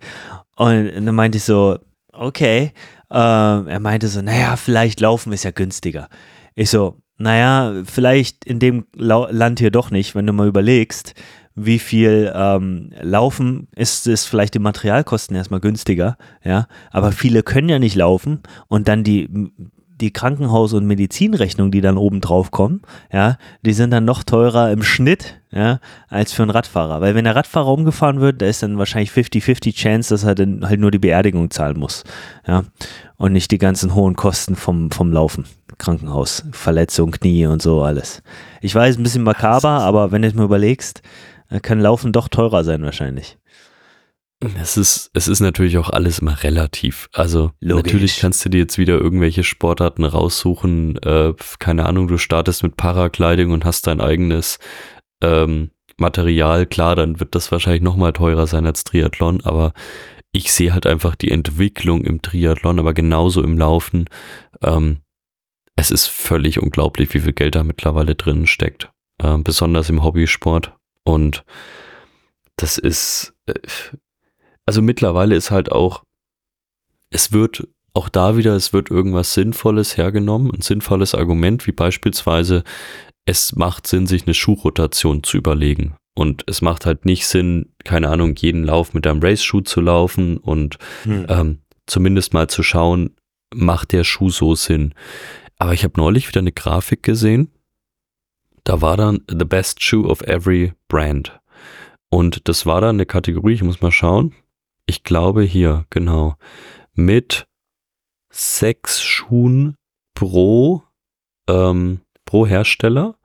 Und 0.55 0.91
dann 1.05 1.15
meinte 1.15 1.37
ich 1.37 1.43
so, 1.43 1.79
okay. 2.11 2.71
Äh, 3.09 3.15
er 3.15 3.79
meinte 3.79 4.07
so, 4.07 4.21
naja, 4.21 4.55
vielleicht 4.55 4.99
laufen 4.99 5.33
ist 5.33 5.43
ja 5.43 5.51
günstiger. 5.51 6.09
Ich 6.53 6.69
so, 6.69 6.97
naja, 7.17 7.83
vielleicht 7.85 8.45
in 8.45 8.59
dem 8.59 8.85
Land 8.93 9.59
hier 9.59 9.71
doch 9.71 9.89
nicht, 9.89 10.13
wenn 10.13 10.27
du 10.27 10.33
mal 10.33 10.47
überlegst, 10.47 11.15
wie 11.55 11.79
viel 11.79 12.31
ähm, 12.33 12.91
laufen, 13.01 13.67
ist 13.75 14.07
es 14.07 14.25
vielleicht 14.25 14.53
die 14.53 14.59
Materialkosten 14.59 15.35
erstmal 15.35 15.59
günstiger, 15.59 16.17
ja, 16.43 16.67
aber 16.91 17.11
viele 17.11 17.43
können 17.43 17.69
ja 17.69 17.79
nicht 17.79 17.95
laufen 17.95 18.41
und 18.67 18.87
dann 18.87 19.03
die 19.03 19.51
die 19.99 20.11
Krankenhaus- 20.11 20.73
und 20.73 20.85
Medizinrechnung, 20.85 21.71
die 21.71 21.81
dann 21.81 21.97
oben 21.97 22.21
drauf 22.21 22.51
kommen, 22.51 22.81
ja, 23.11 23.37
die 23.65 23.73
sind 23.73 23.91
dann 23.91 24.05
noch 24.05 24.23
teurer 24.23 24.71
im 24.71 24.81
Schnitt, 24.81 25.41
ja, 25.51 25.79
als 26.07 26.31
für 26.31 26.43
einen 26.43 26.51
Radfahrer. 26.51 27.01
Weil 27.01 27.15
wenn 27.15 27.25
der 27.25 27.35
Radfahrer 27.35 27.67
umgefahren 27.67 28.21
wird, 28.21 28.41
da 28.41 28.45
ist 28.45 28.63
dann 28.63 28.77
wahrscheinlich 28.77 29.11
50-50 29.11 29.75
Chance, 29.75 30.13
dass 30.13 30.23
er 30.23 30.35
dann 30.35 30.67
halt 30.67 30.79
nur 30.79 30.91
die 30.91 30.99
Beerdigung 30.99 31.51
zahlen 31.51 31.77
muss, 31.77 32.03
ja, 32.47 32.63
und 33.17 33.33
nicht 33.33 33.51
die 33.51 33.57
ganzen 33.57 33.93
hohen 33.93 34.15
Kosten 34.15 34.55
vom, 34.55 34.91
vom 34.91 35.11
Laufen. 35.11 35.45
Krankenhaus, 35.77 36.43
Verletzung, 36.51 37.11
Knie 37.11 37.45
und 37.45 37.61
so 37.61 37.83
alles. 37.83 38.21
Ich 38.59 38.75
weiß, 38.75 38.97
ein 38.97 39.03
bisschen 39.03 39.23
makaber, 39.23 39.69
aber 39.69 40.11
wenn 40.11 40.21
du 40.21 40.27
es 40.27 40.33
mir 40.33 40.43
überlegst, 40.43 41.01
kann 41.61 41.79
Laufen 41.79 42.11
doch 42.11 42.27
teurer 42.27 42.63
sein 42.63 42.83
wahrscheinlich. 42.83 43.37
Es 44.61 44.77
ist, 44.77 45.11
es 45.13 45.27
ist 45.27 45.41
natürlich 45.41 45.77
auch 45.77 45.89
alles 45.89 46.19
immer 46.19 46.43
relativ. 46.43 47.09
Also 47.11 47.51
Logisch. 47.59 47.83
natürlich 47.83 48.19
kannst 48.19 48.45
du 48.45 48.49
dir 48.49 48.59
jetzt 48.59 48.77
wieder 48.77 48.97
irgendwelche 48.97 49.43
Sportarten 49.43 50.05
raussuchen. 50.05 50.97
Äh, 50.99 51.33
keine 51.59 51.85
Ahnung, 51.85 52.07
du 52.07 52.17
startest 52.17 52.63
mit 52.63 52.77
Paragliding 52.77 53.51
und 53.51 53.65
hast 53.65 53.87
dein 53.87 53.99
eigenes 53.99 54.59
ähm, 55.21 55.71
Material. 55.97 56.65
Klar, 56.65 56.95
dann 56.95 57.19
wird 57.19 57.35
das 57.35 57.51
wahrscheinlich 57.51 57.81
nochmal 57.81 58.13
teurer 58.13 58.47
sein 58.47 58.65
als 58.65 58.85
Triathlon, 58.85 59.41
aber 59.43 59.73
ich 60.31 60.53
sehe 60.53 60.73
halt 60.73 60.87
einfach 60.87 61.15
die 61.15 61.31
Entwicklung 61.31 62.05
im 62.05 62.21
Triathlon, 62.21 62.79
aber 62.79 62.93
genauso 62.93 63.43
im 63.43 63.57
Laufen. 63.57 64.05
Ähm, 64.63 64.99
es 65.75 65.91
ist 65.91 66.07
völlig 66.07 66.61
unglaublich, 66.61 67.13
wie 67.13 67.19
viel 67.19 67.33
Geld 67.33 67.55
da 67.55 67.63
mittlerweile 67.63 68.15
drin 68.15 68.47
steckt. 68.47 68.89
Äh, 69.21 69.37
besonders 69.39 69.89
im 69.89 70.01
Hobbysport. 70.01 70.78
Und 71.09 71.43
das 72.55 72.77
ist, 72.77 73.33
äh, 73.47 73.53
also 74.67 74.83
mittlerweile 74.83 75.35
ist 75.35 75.49
halt 75.49 75.71
auch, 75.71 76.03
es 77.09 77.31
wird 77.31 77.67
auch 77.93 78.09
da 78.09 78.37
wieder, 78.37 78.55
es 78.55 78.73
wird 78.73 78.91
irgendwas 78.91 79.33
Sinnvolles 79.33 79.97
hergenommen, 79.97 80.51
ein 80.51 80.61
sinnvolles 80.61 81.15
Argument, 81.15 81.65
wie 81.65 81.71
beispielsweise, 81.71 82.63
es 83.25 83.55
macht 83.55 83.87
Sinn, 83.87 84.05
sich 84.05 84.27
eine 84.27 84.35
Schuhrotation 84.35 85.23
zu 85.23 85.37
überlegen. 85.37 85.95
Und 86.15 86.43
es 86.45 86.61
macht 86.61 86.85
halt 86.85 87.05
nicht 87.05 87.25
Sinn, 87.25 87.73
keine 87.83 88.09
Ahnung, 88.09 88.35
jeden 88.35 88.63
Lauf 88.63 88.93
mit 88.93 89.07
einem 89.07 89.21
Race-Schuh 89.21 89.61
zu 89.61 89.81
laufen 89.81 90.37
und 90.37 90.77
hm. 91.03 91.25
ähm, 91.27 91.59
zumindest 91.87 92.33
mal 92.33 92.47
zu 92.49 92.61
schauen, 92.61 93.15
macht 93.53 93.93
der 93.93 94.03
Schuh 94.03 94.29
so 94.29 94.53
Sinn. 94.53 94.93
Aber 95.57 95.73
ich 95.73 95.83
habe 95.83 95.93
neulich 95.97 96.27
wieder 96.27 96.41
eine 96.41 96.51
Grafik 96.51 97.01
gesehen, 97.01 97.49
da 98.63 98.81
war 98.81 98.97
dann 98.97 99.21
The 99.29 99.45
Best 99.45 99.83
Shoe 99.83 100.07
of 100.07 100.21
Every 100.21 100.73
Brand. 100.87 101.39
Und 102.09 102.47
das 102.47 102.65
war 102.65 102.81
dann 102.81 102.95
eine 102.95 103.05
Kategorie, 103.05 103.53
ich 103.53 103.63
muss 103.63 103.81
mal 103.81 103.91
schauen. 103.91 104.33
Ich 104.85 105.03
glaube 105.03 105.43
hier, 105.43 105.85
genau. 105.89 106.35
Mit 106.93 107.47
sechs 108.31 109.01
Schuhen 109.01 109.75
pro, 110.15 110.83
ähm, 111.47 112.01
pro 112.25 112.47
Hersteller. 112.47 113.15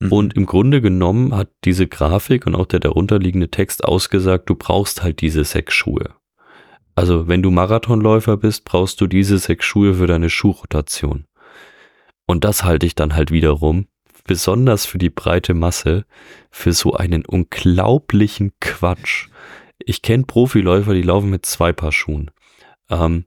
Mhm. 0.00 0.12
Und 0.12 0.36
im 0.36 0.46
Grunde 0.46 0.80
genommen 0.80 1.34
hat 1.34 1.50
diese 1.64 1.86
Grafik 1.86 2.46
und 2.46 2.54
auch 2.54 2.66
der 2.66 2.80
darunterliegende 2.80 3.50
Text 3.50 3.84
ausgesagt, 3.84 4.48
du 4.48 4.54
brauchst 4.54 5.02
halt 5.02 5.20
diese 5.20 5.44
sechs 5.44 5.74
Schuhe. 5.74 6.14
Also 6.94 7.28
wenn 7.28 7.42
du 7.42 7.50
Marathonläufer 7.50 8.36
bist, 8.36 8.64
brauchst 8.64 9.00
du 9.00 9.06
diese 9.06 9.38
sechs 9.38 9.64
Schuhe 9.64 9.94
für 9.94 10.06
deine 10.06 10.30
Schuhrotation. 10.30 11.24
Und 12.26 12.44
das 12.44 12.64
halte 12.64 12.86
ich 12.86 12.94
dann 12.94 13.14
halt 13.14 13.30
wiederum 13.30 13.86
besonders 14.28 14.86
für 14.86 14.98
die 14.98 15.10
breite 15.10 15.54
Masse 15.54 16.04
für 16.50 16.72
so 16.72 16.92
einen 16.92 17.26
unglaublichen 17.26 18.52
Quatsch. 18.60 19.26
Ich 19.80 20.02
kenne 20.02 20.24
Profiläufer, 20.24 20.94
die 20.94 21.02
laufen 21.02 21.30
mit 21.30 21.44
zwei 21.44 21.72
Paar 21.72 21.90
Schuhen. 21.90 22.30
Ähm, 22.88 23.24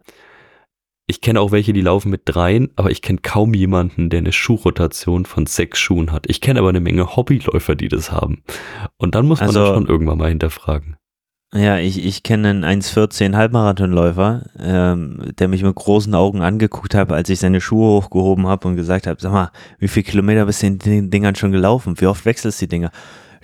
ich 1.08 1.20
kenne 1.20 1.42
auch 1.42 1.52
welche, 1.52 1.74
die 1.74 1.82
laufen 1.82 2.10
mit 2.10 2.22
dreien, 2.24 2.70
aber 2.78 2.92
ich 2.92 3.02
kenne 3.02 3.20
kaum 3.22 3.54
jemanden, 3.54 4.10
der 4.10 4.20
eine 4.20 4.32
Schuhrotation 4.32 5.26
von 5.26 5.46
sechs 5.46 5.78
Schuhen 5.80 6.14
hat. 6.14 6.30
Ich 6.30 6.40
kenne 6.40 6.60
aber 6.60 6.70
eine 6.70 6.80
Menge 6.80 7.18
Hobbyläufer, 7.18 7.76
die 7.76 7.90
das 7.90 8.14
haben. 8.14 8.44
Und 8.96 9.16
dann 9.16 9.28
muss 9.28 9.42
man 9.42 9.50
also, 9.50 9.60
das 9.60 9.74
schon 9.74 9.88
irgendwann 9.88 10.20
mal 10.20 10.30
hinterfragen. 10.30 10.96
Ja, 11.54 11.78
ich, 11.78 12.04
ich 12.04 12.24
kenne 12.24 12.50
einen 12.50 12.64
1,14 12.64 13.36
Halbmarathonläufer, 13.36 14.44
ähm, 14.58 15.34
der 15.38 15.50
mich 15.50 15.64
mit 15.64 15.76
großen 15.76 16.16
Augen 16.16 16.42
angeguckt 16.42 16.96
hat, 16.96 17.12
als 17.12 17.30
ich 17.30 17.40
seine 17.40 17.60
Schuhe 17.60 17.90
hochgehoben 18.02 18.48
habe 18.48 18.70
und 18.70 18.78
gesagt 18.78 19.06
habe, 19.06 19.20
sag 19.20 19.34
mal, 19.34 19.52
wie 19.78 19.90
viele 19.90 20.06
Kilometer 20.06 20.46
bist 20.46 20.62
du 20.62 20.68
in 20.68 20.80
den 20.80 21.10
Dingern 21.10 21.36
schon 21.36 21.52
gelaufen? 21.52 22.00
Wie 22.00 22.08
oft 22.08 22.24
wechselst 22.24 22.62
du 22.62 22.66
die 22.66 22.70
Dinger? 22.70 22.92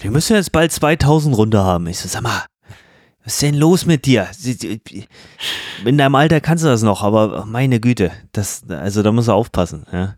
Die 0.02 0.10
müssen 0.10 0.36
jetzt 0.38 0.54
bald 0.54 0.72
2000 0.72 1.36
runter 1.36 1.66
haben. 1.66 1.88
Ich 1.88 2.00
so, 2.00 2.08
sag 2.08 2.22
mal, 2.22 2.46
was 3.26 3.34
ist 3.34 3.42
denn 3.42 3.56
los 3.56 3.86
mit 3.86 4.06
dir? 4.06 4.28
In 5.84 5.98
deinem 5.98 6.16
Alter 6.16 6.40
kannst 6.40 6.64
du 6.64 6.70
das 6.70 6.84
noch, 6.84 7.04
aber 7.04 7.46
meine 7.46 7.82
Güte, 7.82 8.12
das, 8.32 8.64
also 8.70 9.04
da 9.04 9.12
musst 9.12 9.28
du 9.28 9.34
aufpassen. 9.34 9.86
Ja, 9.92 10.16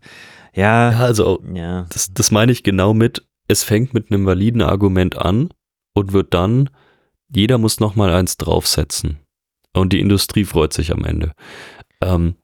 ja, 0.54 0.92
ja 0.92 0.98
also 1.00 1.42
ja. 1.52 1.86
Das, 1.90 2.14
das 2.14 2.30
meine 2.30 2.52
ich 2.52 2.62
genau 2.62 2.94
mit, 2.94 3.26
es 3.48 3.64
fängt 3.64 3.94
mit 3.94 4.12
einem 4.12 4.26
validen 4.26 4.62
Argument 4.62 5.18
an 5.18 5.48
und 5.92 6.12
wird 6.12 6.34
dann 6.34 6.70
jeder 7.34 7.58
muss 7.58 7.80
noch 7.80 7.94
mal 7.96 8.12
eins 8.12 8.36
draufsetzen. 8.36 9.18
Und 9.72 9.92
die 9.92 10.00
Industrie 10.00 10.44
freut 10.44 10.72
sich 10.72 10.92
am 10.92 11.04
Ende. 11.04 11.32
Ähm, 12.00 12.34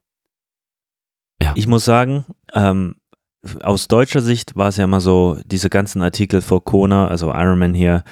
ja. 1.42 1.52
Ich 1.54 1.66
muss 1.66 1.84
sagen, 1.84 2.24
ähm, 2.54 2.96
aus 3.62 3.88
deutscher 3.88 4.20
Sicht 4.20 4.56
war 4.56 4.68
es 4.68 4.76
ja 4.76 4.84
immer 4.84 5.00
so, 5.00 5.38
diese 5.44 5.70
ganzen 5.70 6.02
Artikel 6.02 6.40
vor 6.40 6.64
Kona, 6.64 7.08
also 7.08 7.32
Ironman 7.32 7.74
hier, 7.74 8.04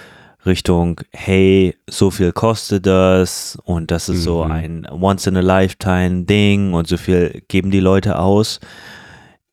Richtung, 0.47 1.01
hey, 1.13 1.77
so 1.89 2.11
viel 2.11 2.33
kostet 2.33 2.87
das 2.87 3.59
und 3.65 3.91
das 3.91 4.09
ist 4.09 4.19
mhm. 4.19 4.23
so 4.23 4.43
ein 4.43 4.87
Once-in-a-Lifetime-Ding 4.91 6.75
und 6.75 6.87
so 6.87 6.99
viel 6.99 7.43
geben 7.49 7.71
die 7.71 7.81
Leute 7.81 8.19
aus 8.19 8.61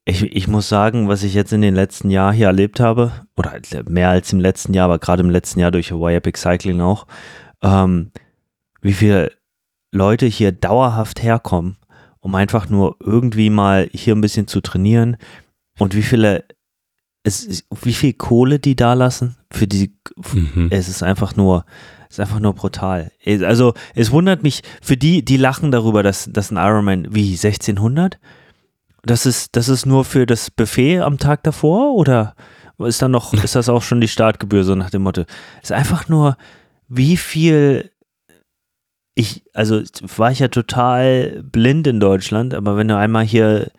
ich, 0.06 0.24
ich 0.24 0.48
muss 0.48 0.68
sagen, 0.68 1.08
was 1.08 1.24
ich 1.24 1.34
jetzt 1.34 1.54
in 1.54 1.62
den 1.62 1.76
letzten 1.76 2.10
Jahren 2.10 2.36
hier 2.36 2.48
erlebt 2.48 2.80
habe, 2.80 3.12
oder 3.38 3.54
mehr 3.88 4.10
als 4.10 4.34
im 4.34 4.40
letzten 4.40 4.74
Jahr, 4.74 4.86
aber 4.86 5.00
gerade 5.00 5.22
im 5.22 5.30
letzten 5.30 5.60
Jahr 5.60 5.72
durch 5.72 5.92
Hawaii 5.92 6.16
Epic 6.16 6.40
Cycling 6.40 6.82
auch, 6.82 7.08
ähm, 7.62 8.12
wie 8.82 8.94
viele 8.94 9.32
Leute 9.92 10.26
hier 10.26 10.52
dauerhaft 10.52 11.22
herkommen 11.22 11.78
um 12.22 12.36
einfach 12.36 12.70
nur 12.70 12.96
irgendwie 13.00 13.50
mal 13.50 13.90
hier 13.92 14.16
ein 14.16 14.22
bisschen 14.22 14.48
zu 14.48 14.62
trainieren. 14.62 15.18
Und 15.78 15.96
wie 15.96 16.04
viele, 16.04 16.46
es, 17.24 17.66
wie 17.82 17.94
viel 17.94 18.14
Kohle 18.14 18.60
die 18.60 18.76
da 18.76 18.94
lassen 18.94 19.36
für 19.52 19.68
die, 19.68 19.98
mhm. 20.32 20.68
es 20.70 20.88
ist 20.88 21.04
einfach 21.04 21.36
nur, 21.36 21.66
es 22.10 22.16
ist 22.16 22.20
einfach 22.20 22.40
nur 22.40 22.54
brutal. 22.54 23.12
Also 23.26 23.74
es 23.96 24.12
wundert 24.12 24.44
mich, 24.44 24.62
für 24.82 24.98
die, 24.98 25.26
die 25.26 25.38
lachen 25.38 25.72
darüber, 25.72 26.04
dass, 26.04 26.30
dass 26.32 26.52
ein 26.52 26.58
Ironman 26.58 27.08
wie 27.14 27.32
1600, 27.32 28.20
das 29.04 29.26
ist, 29.26 29.56
das 29.56 29.70
ist 29.70 29.86
nur 29.86 30.06
für 30.06 30.26
das 30.26 30.52
Buffet 30.52 31.00
am 31.00 31.18
Tag 31.18 31.44
davor 31.44 31.94
oder 31.94 32.36
ist 32.78 33.02
dann 33.02 33.12
noch, 33.12 33.34
ist 33.44 33.56
das 33.56 33.70
auch 33.70 33.82
schon 33.82 34.02
die 34.02 34.08
Startgebühr, 34.08 34.64
so 34.64 34.76
nach 34.76 34.90
dem 34.90 35.04
Motto? 35.04 35.22
Es 35.62 35.70
ist 35.70 35.76
einfach 35.76 36.08
nur, 36.08 36.38
wie 36.88 37.18
viel 37.18 37.92
ich, 39.14 39.44
also 39.54 39.82
war 40.18 40.32
ich 40.32 40.40
ja 40.40 40.48
total 40.48 41.44
blind 41.44 41.86
in 41.86 42.00
Deutschland, 42.00 42.54
aber 42.54 42.78
wenn 42.78 42.88
du 42.88 42.98
einmal 42.98 43.26
hier 43.26 43.72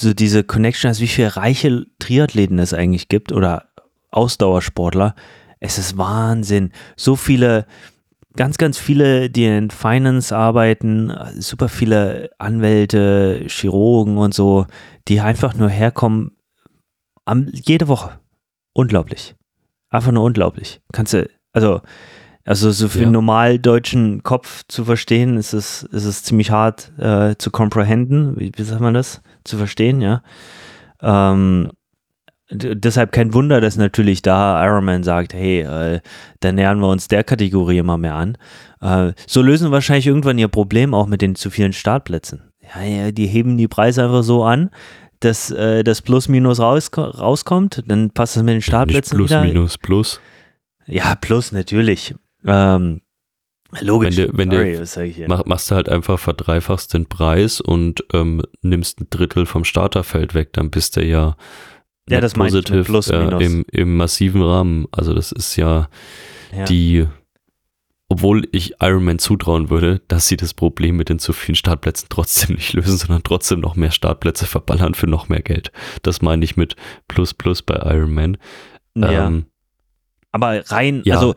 so 0.00 0.14
diese 0.14 0.42
Connection 0.42 0.88
hast, 0.88 1.00
wie 1.00 1.06
viele 1.06 1.36
reiche 1.36 1.86
Triathleten 1.98 2.58
es 2.58 2.72
eigentlich 2.72 3.08
gibt 3.08 3.32
oder 3.32 3.68
Ausdauersportler, 4.10 5.14
es 5.60 5.76
ist 5.78 5.98
Wahnsinn. 5.98 6.72
So 6.96 7.16
viele, 7.16 7.66
ganz, 8.36 8.58
ganz 8.58 8.78
viele, 8.78 9.30
die 9.30 9.44
in 9.44 9.70
Finance 9.70 10.36
arbeiten, 10.36 11.12
super 11.38 11.68
viele 11.68 12.30
Anwälte, 12.38 13.44
Chirurgen 13.46 14.18
und 14.18 14.34
so, 14.34 14.66
die 15.08 15.20
einfach 15.20 15.54
nur 15.54 15.68
herkommen, 15.68 16.36
am, 17.24 17.48
jede 17.52 17.88
Woche. 17.88 18.18
Unglaublich. 18.72 19.34
Einfach 19.90 20.12
nur 20.12 20.24
unglaublich. 20.24 20.80
Kannst 20.92 21.12
du, 21.12 21.28
also, 21.52 21.80
also 22.44 22.70
so 22.70 22.88
für 22.88 23.00
ja. 23.00 23.04
einen 23.04 23.12
normaldeutschen 23.12 24.22
Kopf 24.22 24.64
zu 24.68 24.84
verstehen, 24.84 25.36
ist 25.36 25.52
es, 25.52 25.82
ist 25.82 26.04
es 26.04 26.22
ziemlich 26.22 26.50
hart 26.50 26.92
äh, 26.98 27.36
zu 27.36 27.50
comprehenden, 27.50 28.38
wie, 28.38 28.52
wie 28.54 28.62
sagt 28.62 28.80
man 28.80 28.94
das? 28.94 29.22
Zu 29.44 29.58
verstehen, 29.58 30.00
ja. 30.00 30.22
Ähm, 31.02 31.70
deshalb 32.50 33.12
kein 33.12 33.32
Wunder, 33.32 33.60
dass 33.60 33.76
natürlich 33.76 34.22
da 34.22 34.64
Ironman 34.64 35.02
sagt, 35.02 35.34
hey, 35.34 35.60
äh, 35.60 36.00
dann 36.40 36.56
nähern 36.56 36.80
wir 36.80 36.88
uns 36.88 37.08
der 37.08 37.24
Kategorie 37.24 37.78
immer 37.78 37.98
mehr 37.98 38.14
an. 38.14 38.36
Äh, 38.80 39.12
so 39.26 39.42
lösen 39.42 39.70
wahrscheinlich 39.70 40.06
irgendwann 40.06 40.38
ihr 40.38 40.48
Problem 40.48 40.94
auch 40.94 41.06
mit 41.06 41.22
den 41.22 41.34
zu 41.34 41.50
vielen 41.50 41.72
Startplätzen. 41.72 42.52
Ja, 42.74 42.82
ja 42.82 43.10
die 43.12 43.26
heben 43.26 43.56
die 43.56 43.68
Preise 43.68 44.04
einfach 44.04 44.22
so 44.22 44.44
an, 44.44 44.70
dass 45.20 45.50
äh, 45.50 45.84
das 45.84 46.02
Plus-Minus 46.02 46.60
raus, 46.60 46.90
rauskommt, 46.96 47.84
dann 47.86 48.10
passt 48.10 48.36
das 48.36 48.42
mit 48.42 48.54
den 48.54 48.62
Startplätzen 48.62 49.18
Nicht 49.18 49.28
plus, 49.28 49.42
wieder. 49.42 49.52
Minus, 49.52 49.78
plus. 49.78 50.20
Ja, 50.86 51.14
plus 51.14 51.52
natürlich. 51.52 52.14
Ähm, 52.44 53.02
logisch. 53.80 54.16
Wenn 54.16 54.50
du, 54.50 54.60
wenn 54.62 54.86
Sorry, 54.86 55.24
mach, 55.28 55.44
machst 55.44 55.70
du 55.70 55.74
halt 55.74 55.88
einfach 55.88 56.18
verdreifachst 56.18 56.94
den 56.94 57.06
Preis 57.06 57.60
und 57.60 58.02
ähm, 58.12 58.42
nimmst 58.62 59.00
ein 59.00 59.08
Drittel 59.10 59.46
vom 59.46 59.64
Starterfeld 59.64 60.34
weg, 60.34 60.52
dann 60.54 60.70
bist 60.70 60.96
du 60.96 61.04
ja 61.04 61.36
ja, 62.10 62.20
das 62.20 62.34
positiv 62.34 62.86
plus, 62.86 63.08
äh, 63.08 63.18
im, 63.18 63.64
im 63.70 63.96
massiven 63.96 64.42
Rahmen. 64.42 64.86
Also 64.90 65.14
das 65.14 65.32
ist 65.32 65.56
ja, 65.56 65.88
ja, 66.54 66.64
die, 66.64 67.06
obwohl 68.08 68.48
ich 68.52 68.74
Ironman 68.80 69.18
zutrauen 69.18 69.70
würde, 69.70 70.00
dass 70.08 70.26
sie 70.28 70.36
das 70.36 70.54
Problem 70.54 70.96
mit 70.96 71.08
den 71.08 71.18
zu 71.18 71.32
vielen 71.32 71.56
Startplätzen 71.56 72.08
trotzdem 72.10 72.56
nicht 72.56 72.72
lösen, 72.72 72.96
sondern 72.96 73.22
trotzdem 73.22 73.60
noch 73.60 73.76
mehr 73.76 73.90
Startplätze 73.90 74.46
verballern 74.46 74.94
für 74.94 75.06
noch 75.06 75.28
mehr 75.28 75.42
Geld. 75.42 75.72
Das 76.02 76.22
meine 76.22 76.44
ich 76.44 76.56
mit 76.56 76.76
Plus 77.08 77.34
Plus 77.34 77.62
bei 77.62 77.76
Ironman. 77.76 78.36
Ja. 78.94 79.26
Ähm, 79.26 79.46
aber 80.32 80.70
rein, 80.70 81.02
ja. 81.04 81.16
also 81.16 81.34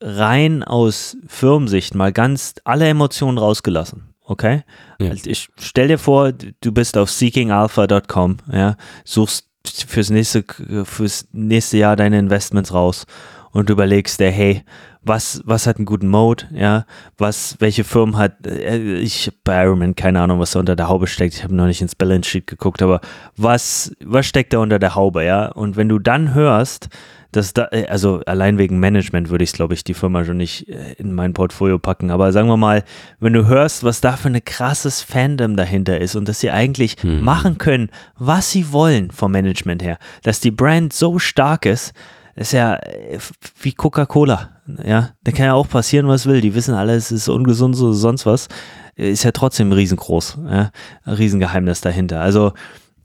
rein 0.00 0.62
aus 0.62 1.16
Firmensicht 1.26 1.94
mal 1.94 2.12
ganz 2.12 2.54
alle 2.64 2.88
Emotionen 2.88 3.38
rausgelassen. 3.38 4.14
Okay? 4.28 4.62
Ja. 5.00 5.10
Also 5.10 5.28
ich 5.28 5.48
stell 5.58 5.88
dir 5.88 5.98
vor, 5.98 6.32
du 6.32 6.72
bist 6.72 6.98
auf 6.98 7.10
seekingalpha.com, 7.10 8.36
ja, 8.52 8.76
suchst 9.04 9.47
fürs 9.68 10.10
nächste, 10.10 10.44
fürs 10.84 11.28
nächste 11.32 11.78
Jahr 11.78 11.96
deine 11.96 12.18
Investments 12.18 12.72
raus 12.72 13.06
und 13.52 13.70
überlegst 13.70 14.20
dir, 14.20 14.30
hey, 14.30 14.62
was, 15.02 15.40
was 15.44 15.66
hat 15.66 15.76
einen 15.76 15.86
guten 15.86 16.08
Mode, 16.08 16.44
ja, 16.52 16.84
was, 17.16 17.56
welche 17.60 17.84
Firmen 17.84 18.16
hat, 18.16 18.46
äh, 18.46 18.98
ich 18.98 19.32
bei 19.44 19.64
Ironman, 19.64 19.94
keine 19.94 20.20
Ahnung, 20.20 20.38
was 20.40 20.52
da 20.52 20.60
unter 20.60 20.76
der 20.76 20.88
Haube 20.88 21.06
steckt, 21.06 21.34
ich 21.34 21.44
habe 21.44 21.54
noch 21.54 21.66
nicht 21.66 21.80
ins 21.80 21.94
Balance 21.94 22.28
Sheet 22.28 22.46
geguckt, 22.46 22.82
aber 22.82 23.00
was, 23.36 23.92
was 24.04 24.26
steckt 24.26 24.52
da 24.52 24.58
unter 24.58 24.78
der 24.78 24.94
Haube, 24.94 25.24
ja, 25.24 25.46
und 25.48 25.76
wenn 25.76 25.88
du 25.88 25.98
dann 25.98 26.34
hörst, 26.34 26.88
dass 27.32 27.52
da, 27.52 27.68
äh, 27.70 27.86
also 27.86 28.22
allein 28.26 28.58
wegen 28.58 28.78
Management 28.78 29.30
würde 29.30 29.44
ich, 29.44 29.52
glaube 29.52 29.74
ich, 29.74 29.84
die 29.84 29.94
Firma 29.94 30.24
schon 30.24 30.38
nicht 30.38 30.68
äh, 30.68 30.94
in 30.94 31.14
mein 31.14 31.32
Portfolio 31.32 31.78
packen. 31.78 32.10
Aber 32.10 32.32
sagen 32.32 32.48
wir 32.48 32.56
mal, 32.56 32.84
wenn 33.20 33.32
du 33.32 33.46
hörst, 33.46 33.84
was 33.84 34.00
da 34.00 34.16
für 34.16 34.28
ein 34.28 34.44
krasses 34.44 35.02
Fandom 35.02 35.56
dahinter 35.56 36.00
ist 36.00 36.16
und 36.16 36.28
dass 36.28 36.40
sie 36.40 36.50
eigentlich 36.50 36.96
hm. 37.00 37.22
machen 37.22 37.58
können, 37.58 37.90
was 38.16 38.50
sie 38.50 38.72
wollen 38.72 39.10
vom 39.10 39.32
Management 39.32 39.82
her, 39.82 39.98
dass 40.22 40.40
die 40.40 40.50
Brand 40.50 40.92
so 40.92 41.18
stark 41.18 41.66
ist, 41.66 41.92
ist 42.34 42.52
ja 42.52 42.76
äh, 42.76 43.18
wie 43.60 43.72
Coca-Cola. 43.72 44.50
Ja, 44.84 45.10
da 45.24 45.32
kann 45.32 45.46
ja 45.46 45.54
auch 45.54 45.68
passieren, 45.68 46.08
was 46.08 46.26
will. 46.26 46.40
Die 46.40 46.54
wissen 46.54 46.74
alle, 46.74 46.94
es 46.94 47.10
ist 47.10 47.28
ungesund, 47.28 47.74
so 47.74 47.92
sonst 47.92 48.26
was. 48.26 48.48
Ist 48.96 49.24
ja 49.24 49.32
trotzdem 49.32 49.72
riesengroß. 49.72 50.38
Ja, 50.50 50.70
ein 51.04 51.14
Riesengeheimnis 51.14 51.80
dahinter. 51.80 52.20
Also, 52.20 52.52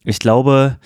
ich 0.03 0.19
glaube, 0.19 0.77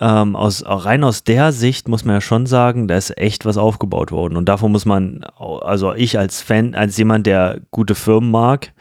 ähm, 0.00 0.34
aus, 0.34 0.64
rein 0.66 1.04
aus 1.04 1.24
der 1.24 1.52
Sicht 1.52 1.88
muss 1.88 2.04
man 2.04 2.16
ja 2.16 2.20
schon 2.20 2.46
sagen, 2.46 2.88
da 2.88 2.96
ist 2.96 3.16
echt 3.16 3.44
was 3.44 3.56
aufgebaut 3.56 4.10
worden. 4.10 4.36
Und 4.36 4.48
davon 4.48 4.72
muss 4.72 4.86
man, 4.86 5.24
also 5.38 5.94
ich 5.94 6.18
als 6.18 6.42
Fan, 6.42 6.74
als 6.74 6.96
jemand, 6.96 7.26
der 7.26 7.60
gute 7.70 7.94
Firmen 7.94 8.30
mag, 8.30 8.72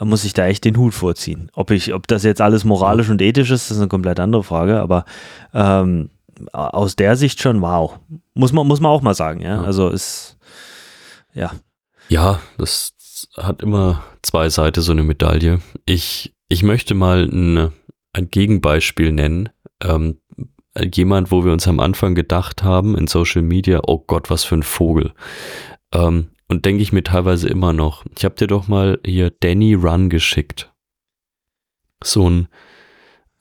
muss 0.00 0.24
ich 0.24 0.32
da 0.32 0.46
echt 0.46 0.64
den 0.64 0.76
Hut 0.76 0.94
vorziehen. 0.94 1.50
Ob 1.54 1.70
ich, 1.70 1.94
ob 1.94 2.06
das 2.06 2.22
jetzt 2.22 2.40
alles 2.40 2.64
moralisch 2.64 3.08
und 3.08 3.22
ethisch 3.22 3.50
ist, 3.50 3.70
das 3.70 3.76
ist 3.76 3.82
eine 3.82 3.88
komplett 3.88 4.20
andere 4.20 4.44
Frage, 4.44 4.80
aber 4.80 5.04
ähm, 5.52 6.10
aus 6.52 6.94
der 6.96 7.16
Sicht 7.16 7.40
schon 7.40 7.60
wow. 7.62 7.98
Muss 8.34 8.52
man, 8.52 8.66
muss 8.66 8.80
man 8.80 8.92
auch 8.92 9.02
mal 9.02 9.14
sagen, 9.14 9.40
ja. 9.40 9.62
Also 9.62 9.88
ist, 9.88 10.38
ja. 11.34 11.52
Ja, 12.08 12.40
das 12.58 12.92
hat 13.36 13.62
immer 13.62 14.02
zwei 14.22 14.48
Seiten, 14.48 14.82
so 14.82 14.92
eine 14.92 15.02
Medaille. 15.02 15.60
Ich, 15.84 16.34
ich 16.48 16.62
möchte 16.62 16.94
mal 16.94 17.24
ein, 17.24 17.72
ein 18.12 18.30
Gegenbeispiel 18.30 19.12
nennen. 19.12 19.48
Ähm, 19.82 20.18
jemand, 20.84 21.30
wo 21.30 21.44
wir 21.44 21.52
uns 21.52 21.66
am 21.68 21.80
Anfang 21.80 22.14
gedacht 22.14 22.62
haben 22.62 22.96
in 22.96 23.06
Social 23.06 23.42
Media, 23.42 23.80
oh 23.86 23.98
Gott, 24.06 24.30
was 24.30 24.44
für 24.44 24.56
ein 24.56 24.62
Vogel. 24.62 25.12
Ähm, 25.92 26.28
und 26.48 26.64
denke 26.64 26.82
ich 26.82 26.92
mir 26.92 27.02
teilweise 27.02 27.48
immer 27.48 27.72
noch. 27.72 28.04
Ich 28.16 28.24
habe 28.24 28.34
dir 28.34 28.46
doch 28.46 28.68
mal 28.68 28.98
hier 29.04 29.30
Danny 29.30 29.74
Run 29.74 30.08
geschickt. 30.08 30.72
So 32.02 32.28
ein 32.28 32.48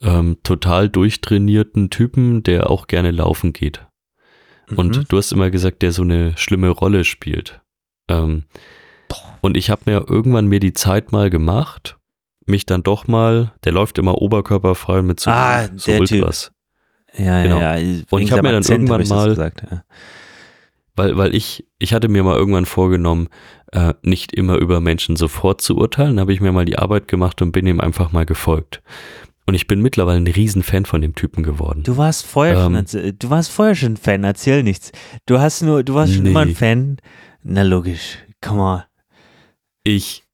ähm, 0.02 0.38
total 0.44 0.90
durchtrainierten 0.90 1.90
Typen, 1.90 2.44
der 2.44 2.70
auch 2.70 2.88
gerne 2.88 3.12
laufen 3.12 3.54
geht. 3.54 3.86
Mhm. 4.70 4.78
Und 4.78 5.12
du 5.12 5.18
hast 5.18 5.32
immer 5.32 5.50
gesagt, 5.50 5.82
der 5.82 5.92
so 5.92 6.04
eine 6.04 6.36
schlimme 6.38 6.70
Rolle 6.70 7.04
spielt. 7.06 7.62
Ähm, 8.10 8.44
und 9.42 9.56
ich 9.56 9.70
habe 9.70 9.84
mir 9.86 10.06
irgendwann 10.08 10.48
mir 10.48 10.60
die 10.60 10.74
Zeit 10.74 11.12
mal 11.12 11.30
gemacht, 11.30 11.98
mich 12.46 12.66
dann 12.66 12.84
doch 12.84 13.08
mal, 13.08 13.54
der 13.64 13.72
läuft 13.72 13.98
immer 13.98 14.22
oberkörperfrei 14.22 15.02
mit 15.02 15.20
so, 15.20 15.32
ah, 15.32 15.68
so 15.76 15.92
Ultras. 15.92 16.46
Typ. 16.46 16.57
Ja, 17.18 17.44
genau. 17.44 17.60
ja, 17.60 17.78
ja. 17.78 18.02
Und 18.10 18.22
ich 18.22 18.32
habe 18.32 18.44
mir 18.44 18.50
dann 18.50 18.58
Akzent 18.58 18.90
irgendwann 18.90 19.08
mal, 19.08 19.30
gesagt, 19.30 19.64
ja. 19.70 19.84
weil, 20.96 21.18
weil 21.18 21.36
ich, 21.36 21.66
ich 21.80 21.94
hatte 21.94 22.08
mir 22.08 22.24
mal 22.24 22.38
irgendwann 22.38 22.66
vorgenommen, 22.66 23.30
äh, 23.72 23.94
nicht 24.02 24.34
immer 24.34 24.58
über 24.58 24.80
Menschen 24.80 25.16
sofort 25.16 25.62
zu 25.62 25.78
urteilen, 25.78 26.20
habe 26.20 26.34
ich 26.34 26.42
mir 26.42 26.52
mal 26.52 26.66
die 26.66 26.78
Arbeit 26.78 27.08
gemacht 27.08 27.42
und 27.42 27.52
bin 27.52 27.68
ihm 27.68 27.80
einfach 27.80 28.12
mal 28.12 28.26
gefolgt. 28.26 28.82
Und 29.46 29.54
ich 29.54 29.66
bin 29.66 29.82
mittlerweile 29.82 30.18
ein 30.18 30.28
Riesenfan 30.28 30.86
von 30.86 31.02
dem 31.02 31.16
Typen 31.16 31.42
geworden. 31.42 31.84
Du 31.84 31.96
warst 31.96 32.26
vorher 32.26 32.58
ähm, 32.58 32.86
schon, 32.86 33.18
du 33.18 33.30
warst 33.30 33.50
vorher 33.50 33.76
schon 33.76 33.96
Fan, 33.96 34.26
erzähl 34.26 34.62
nichts. 34.62 34.92
Du 35.26 35.40
hast 35.40 35.62
nur, 35.62 35.84
du 35.84 35.94
warst 35.94 36.14
schon 36.14 36.24
nee. 36.24 36.32
immer 36.32 36.42
ein 36.42 36.56
Fan. 36.56 36.98
Na 37.44 37.64
logisch, 37.64 38.18
come 38.42 38.62
on. 38.62 38.82
Ich, 39.86 40.27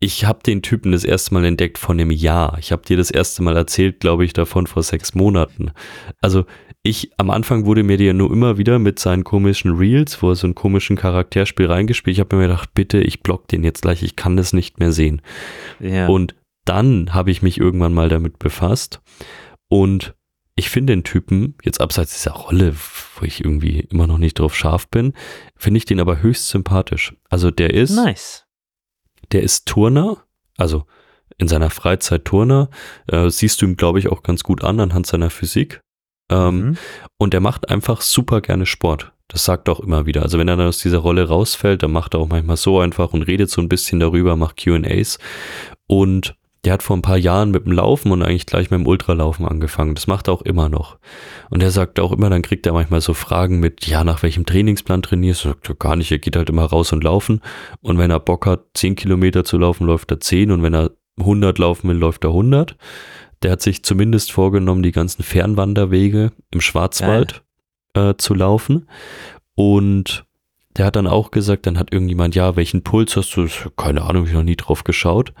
ich 0.00 0.24
habe 0.24 0.40
den 0.44 0.62
Typen 0.62 0.92
das 0.92 1.04
erste 1.04 1.34
Mal 1.34 1.44
entdeckt 1.44 1.76
vor 1.76 1.92
einem 1.92 2.10
Jahr. 2.10 2.56
Ich 2.58 2.70
habe 2.70 2.82
dir 2.82 2.96
das 2.96 3.10
erste 3.10 3.42
Mal 3.42 3.56
erzählt, 3.56 3.98
glaube 4.00 4.24
ich, 4.24 4.32
davon 4.32 4.66
vor 4.66 4.82
sechs 4.82 5.14
Monaten. 5.14 5.72
Also 6.20 6.44
ich, 6.84 7.10
am 7.16 7.30
Anfang 7.30 7.66
wurde 7.66 7.82
mir 7.82 7.96
der 7.96 8.14
nur 8.14 8.32
immer 8.32 8.58
wieder 8.58 8.78
mit 8.78 9.00
seinen 9.00 9.24
komischen 9.24 9.76
Reels, 9.76 10.22
wo 10.22 10.30
er 10.30 10.36
so 10.36 10.46
einen 10.46 10.54
komischen 10.54 10.96
Charakterspiel 10.96 11.66
reingespielt. 11.66 12.16
Ich 12.16 12.20
habe 12.20 12.36
mir 12.36 12.42
gedacht, 12.42 12.70
bitte, 12.74 13.00
ich 13.00 13.22
block 13.22 13.48
den 13.48 13.64
jetzt 13.64 13.82
gleich, 13.82 14.02
ich 14.04 14.14
kann 14.14 14.36
das 14.36 14.52
nicht 14.52 14.78
mehr 14.78 14.92
sehen. 14.92 15.20
Ja. 15.80 16.06
Und 16.06 16.36
dann 16.64 17.12
habe 17.12 17.32
ich 17.32 17.42
mich 17.42 17.58
irgendwann 17.58 17.94
mal 17.94 18.08
damit 18.08 18.38
befasst 18.38 19.00
und 19.68 20.14
ich 20.54 20.70
finde 20.70 20.92
den 20.92 21.04
Typen, 21.04 21.54
jetzt 21.62 21.80
abseits 21.80 22.14
dieser 22.14 22.32
Rolle, 22.32 22.74
wo 23.16 23.24
ich 23.24 23.44
irgendwie 23.44 23.80
immer 23.90 24.06
noch 24.06 24.18
nicht 24.18 24.38
drauf 24.38 24.56
scharf 24.56 24.88
bin, 24.88 25.12
finde 25.56 25.78
ich 25.78 25.84
den 25.84 26.00
aber 26.00 26.20
höchst 26.20 26.48
sympathisch. 26.48 27.14
Also 27.28 27.50
der 27.50 27.74
ist 27.74 27.94
nice 27.94 28.47
der 29.32 29.42
ist 29.42 29.66
Turner, 29.66 30.18
also 30.56 30.84
in 31.38 31.48
seiner 31.48 31.70
Freizeit 31.70 32.24
Turner. 32.24 32.68
Äh, 33.06 33.30
siehst 33.30 33.62
du 33.62 33.66
ihm, 33.66 33.76
glaube 33.76 33.98
ich, 33.98 34.08
auch 34.08 34.22
ganz 34.22 34.42
gut 34.42 34.64
an 34.64 34.80
anhand 34.80 35.06
seiner 35.06 35.30
Physik. 35.30 35.80
Ähm, 36.30 36.60
mhm. 36.60 36.76
Und 37.18 37.34
er 37.34 37.40
macht 37.40 37.68
einfach 37.70 38.00
super 38.00 38.40
gerne 38.40 38.66
Sport. 38.66 39.12
Das 39.28 39.44
sagt 39.44 39.68
er 39.68 39.72
auch 39.72 39.80
immer 39.80 40.06
wieder. 40.06 40.22
Also 40.22 40.38
wenn 40.38 40.48
er 40.48 40.56
dann 40.56 40.68
aus 40.68 40.78
dieser 40.78 40.98
Rolle 40.98 41.28
rausfällt, 41.28 41.82
dann 41.82 41.92
macht 41.92 42.14
er 42.14 42.20
auch 42.20 42.28
manchmal 42.28 42.56
so 42.56 42.80
einfach 42.80 43.12
und 43.12 43.22
redet 43.22 43.50
so 43.50 43.60
ein 43.60 43.68
bisschen 43.68 44.00
darüber, 44.00 44.36
macht 44.36 44.56
QAs. 44.56 45.18
Und 45.86 46.34
der 46.64 46.72
hat 46.72 46.82
vor 46.82 46.96
ein 46.96 47.02
paar 47.02 47.16
Jahren 47.16 47.50
mit 47.50 47.66
dem 47.66 47.72
Laufen 47.72 48.10
und 48.10 48.22
eigentlich 48.22 48.46
gleich 48.46 48.70
mit 48.70 48.80
dem 48.80 48.86
Ultralaufen 48.86 49.46
angefangen. 49.46 49.94
Das 49.94 50.06
macht 50.06 50.28
er 50.28 50.34
auch 50.34 50.42
immer 50.42 50.68
noch. 50.68 50.98
Und 51.50 51.62
er 51.62 51.70
sagt 51.70 52.00
auch 52.00 52.12
immer, 52.12 52.30
dann 52.30 52.42
kriegt 52.42 52.66
er 52.66 52.72
manchmal 52.72 53.00
so 53.00 53.14
Fragen 53.14 53.60
mit, 53.60 53.86
ja, 53.86 54.02
nach 54.02 54.22
welchem 54.22 54.44
Trainingsplan 54.44 55.02
trainierst 55.02 55.44
du? 55.44 55.48
Sagt 55.50 55.68
er 55.68 55.76
gar 55.76 55.96
nicht, 55.96 56.10
er 56.10 56.18
geht 56.18 56.36
halt 56.36 56.50
immer 56.50 56.64
raus 56.64 56.92
und 56.92 57.04
laufen. 57.04 57.40
Und 57.80 57.98
wenn 57.98 58.10
er 58.10 58.20
Bock 58.20 58.46
hat, 58.46 58.64
10 58.74 58.96
Kilometer 58.96 59.44
zu 59.44 59.56
laufen, 59.56 59.86
läuft 59.86 60.10
er 60.10 60.20
10. 60.20 60.50
Und 60.50 60.62
wenn 60.62 60.74
er 60.74 60.90
100 61.18 61.58
laufen 61.58 61.88
will, 61.88 61.96
läuft 61.96 62.24
er 62.24 62.30
100. 62.30 62.76
Der 63.42 63.52
hat 63.52 63.62
sich 63.62 63.84
zumindest 63.84 64.32
vorgenommen, 64.32 64.82
die 64.82 64.92
ganzen 64.92 65.22
Fernwanderwege 65.22 66.32
im 66.50 66.60
Schwarzwald 66.60 67.44
äh, 67.94 68.14
zu 68.18 68.34
laufen. 68.34 68.88
Und 69.54 70.24
der 70.76 70.86
hat 70.86 70.96
dann 70.96 71.06
auch 71.06 71.30
gesagt, 71.30 71.66
dann 71.66 71.78
hat 71.78 71.92
irgendjemand, 71.92 72.34
ja, 72.34 72.56
welchen 72.56 72.82
Puls 72.82 73.16
hast 73.16 73.34
du? 73.36 73.48
Keine 73.76 74.02
Ahnung, 74.02 74.26
ich 74.26 74.32
noch 74.32 74.42
nie 74.42 74.56
drauf 74.56 74.84
geschaut. 74.84 75.32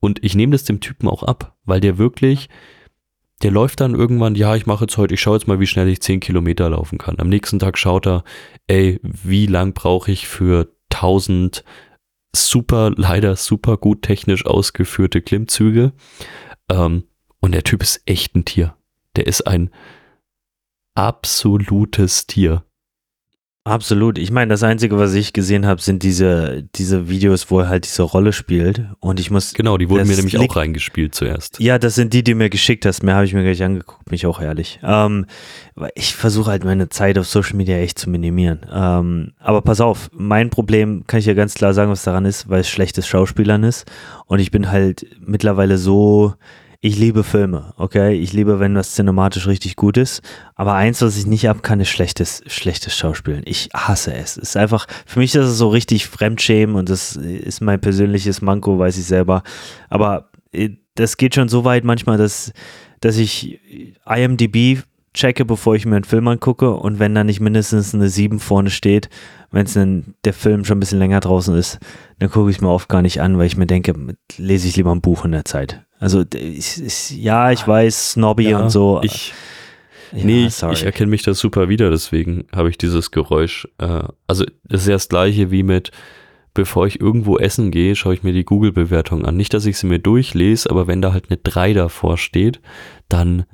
Und 0.00 0.22
ich 0.24 0.34
nehme 0.34 0.52
das 0.52 0.64
dem 0.64 0.80
Typen 0.80 1.08
auch 1.08 1.22
ab, 1.22 1.56
weil 1.64 1.80
der 1.80 1.98
wirklich, 1.98 2.48
der 3.42 3.50
läuft 3.50 3.80
dann 3.80 3.94
irgendwann, 3.94 4.34
ja, 4.34 4.56
ich 4.56 4.66
mache 4.66 4.84
jetzt 4.84 4.96
heute, 4.96 5.14
ich 5.14 5.20
schaue 5.20 5.36
jetzt 5.36 5.46
mal, 5.46 5.60
wie 5.60 5.66
schnell 5.66 5.88
ich 5.88 6.00
10 6.00 6.20
Kilometer 6.20 6.70
laufen 6.70 6.98
kann. 6.98 7.18
Am 7.18 7.28
nächsten 7.28 7.58
Tag 7.58 7.78
schaut 7.78 8.06
er, 8.06 8.24
ey, 8.66 9.00
wie 9.02 9.46
lang 9.46 9.72
brauche 9.72 10.10
ich 10.10 10.26
für 10.26 10.72
1000 10.92 11.64
super, 12.34 12.92
leider 12.96 13.36
super 13.36 13.76
gut 13.76 14.02
technisch 14.02 14.46
ausgeführte 14.46 15.22
Klimmzüge. 15.22 15.92
Ähm, 16.70 17.04
und 17.40 17.52
der 17.52 17.64
Typ 17.64 17.82
ist 17.82 18.02
echt 18.06 18.34
ein 18.34 18.44
Tier. 18.44 18.76
Der 19.16 19.26
ist 19.26 19.46
ein 19.46 19.70
absolutes 20.94 22.26
Tier. 22.26 22.64
Absolut. 23.66 24.16
Ich 24.16 24.30
meine, 24.30 24.50
das 24.50 24.62
Einzige, 24.62 24.96
was 24.96 25.12
ich 25.14 25.32
gesehen 25.32 25.66
habe, 25.66 25.82
sind 25.82 26.04
diese, 26.04 26.62
diese 26.76 27.08
Videos, 27.08 27.50
wo 27.50 27.58
er 27.58 27.68
halt 27.68 27.84
diese 27.84 28.04
Rolle 28.04 28.32
spielt. 28.32 28.84
Und 29.00 29.18
ich 29.18 29.32
muss. 29.32 29.54
Genau, 29.54 29.76
die 29.76 29.90
wurden 29.90 30.06
mir 30.06 30.14
nämlich 30.14 30.38
auch 30.38 30.54
reingespielt 30.54 31.16
zuerst. 31.16 31.58
Ja, 31.58 31.76
das 31.80 31.96
sind 31.96 32.12
die, 32.12 32.22
die 32.22 32.30
du 32.30 32.36
mir 32.36 32.48
geschickt 32.48 32.86
hast. 32.86 33.02
Mehr 33.02 33.16
habe 33.16 33.24
ich 33.24 33.34
mir 33.34 33.42
gar 33.42 33.50
nicht 33.50 33.64
angeguckt, 33.64 34.04
bin 34.04 34.14
ich 34.14 34.24
auch 34.24 34.40
ehrlich. 34.40 34.78
Ähm, 34.84 35.26
ich 35.96 36.14
versuche 36.14 36.52
halt 36.52 36.64
meine 36.64 36.90
Zeit 36.90 37.18
auf 37.18 37.26
Social 37.26 37.56
Media 37.56 37.76
echt 37.78 37.98
zu 37.98 38.08
minimieren. 38.08 38.60
Ähm, 38.72 39.32
aber 39.40 39.62
pass 39.62 39.80
auf, 39.80 40.10
mein 40.12 40.48
Problem 40.50 41.02
kann 41.08 41.18
ich 41.18 41.26
ja 41.26 41.34
ganz 41.34 41.54
klar 41.54 41.74
sagen, 41.74 41.90
was 41.90 42.04
daran 42.04 42.24
ist, 42.24 42.48
weil 42.48 42.60
es 42.60 42.68
schlechtes 42.68 43.08
Schauspielern 43.08 43.64
ist. 43.64 43.84
Und 44.26 44.38
ich 44.38 44.52
bin 44.52 44.70
halt 44.70 45.06
mittlerweile 45.18 45.76
so 45.76 46.34
ich 46.86 46.96
liebe 46.96 47.24
Filme, 47.24 47.74
okay? 47.76 48.14
Ich 48.14 48.32
liebe, 48.32 48.60
wenn 48.60 48.74
das 48.74 48.94
cinematisch 48.94 49.48
richtig 49.48 49.74
gut 49.74 49.96
ist. 49.96 50.22
Aber 50.54 50.74
eins, 50.74 51.02
was 51.02 51.16
ich 51.16 51.26
nicht 51.26 51.48
ab 51.48 51.64
kann, 51.64 51.80
ist 51.80 51.88
schlechtes, 51.88 52.44
schlechtes 52.46 52.96
Schauspielen. 52.96 53.42
Ich 53.44 53.70
hasse 53.74 54.14
es. 54.14 54.36
Es 54.36 54.50
ist 54.50 54.56
einfach, 54.56 54.86
für 55.04 55.18
mich 55.18 55.34
ist 55.34 55.46
es 55.46 55.58
so 55.58 55.68
richtig 55.68 56.06
Fremdschämen 56.06 56.76
und 56.76 56.88
das 56.88 57.16
ist 57.16 57.60
mein 57.60 57.80
persönliches 57.80 58.40
Manko, 58.40 58.78
weiß 58.78 58.98
ich 58.98 59.04
selber. 59.04 59.42
Aber 59.88 60.30
äh, 60.52 60.70
das 60.94 61.16
geht 61.16 61.34
schon 61.34 61.48
so 61.48 61.64
weit 61.64 61.82
manchmal, 61.82 62.18
dass, 62.18 62.52
dass 63.00 63.16
ich 63.16 63.58
IMDb 64.06 64.84
checke, 65.12 65.44
bevor 65.44 65.74
ich 65.74 65.86
mir 65.86 65.96
einen 65.96 66.04
Film 66.04 66.28
angucke 66.28 66.70
und 66.70 67.00
wenn 67.00 67.16
da 67.16 67.24
nicht 67.24 67.40
mindestens 67.40 67.94
eine 67.94 68.08
7 68.08 68.38
vorne 68.38 68.70
steht, 68.70 69.08
wenn 69.50 70.14
der 70.24 70.34
Film 70.34 70.64
schon 70.64 70.76
ein 70.76 70.80
bisschen 70.80 71.00
länger 71.00 71.20
draußen 71.20 71.56
ist, 71.56 71.80
dann 72.20 72.30
gucke 72.30 72.50
ich 72.50 72.56
es 72.56 72.62
mir 72.62 72.68
oft 72.68 72.88
gar 72.88 73.02
nicht 73.02 73.20
an, 73.20 73.38
weil 73.38 73.46
ich 73.46 73.56
mir 73.56 73.66
denke, 73.66 73.94
lese 74.36 74.68
ich 74.68 74.76
lieber 74.76 74.94
ein 74.94 75.00
Buch 75.00 75.24
in 75.24 75.32
der 75.32 75.44
Zeit. 75.44 75.85
Also 75.98 76.24
ich, 76.34 76.82
ich, 76.82 77.10
ja, 77.10 77.50
ich 77.50 77.66
weiß, 77.66 78.12
Snobby 78.12 78.50
ja, 78.50 78.60
und 78.60 78.70
so. 78.70 79.00
Ich, 79.02 79.32
ja, 80.12 80.24
nee, 80.24 80.48
sorry. 80.48 80.74
ich 80.74 80.84
erkenne 80.84 81.10
mich 81.10 81.22
da 81.22 81.34
super 81.34 81.68
wieder, 81.68 81.90
deswegen 81.90 82.46
habe 82.54 82.70
ich 82.70 82.78
dieses 82.78 83.10
Geräusch. 83.10 83.66
Äh, 83.78 84.02
also 84.26 84.44
das 84.64 84.82
ist 84.82 84.88
ja 84.88 84.94
das 84.94 85.08
gleiche 85.08 85.50
wie 85.50 85.62
mit, 85.62 85.90
bevor 86.54 86.86
ich 86.86 87.00
irgendwo 87.00 87.38
essen 87.38 87.70
gehe, 87.70 87.96
schaue 87.96 88.14
ich 88.14 88.22
mir 88.22 88.32
die 88.32 88.44
Google-Bewertung 88.44 89.24
an. 89.24 89.36
Nicht, 89.36 89.54
dass 89.54 89.66
ich 89.66 89.78
sie 89.78 89.86
mir 89.86 89.98
durchlese, 89.98 90.70
aber 90.70 90.86
wenn 90.86 91.02
da 91.02 91.12
halt 91.12 91.30
eine 91.30 91.38
3 91.38 91.72
davor 91.72 92.18
steht, 92.18 92.60
dann 93.08 93.44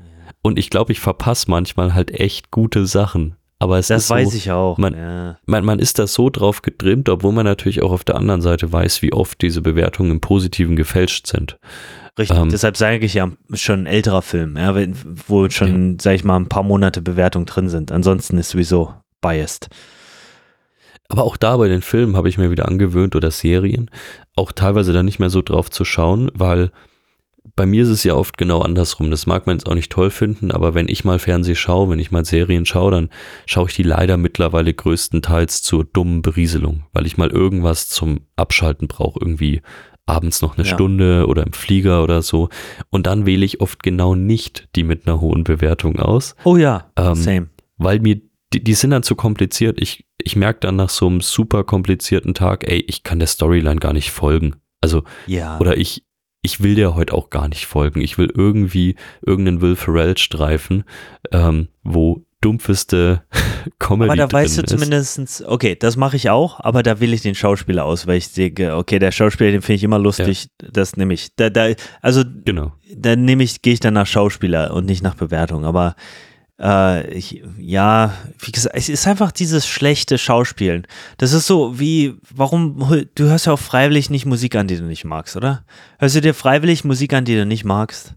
und 0.43 0.59
ich 0.59 0.71
glaube, 0.71 0.93
ich 0.93 1.01
verpasse 1.01 1.51
manchmal 1.51 1.95
halt 1.95 2.11
echt 2.11 2.51
gute 2.51 2.87
Sachen. 2.87 3.37
Aber 3.63 3.79
es 3.79 3.87
das 3.87 4.05
ist 4.05 4.11
weiß 4.11 4.31
so, 4.31 4.37
ich 4.37 4.51
auch. 4.51 4.77
Man, 4.77 4.95
ja. 4.95 5.39
man, 5.47 5.65
man 5.65 5.79
ist 5.79 6.01
da 6.01 6.09
so 6.09 6.31
drauf 6.31 6.63
getrimmt, 6.63 7.09
obwohl 7.09 7.31
man 7.31 7.45
natürlich 7.45 7.81
auch 7.81 7.93
auf 7.93 8.03
der 8.03 8.17
anderen 8.17 8.43
Seite 8.43 8.73
weiß, 8.73 9.03
wie 9.03 9.13
oft 9.13 9.41
diese 9.41 9.63
Bewertungen 9.63 10.11
im 10.11 10.21
Positiven 10.21 10.75
gefälscht 10.75 11.29
sind. 11.29 11.61
Richtig, 12.19 12.37
ähm, 12.37 12.49
deshalb 12.49 12.77
sage 12.77 13.07
ich 13.07 13.15
ja 13.15 13.31
schon 13.53 13.85
ein 13.85 13.87
älterer 13.87 14.21
Film, 14.21 14.57
ja, 14.57 14.75
wo 15.29 15.49
schon, 15.49 15.93
ja. 15.93 15.97
sag 16.01 16.17
ich 16.17 16.25
mal, 16.25 16.39
ein 16.39 16.49
paar 16.49 16.65
Monate 16.65 17.03
Bewertung 17.03 17.47
drin 17.47 17.69
sind. 17.69 17.93
Ansonsten 17.93 18.37
ist 18.37 18.51
sowieso 18.51 18.95
biased. 19.21 19.69
Aber 21.09 21.23
auch 21.23 21.37
da 21.37 21.57
bei 21.57 21.69
den 21.69 21.83
Filmen 21.83 22.17
habe 22.17 22.29
ich 22.29 22.39
mir 22.39 22.51
wieder 22.51 22.67
angewöhnt 22.67 23.15
oder 23.15 23.31
Serien, 23.31 23.93
auch 24.35 24.51
teilweise 24.51 24.93
da 24.93 25.05
nicht 25.05 25.21
mehr 25.21 25.31
so 25.31 25.41
drauf 25.41 25.71
zu 25.71 25.85
schauen, 25.85 26.33
weil 26.35 26.73
bei 27.55 27.67
mir 27.67 27.83
ist 27.83 27.91
es 27.91 28.05
ja 28.05 28.15
oft 28.15 28.39
genau 28.39 28.61
andersrum. 28.61 29.11
Das 29.11 29.27
mag 29.27 29.47
man 29.47 29.57
jetzt 29.57 29.69
auch 29.69 29.75
nicht 29.75 29.93
toll 29.93 30.11
finden, 30.11 30.51
aber 30.51 30.75
wenn 30.75 30.89
ich 30.89 31.05
mal 31.05 31.19
Fernseh 31.19 31.55
schaue, 31.55 31.91
wenn 31.91 31.99
ich 31.99 32.11
mal 32.11 32.25
Serien 32.25 32.67
schaue, 32.67 32.91
dann 32.91 33.11
schaue 33.47 33.69
ich 33.69 33.77
die 33.77 33.83
leider 33.83 34.17
mittlerweile 34.17 34.73
größtenteils 34.73 35.63
zur 35.63 35.85
dummen 35.85 36.23
Berieselung, 36.23 36.85
weil 36.93 37.07
ich 37.07 37.19
mal 37.19 37.31
irgendwas 37.31 37.89
zum 37.89 38.21
Abschalten 38.37 38.89
brauche, 38.89 39.19
irgendwie 39.21 39.61
abends 40.07 40.43
noch 40.43 40.57
eine 40.57 40.67
ja. 40.67 40.75
Stunde 40.75 41.27
oder 41.27 41.47
im 41.47 41.53
Flieger 41.53 42.03
oder 42.03 42.23
so. 42.23 42.49
Und 42.91 43.07
dann 43.07 43.27
wähle 43.27 43.45
ich 43.45 43.61
oft 43.61 43.83
genau 43.83 44.15
nicht 44.15 44.69
die 44.75 44.83
mit 44.83 45.07
einer 45.07 45.21
hohen 45.21 45.45
Bewertung 45.45 45.99
aus. 45.99 46.35
Oh 46.45 46.57
ja, 46.57 46.91
ähm, 46.97 47.15
same. 47.15 47.49
Weil 47.77 48.01
mir 48.01 48.21
die, 48.53 48.63
die 48.63 48.75
sind 48.75 48.91
dann 48.91 49.03
zu 49.03 49.15
kompliziert. 49.15 49.81
Ich, 49.81 50.05
ich 50.19 50.37
merke 50.37 50.61
dann 50.61 50.77
nach 50.77 50.91
so 50.91 51.07
einem 51.07 51.21
super 51.21 51.65
komplizierten 51.65 52.35
Tag, 52.35 52.69
ey, 52.69 52.85
ich 52.87 53.03
kann 53.03 53.19
der 53.19 53.29
Storyline 53.29 53.81
gar 53.81 53.93
nicht 53.93 54.11
folgen. 54.11 54.57
Also, 54.81 55.05
ja. 55.27 55.59
oder 55.59 55.77
ich, 55.77 56.05
ich 56.43 56.61
will 56.61 56.75
dir 56.75 56.95
heute 56.95 57.15
auch 57.15 57.31
gar 57.31 57.49
nicht 57.49 57.67
folgen. 57.67 58.01
Ich 58.01 58.19
will 58.19 58.31
irgendwie 58.35 58.97
irgendeinen 59.25 59.61
Will 59.61 59.77
Ferrell 59.77 60.19
streifen, 60.19 60.85
ähm, 61.31 61.69
wo 61.85 62.25
dumpfeste 62.41 63.23
Comedy 63.79 64.11
Aber 64.11 64.17
da 64.17 64.33
weißt 64.33 64.59
du 64.59 64.65
zumindestens, 64.65 65.45
okay, 65.45 65.77
das 65.77 65.97
mache 65.97 66.17
ich 66.17 66.31
auch, 66.31 66.59
aber 66.59 66.83
da 66.83 66.99
will 66.99 67.13
ich 67.15 67.23
den 67.23 67.37
Schauspieler 67.37 67.85
aus, 67.85 68.09
weil 68.09 68.17
ich 68.17 68.33
denke, 68.33 68.77
okay, 68.77 68.99
der 68.99 69.13
Schauspieler, 69.13 69.53
den 69.53 69.63
finde 69.63 69.77
ich 69.77 69.85
immer 69.85 70.01
lustig, 70.01 70.49
ja. 70.61 70.69
das 70.73 70.97
nehme 70.97 71.15
ich. 71.15 71.37
Da, 71.37 71.49
da, 71.49 71.73
also, 72.01 72.25
genau. 72.45 72.73
da 72.93 73.15
nehme 73.15 73.45
ich, 73.45 73.63
gehe 73.63 73.75
ich 73.75 73.81
dann 73.81 73.95
nach 73.95 74.09
Schauspieler 74.09 74.75
und 74.75 74.87
nicht 74.87 75.05
nach 75.05 75.15
Bewertung, 75.15 75.65
aber 75.65 75.95
äh, 76.63 77.11
ich, 77.13 77.43
ja, 77.59 78.15
wie 78.39 78.53
gesagt, 78.53 78.77
es 78.77 78.89
ist 78.89 79.07
einfach 79.07 79.33
dieses 79.33 79.67
schlechte 79.67 80.17
Schauspielen. 80.17 80.87
Das 81.19 81.33
ist 81.33 81.47
so 81.47 81.79
wie, 81.79 82.15
warum, 82.31 83.07
du 83.15 83.25
hörst 83.25 83.47
ja 83.47 83.53
auch 83.53 83.59
freiwillig 83.59 84.11
nicht 84.11 84.27
Musik 84.27 84.55
an, 84.55 84.69
die 84.69 84.77
du 84.77 84.85
nicht 84.85 85.05
magst, 85.05 85.37
oder? 85.37 85.65
Hörst 85.99 86.15
du 86.15 86.21
dir 86.21 86.35
freiwillig 86.35 86.85
Musik 86.85 87.13
an, 87.13 87.25
die 87.25 87.35
du 87.35 87.45
nicht 87.45 87.65
magst? 87.65 88.15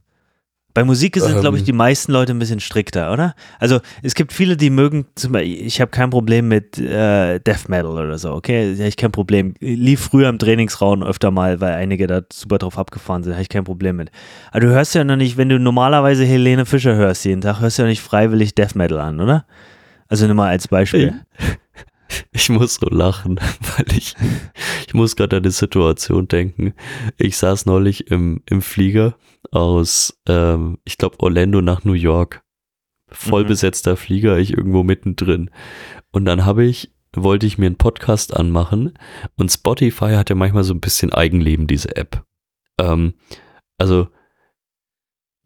Bei 0.75 0.83
Musik 0.83 1.15
sind, 1.15 1.35
ähm. 1.35 1.39
glaube 1.39 1.55
ich, 1.55 1.63
die 1.63 1.71
meisten 1.71 2.11
Leute 2.11 2.33
ein 2.33 2.37
bisschen 2.37 2.59
strikter, 2.59 3.13
oder? 3.13 3.33
Also 3.59 3.79
es 4.03 4.13
gibt 4.13 4.33
viele, 4.33 4.57
die 4.57 4.69
mögen, 4.69 5.05
zum 5.15 5.31
Beispiel, 5.31 5.65
ich 5.65 5.79
habe 5.79 5.89
kein 5.89 6.09
Problem 6.09 6.49
mit 6.49 6.77
äh, 6.77 7.39
Death 7.39 7.69
Metal 7.69 7.91
oder 7.91 8.17
so, 8.17 8.33
okay? 8.33 8.75
Habe 8.77 8.89
ich 8.89 8.97
kein 8.97 9.13
Problem. 9.13 9.53
Lief 9.61 10.01
früher 10.01 10.27
im 10.27 10.37
Trainingsraum 10.37 11.01
öfter 11.01 11.31
mal, 11.31 11.61
weil 11.61 11.75
einige 11.75 12.07
da 12.07 12.23
super 12.31 12.57
drauf 12.57 12.77
abgefahren 12.77 13.23
sind, 13.23 13.33
habe 13.33 13.41
ich 13.41 13.47
kein 13.47 13.63
Problem 13.63 13.95
mit. 13.95 14.11
Aber 14.51 14.59
du 14.59 14.67
hörst 14.67 14.93
ja 14.95 15.05
noch 15.05 15.15
nicht, 15.15 15.37
wenn 15.37 15.47
du 15.47 15.57
normalerweise 15.59 16.25
Helene 16.25 16.65
Fischer 16.65 16.95
hörst 16.95 17.23
jeden 17.23 17.39
Tag, 17.39 17.61
hörst 17.61 17.77
du 17.77 17.83
ja 17.83 17.87
nicht 17.87 18.01
freiwillig 18.01 18.53
Death 18.53 18.75
Metal 18.75 18.99
an, 18.99 19.21
oder? 19.21 19.45
Also 20.09 20.25
nur 20.25 20.35
mal 20.35 20.49
als 20.49 20.67
Beispiel. 20.67 21.21
Ich 22.31 22.49
muss 22.49 22.75
so 22.75 22.87
lachen, 22.87 23.39
weil 23.77 23.97
ich, 23.97 24.15
ich 24.87 24.93
muss 24.93 25.15
gerade 25.15 25.37
an 25.37 25.43
die 25.43 25.51
Situation 25.51 26.27
denken. 26.27 26.73
Ich 27.17 27.37
saß 27.37 27.65
neulich 27.65 28.11
im, 28.11 28.41
im 28.45 28.61
Flieger 28.61 29.17
aus, 29.51 30.19
ähm, 30.27 30.77
ich 30.83 30.97
glaube, 30.97 31.19
Orlando 31.19 31.61
nach 31.61 31.83
New 31.83 31.93
York. 31.93 32.43
Vollbesetzter 33.07 33.91
mhm. 33.91 33.97
Flieger, 33.97 34.37
ich 34.37 34.51
irgendwo 34.51 34.83
mittendrin. 34.83 35.49
Und 36.11 36.25
dann 36.25 36.45
habe 36.45 36.65
ich, 36.65 36.91
wollte 37.15 37.45
ich 37.45 37.57
mir 37.57 37.67
einen 37.67 37.77
Podcast 37.77 38.35
anmachen 38.35 38.97
und 39.37 39.51
Spotify 39.51 40.13
hat 40.15 40.29
ja 40.29 40.35
manchmal 40.35 40.63
so 40.63 40.73
ein 40.73 40.81
bisschen 40.81 41.13
Eigenleben, 41.13 41.67
diese 41.67 41.95
App. 41.95 42.25
Ähm, 42.79 43.13
also, 43.77 44.09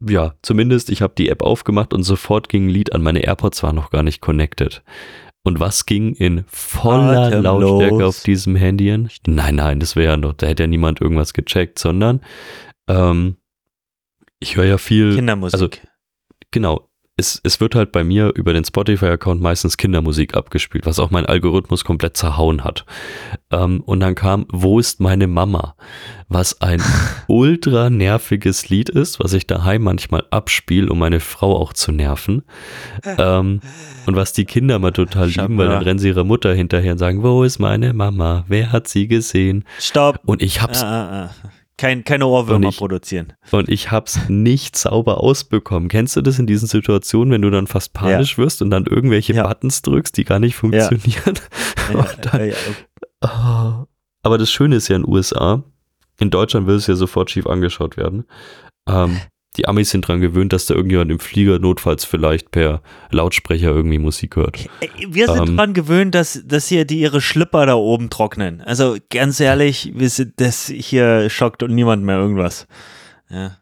ja, 0.00 0.34
zumindest 0.42 0.90
ich 0.90 1.02
habe 1.02 1.14
die 1.16 1.28
App 1.28 1.42
aufgemacht 1.42 1.92
und 1.92 2.02
sofort 2.02 2.48
ging 2.48 2.66
ein 2.66 2.70
Lied 2.70 2.92
an. 2.92 3.02
Meine 3.02 3.20
AirPods 3.20 3.62
waren 3.62 3.76
noch 3.76 3.90
gar 3.90 4.02
nicht 4.02 4.20
connected. 4.20 4.82
Und 5.42 5.58
was 5.58 5.86
ging 5.86 6.14
in 6.14 6.44
voller 6.48 7.28
Atemlos. 7.28 7.62
Lautstärke 7.62 8.06
auf 8.06 8.22
diesem 8.22 8.56
Handy 8.56 8.90
an? 8.90 9.08
Nein, 9.26 9.54
nein, 9.56 9.80
das 9.80 9.96
wäre 9.96 10.12
ja 10.12 10.16
noch, 10.16 10.34
da 10.34 10.46
hätte 10.46 10.64
ja 10.64 10.66
niemand 10.66 11.00
irgendwas 11.00 11.32
gecheckt, 11.32 11.78
sondern 11.78 12.20
ähm, 12.88 13.36
ich 14.38 14.56
höre 14.56 14.66
ja 14.66 14.78
viel. 14.78 15.14
Kindermusik. 15.14 15.54
Also, 15.54 15.68
genau. 16.50 16.89
Es, 17.20 17.38
es 17.44 17.60
wird 17.60 17.74
halt 17.74 17.92
bei 17.92 18.02
mir 18.02 18.32
über 18.34 18.54
den 18.54 18.64
Spotify-Account 18.64 19.42
meistens 19.42 19.76
Kindermusik 19.76 20.34
abgespielt, 20.34 20.86
was 20.86 20.98
auch 20.98 21.10
mein 21.10 21.26
Algorithmus 21.26 21.84
komplett 21.84 22.16
zerhauen 22.16 22.64
hat. 22.64 22.86
Ähm, 23.50 23.82
und 23.82 24.00
dann 24.00 24.14
kam 24.14 24.46
Wo 24.50 24.78
ist 24.78 25.00
meine 25.00 25.26
Mama? 25.26 25.74
Was 26.30 26.62
ein 26.62 26.82
ultra 27.26 27.90
nerviges 27.90 28.70
Lied 28.70 28.88
ist, 28.88 29.20
was 29.20 29.34
ich 29.34 29.46
daheim 29.46 29.82
manchmal 29.82 30.24
abspiele, 30.30 30.88
um 30.88 30.98
meine 30.98 31.20
Frau 31.20 31.58
auch 31.58 31.74
zu 31.74 31.92
nerven. 31.92 32.42
Ähm, 33.04 33.60
und 34.06 34.16
was 34.16 34.32
die 34.32 34.46
Kinder 34.46 34.78
mal 34.78 34.92
total 34.92 35.28
lieben, 35.28 35.58
weil 35.58 35.68
dann 35.68 35.82
rennen 35.82 35.98
sie 35.98 36.08
ihrer 36.08 36.24
Mutter 36.24 36.54
hinterher 36.54 36.92
und 36.92 36.98
sagen, 36.98 37.22
wo 37.22 37.44
ist 37.44 37.58
meine 37.58 37.92
Mama? 37.92 38.46
Wer 38.48 38.72
hat 38.72 38.88
sie 38.88 39.08
gesehen? 39.08 39.64
Stopp. 39.78 40.20
Und 40.24 40.40
ich 40.40 40.62
hab's. 40.62 40.82
Ah, 40.82 40.86
ah, 40.88 41.30
ah 41.44 41.50
Kein, 41.80 42.04
keine 42.04 42.26
Ohrwürmer 42.26 42.68
ich, 42.68 42.76
produzieren. 42.76 43.32
Und 43.52 43.70
ich 43.70 43.90
hab's 43.90 44.28
nicht 44.28 44.76
sauber 44.76 45.22
ausbekommen. 45.22 45.88
Kennst 45.88 46.14
du 46.14 46.20
das 46.20 46.38
in 46.38 46.46
diesen 46.46 46.68
Situationen, 46.68 47.32
wenn 47.32 47.40
du 47.40 47.48
dann 47.48 47.66
fast 47.66 47.94
panisch 47.94 48.32
ja. 48.32 48.44
wirst 48.44 48.60
und 48.60 48.68
dann 48.68 48.84
irgendwelche 48.84 49.32
ja. 49.32 49.46
Buttons 49.46 49.80
drückst, 49.80 50.14
die 50.14 50.24
gar 50.24 50.40
nicht 50.40 50.56
funktionieren? 50.56 51.38
Ja. 51.90 52.06
dann, 52.20 52.52
oh. 53.24 53.86
Aber 54.22 54.36
das 54.36 54.50
Schöne 54.50 54.76
ist 54.76 54.88
ja 54.88 54.96
in 54.96 55.04
den 55.04 55.10
USA, 55.10 55.64
in 56.18 56.28
Deutschland 56.28 56.66
will 56.66 56.74
es 56.74 56.86
ja 56.86 56.96
sofort 56.96 57.30
schief 57.30 57.46
angeschaut 57.46 57.96
werden. 57.96 58.26
Ähm, 58.86 59.18
die 59.56 59.66
Amis 59.66 59.90
sind 59.90 60.06
dran 60.06 60.20
gewöhnt, 60.20 60.52
dass 60.52 60.66
da 60.66 60.74
irgendjemand 60.74 61.10
im 61.10 61.18
Flieger 61.18 61.58
notfalls 61.58 62.04
vielleicht 62.04 62.50
per 62.52 62.82
Lautsprecher 63.10 63.68
irgendwie 63.68 63.98
Musik 63.98 64.36
hört. 64.36 64.68
Wir 65.08 65.26
sind 65.26 65.48
ähm, 65.48 65.56
dran 65.56 65.74
gewöhnt, 65.74 66.14
dass, 66.14 66.42
dass 66.44 66.68
hier 66.68 66.84
die 66.84 67.00
ihre 67.00 67.20
Schlipper 67.20 67.66
da 67.66 67.74
oben 67.74 68.10
trocknen. 68.10 68.60
Also 68.60 68.96
ganz 69.10 69.40
ehrlich, 69.40 69.92
wir 69.94 70.08
sind, 70.08 70.34
das 70.40 70.66
hier 70.66 71.28
schockt 71.30 71.62
und 71.62 71.74
niemand 71.74 72.04
mehr 72.04 72.16
irgendwas. 72.16 72.68
Ja. 73.28 73.58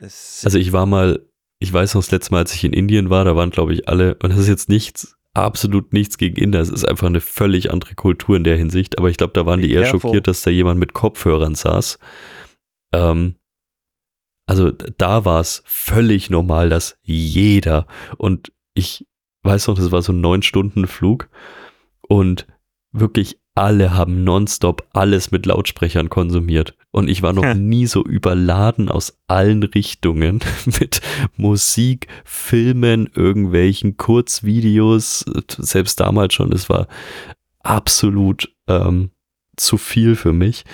also 0.00 0.58
ich 0.58 0.72
war 0.72 0.86
mal, 0.86 1.26
ich 1.58 1.72
weiß 1.72 1.94
noch 1.94 2.02
das 2.02 2.12
letzte 2.12 2.32
Mal, 2.32 2.38
als 2.38 2.54
ich 2.54 2.62
in 2.62 2.72
Indien 2.72 3.10
war, 3.10 3.24
da 3.24 3.34
waren 3.34 3.50
glaube 3.50 3.72
ich 3.72 3.88
alle, 3.88 4.16
und 4.22 4.30
das 4.30 4.38
ist 4.38 4.48
jetzt 4.48 4.68
nichts, 4.68 5.16
absolut 5.34 5.92
nichts 5.92 6.18
gegen 6.18 6.36
Inder, 6.36 6.60
es 6.60 6.70
ist 6.70 6.84
einfach 6.84 7.08
eine 7.08 7.20
völlig 7.20 7.72
andere 7.72 7.94
Kultur 7.96 8.36
in 8.36 8.44
der 8.44 8.56
Hinsicht, 8.56 8.98
aber 8.98 9.10
ich 9.10 9.16
glaube, 9.16 9.32
da 9.34 9.46
waren 9.46 9.60
die 9.60 9.72
eher 9.72 9.86
schockiert, 9.86 10.28
dass 10.28 10.42
da 10.42 10.50
jemand 10.50 10.78
mit 10.78 10.92
Kopfhörern 10.92 11.56
saß. 11.56 11.98
Ähm, 12.92 13.34
also 14.48 14.70
da 14.70 15.26
war 15.26 15.40
es 15.40 15.62
völlig 15.66 16.30
normal, 16.30 16.70
dass 16.70 16.96
jeder 17.02 17.86
und 18.16 18.50
ich 18.72 19.06
weiß 19.42 19.68
noch, 19.68 19.76
das 19.76 19.92
war 19.92 20.00
so 20.00 20.12
ein 20.12 20.22
neun 20.22 20.42
Stunden 20.42 20.86
Flug 20.86 21.28
und 22.00 22.46
wirklich 22.90 23.38
alle 23.54 23.92
haben 23.92 24.24
nonstop 24.24 24.88
alles 24.92 25.32
mit 25.32 25.44
Lautsprechern 25.44 26.08
konsumiert. 26.08 26.76
Und 26.92 27.10
ich 27.10 27.22
war 27.22 27.32
noch 27.32 27.54
nie 27.54 27.86
so 27.86 28.02
überladen 28.04 28.88
aus 28.88 29.18
allen 29.26 29.64
Richtungen 29.64 30.40
mit 30.80 31.02
Musik, 31.36 32.06
Filmen, 32.24 33.10
irgendwelchen 33.14 33.96
Kurzvideos. 33.96 35.24
Selbst 35.58 36.00
damals 36.00 36.34
schon, 36.34 36.52
es 36.52 36.70
war 36.70 36.86
absolut 37.62 38.54
ähm, 38.68 39.10
zu 39.56 39.76
viel 39.76 40.16
für 40.16 40.32
mich. 40.32 40.64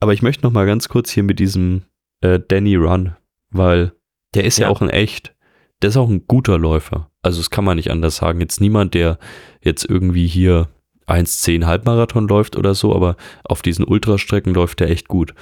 Aber 0.00 0.12
ich 0.12 0.22
möchte 0.22 0.44
noch 0.44 0.52
mal 0.52 0.66
ganz 0.66 0.88
kurz 0.88 1.10
hier 1.10 1.22
mit 1.22 1.38
diesem 1.38 1.82
äh, 2.20 2.40
Danny 2.40 2.76
Run, 2.76 3.16
weil 3.50 3.92
der 4.34 4.44
ist 4.44 4.58
ja. 4.58 4.66
ja 4.66 4.72
auch 4.72 4.82
ein 4.82 4.90
echt, 4.90 5.34
der 5.82 5.90
ist 5.90 5.96
auch 5.96 6.08
ein 6.08 6.26
guter 6.26 6.58
Läufer. 6.58 7.10
Also 7.22 7.38
das 7.38 7.50
kann 7.50 7.64
man 7.64 7.76
nicht 7.76 7.90
anders 7.90 8.16
sagen. 8.16 8.40
Jetzt 8.40 8.60
niemand, 8.60 8.94
der 8.94 9.18
jetzt 9.62 9.84
irgendwie 9.84 10.26
hier 10.26 10.68
1,10 11.06 11.66
Halbmarathon 11.66 12.26
läuft 12.26 12.56
oder 12.56 12.74
so, 12.74 12.94
aber 12.94 13.16
auf 13.44 13.62
diesen 13.62 13.84
Ultrastrecken 13.84 14.54
läuft 14.54 14.80
der 14.80 14.90
echt 14.90 15.08
gut. 15.08 15.34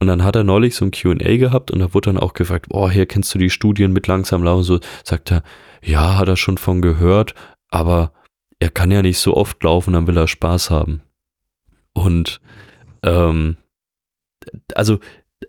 Und 0.00 0.08
dann 0.08 0.24
hat 0.24 0.36
er 0.36 0.44
neulich 0.44 0.74
so 0.74 0.84
ein 0.84 0.90
QA 0.90 1.36
gehabt 1.36 1.70
und 1.70 1.78
da 1.78 1.94
wurde 1.94 2.12
dann 2.12 2.18
auch 2.18 2.34
gefragt, 2.34 2.68
boah, 2.68 2.90
hier 2.90 3.06
kennst 3.06 3.34
du 3.34 3.38
die 3.38 3.50
Studien 3.50 3.92
mit 3.92 4.06
langsam 4.06 4.42
laufen? 4.42 4.64
So 4.64 4.80
sagt 5.04 5.30
er, 5.30 5.42
ja, 5.82 6.18
hat 6.18 6.28
er 6.28 6.36
schon 6.36 6.58
von 6.58 6.82
gehört, 6.82 7.34
aber 7.68 8.12
er 8.58 8.70
kann 8.70 8.90
ja 8.90 9.02
nicht 9.02 9.18
so 9.18 9.36
oft 9.36 9.62
laufen, 9.62 9.92
dann 9.92 10.06
will 10.06 10.16
er 10.16 10.28
Spaß 10.28 10.70
haben. 10.70 11.02
Und 11.92 12.40
ähm, 13.02 13.56
also 14.74 14.98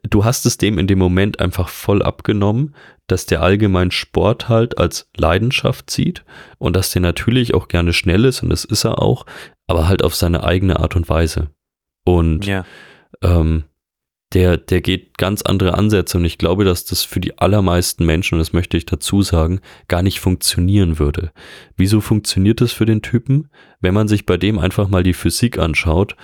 du 0.03 0.25
hast 0.25 0.45
es 0.45 0.57
dem 0.57 0.77
in 0.77 0.87
dem 0.87 0.99
Moment 0.99 1.39
einfach 1.39 1.69
voll 1.69 2.01
abgenommen, 2.01 2.75
dass 3.07 3.25
der 3.25 3.41
allgemein 3.41 3.91
Sport 3.91 4.49
halt 4.49 4.77
als 4.77 5.09
Leidenschaft 5.15 5.89
sieht 5.89 6.23
und 6.57 6.75
dass 6.75 6.91
der 6.91 7.01
natürlich 7.01 7.53
auch 7.53 7.67
gerne 7.67 7.93
schnell 7.93 8.25
ist 8.25 8.43
und 8.43 8.49
das 8.49 8.65
ist 8.65 8.83
er 8.83 9.01
auch, 9.01 9.25
aber 9.67 9.87
halt 9.87 10.03
auf 10.03 10.15
seine 10.15 10.43
eigene 10.43 10.79
Art 10.79 10.95
und 10.95 11.09
Weise. 11.09 11.49
Und 12.03 12.45
ja. 12.45 12.65
ähm, 13.21 13.65
der, 14.33 14.57
der 14.57 14.81
geht 14.81 15.17
ganz 15.17 15.43
andere 15.43 15.75
Ansätze 15.75 16.17
und 16.17 16.25
ich 16.25 16.37
glaube, 16.37 16.65
dass 16.65 16.83
das 16.85 17.03
für 17.03 17.19
die 17.19 17.37
allermeisten 17.37 18.05
Menschen, 18.05 18.35
und 18.35 18.39
das 18.39 18.53
möchte 18.53 18.75
ich 18.75 18.85
dazu 18.85 19.21
sagen, 19.21 19.61
gar 19.87 20.01
nicht 20.01 20.19
funktionieren 20.19 20.99
würde. 20.99 21.31
Wieso 21.77 22.01
funktioniert 22.01 22.59
das 22.59 22.73
für 22.73 22.85
den 22.85 23.01
Typen? 23.01 23.49
Wenn 23.79 23.93
man 23.93 24.07
sich 24.07 24.25
bei 24.25 24.37
dem 24.37 24.59
einfach 24.59 24.89
mal 24.89 25.03
die 25.03 25.13
Physik 25.13 25.57
anschaut, 25.57 26.15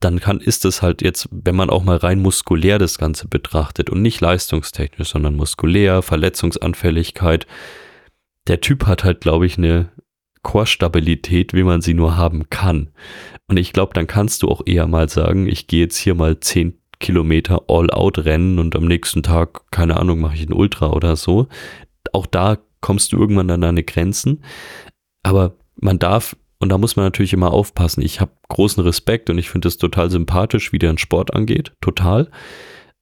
dann 0.00 0.20
kann, 0.20 0.40
ist 0.40 0.64
es 0.64 0.80
halt 0.80 1.02
jetzt, 1.02 1.28
wenn 1.30 1.56
man 1.56 1.70
auch 1.70 1.82
mal 1.82 1.96
rein 1.96 2.20
muskulär 2.20 2.78
das 2.78 2.98
Ganze 2.98 3.26
betrachtet 3.26 3.90
und 3.90 4.00
nicht 4.00 4.20
leistungstechnisch, 4.20 5.08
sondern 5.08 5.34
muskulär, 5.34 6.02
Verletzungsanfälligkeit. 6.02 7.46
Der 8.46 8.60
Typ 8.60 8.86
hat 8.86 9.04
halt, 9.04 9.20
glaube 9.20 9.46
ich, 9.46 9.58
eine 9.58 9.90
Core-Stabilität, 10.42 11.52
wie 11.52 11.64
man 11.64 11.80
sie 11.80 11.94
nur 11.94 12.16
haben 12.16 12.48
kann. 12.48 12.90
Und 13.48 13.56
ich 13.56 13.72
glaube, 13.72 13.92
dann 13.94 14.06
kannst 14.06 14.42
du 14.42 14.48
auch 14.48 14.62
eher 14.66 14.86
mal 14.86 15.08
sagen, 15.08 15.48
ich 15.48 15.66
gehe 15.66 15.80
jetzt 15.80 15.96
hier 15.96 16.14
mal 16.14 16.38
10 16.38 16.78
Kilometer 17.00 17.64
All-Out 17.68 18.18
rennen 18.18 18.58
und 18.58 18.74
am 18.76 18.86
nächsten 18.86 19.22
Tag, 19.22 19.70
keine 19.70 19.98
Ahnung, 19.98 20.20
mache 20.20 20.34
ich 20.34 20.48
ein 20.48 20.52
Ultra 20.52 20.90
oder 20.90 21.16
so. 21.16 21.48
Auch 22.12 22.26
da 22.26 22.58
kommst 22.80 23.12
du 23.12 23.18
irgendwann 23.18 23.50
an 23.50 23.60
deine 23.60 23.82
Grenzen. 23.82 24.42
Aber 25.22 25.56
man 25.76 25.98
darf 25.98 26.36
und 26.60 26.70
da 26.70 26.78
muss 26.78 26.96
man 26.96 27.06
natürlich 27.06 27.32
immer 27.32 27.52
aufpassen. 27.52 28.02
Ich 28.02 28.20
habe 28.20 28.32
großen 28.48 28.82
Respekt 28.82 29.30
und 29.30 29.38
ich 29.38 29.50
finde 29.50 29.68
es 29.68 29.78
total 29.78 30.10
sympathisch, 30.10 30.72
wie 30.72 30.78
der 30.78 30.96
Sport 30.98 31.34
angeht. 31.34 31.72
Total. 31.80 32.30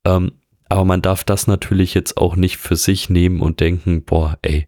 Ähm, 0.04 0.32
aber 0.68 0.84
man 0.84 1.02
darf 1.02 1.24
das 1.24 1.46
natürlich 1.46 1.94
jetzt 1.94 2.16
auch 2.16 2.36
nicht 2.36 2.58
für 2.58 2.76
sich 2.76 3.08
nehmen 3.08 3.40
und 3.40 3.60
denken, 3.60 4.02
boah, 4.04 4.38
ey, 4.42 4.66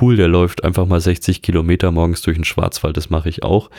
cool, 0.00 0.16
der 0.16 0.28
läuft 0.28 0.64
einfach 0.64 0.86
mal 0.86 1.00
60 1.00 1.42
Kilometer 1.42 1.90
morgens 1.90 2.22
durch 2.22 2.36
den 2.36 2.44
Schwarzwald, 2.44 2.96
das 2.96 3.10
mache 3.10 3.28
ich 3.28 3.42
auch. 3.42 3.70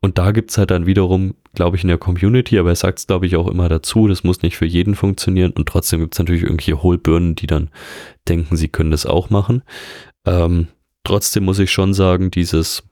Und 0.00 0.18
da 0.18 0.30
gibt 0.30 0.50
es 0.50 0.58
halt 0.58 0.70
dann 0.70 0.86
wiederum, 0.86 1.34
glaube 1.54 1.76
ich, 1.76 1.82
in 1.82 1.88
der 1.88 1.98
Community, 1.98 2.58
aber 2.58 2.68
er 2.68 2.76
sagt 2.76 3.00
es, 3.00 3.06
glaube 3.08 3.26
ich, 3.26 3.34
auch 3.34 3.48
immer 3.48 3.68
dazu, 3.68 4.06
das 4.06 4.22
muss 4.22 4.42
nicht 4.42 4.56
für 4.56 4.66
jeden 4.66 4.94
funktionieren. 4.94 5.50
Und 5.52 5.68
trotzdem 5.68 6.00
gibt 6.00 6.14
es 6.14 6.20
natürlich 6.20 6.42
irgendwelche 6.44 6.82
Hohlbirnen, 6.82 7.34
die 7.34 7.48
dann 7.48 7.70
denken, 8.28 8.56
sie 8.56 8.68
können 8.68 8.92
das 8.92 9.06
auch 9.06 9.30
machen. 9.30 9.62
Ähm, 10.24 10.68
trotzdem 11.02 11.44
muss 11.44 11.58
ich 11.58 11.72
schon 11.72 11.94
sagen, 11.94 12.30
dieses 12.30 12.84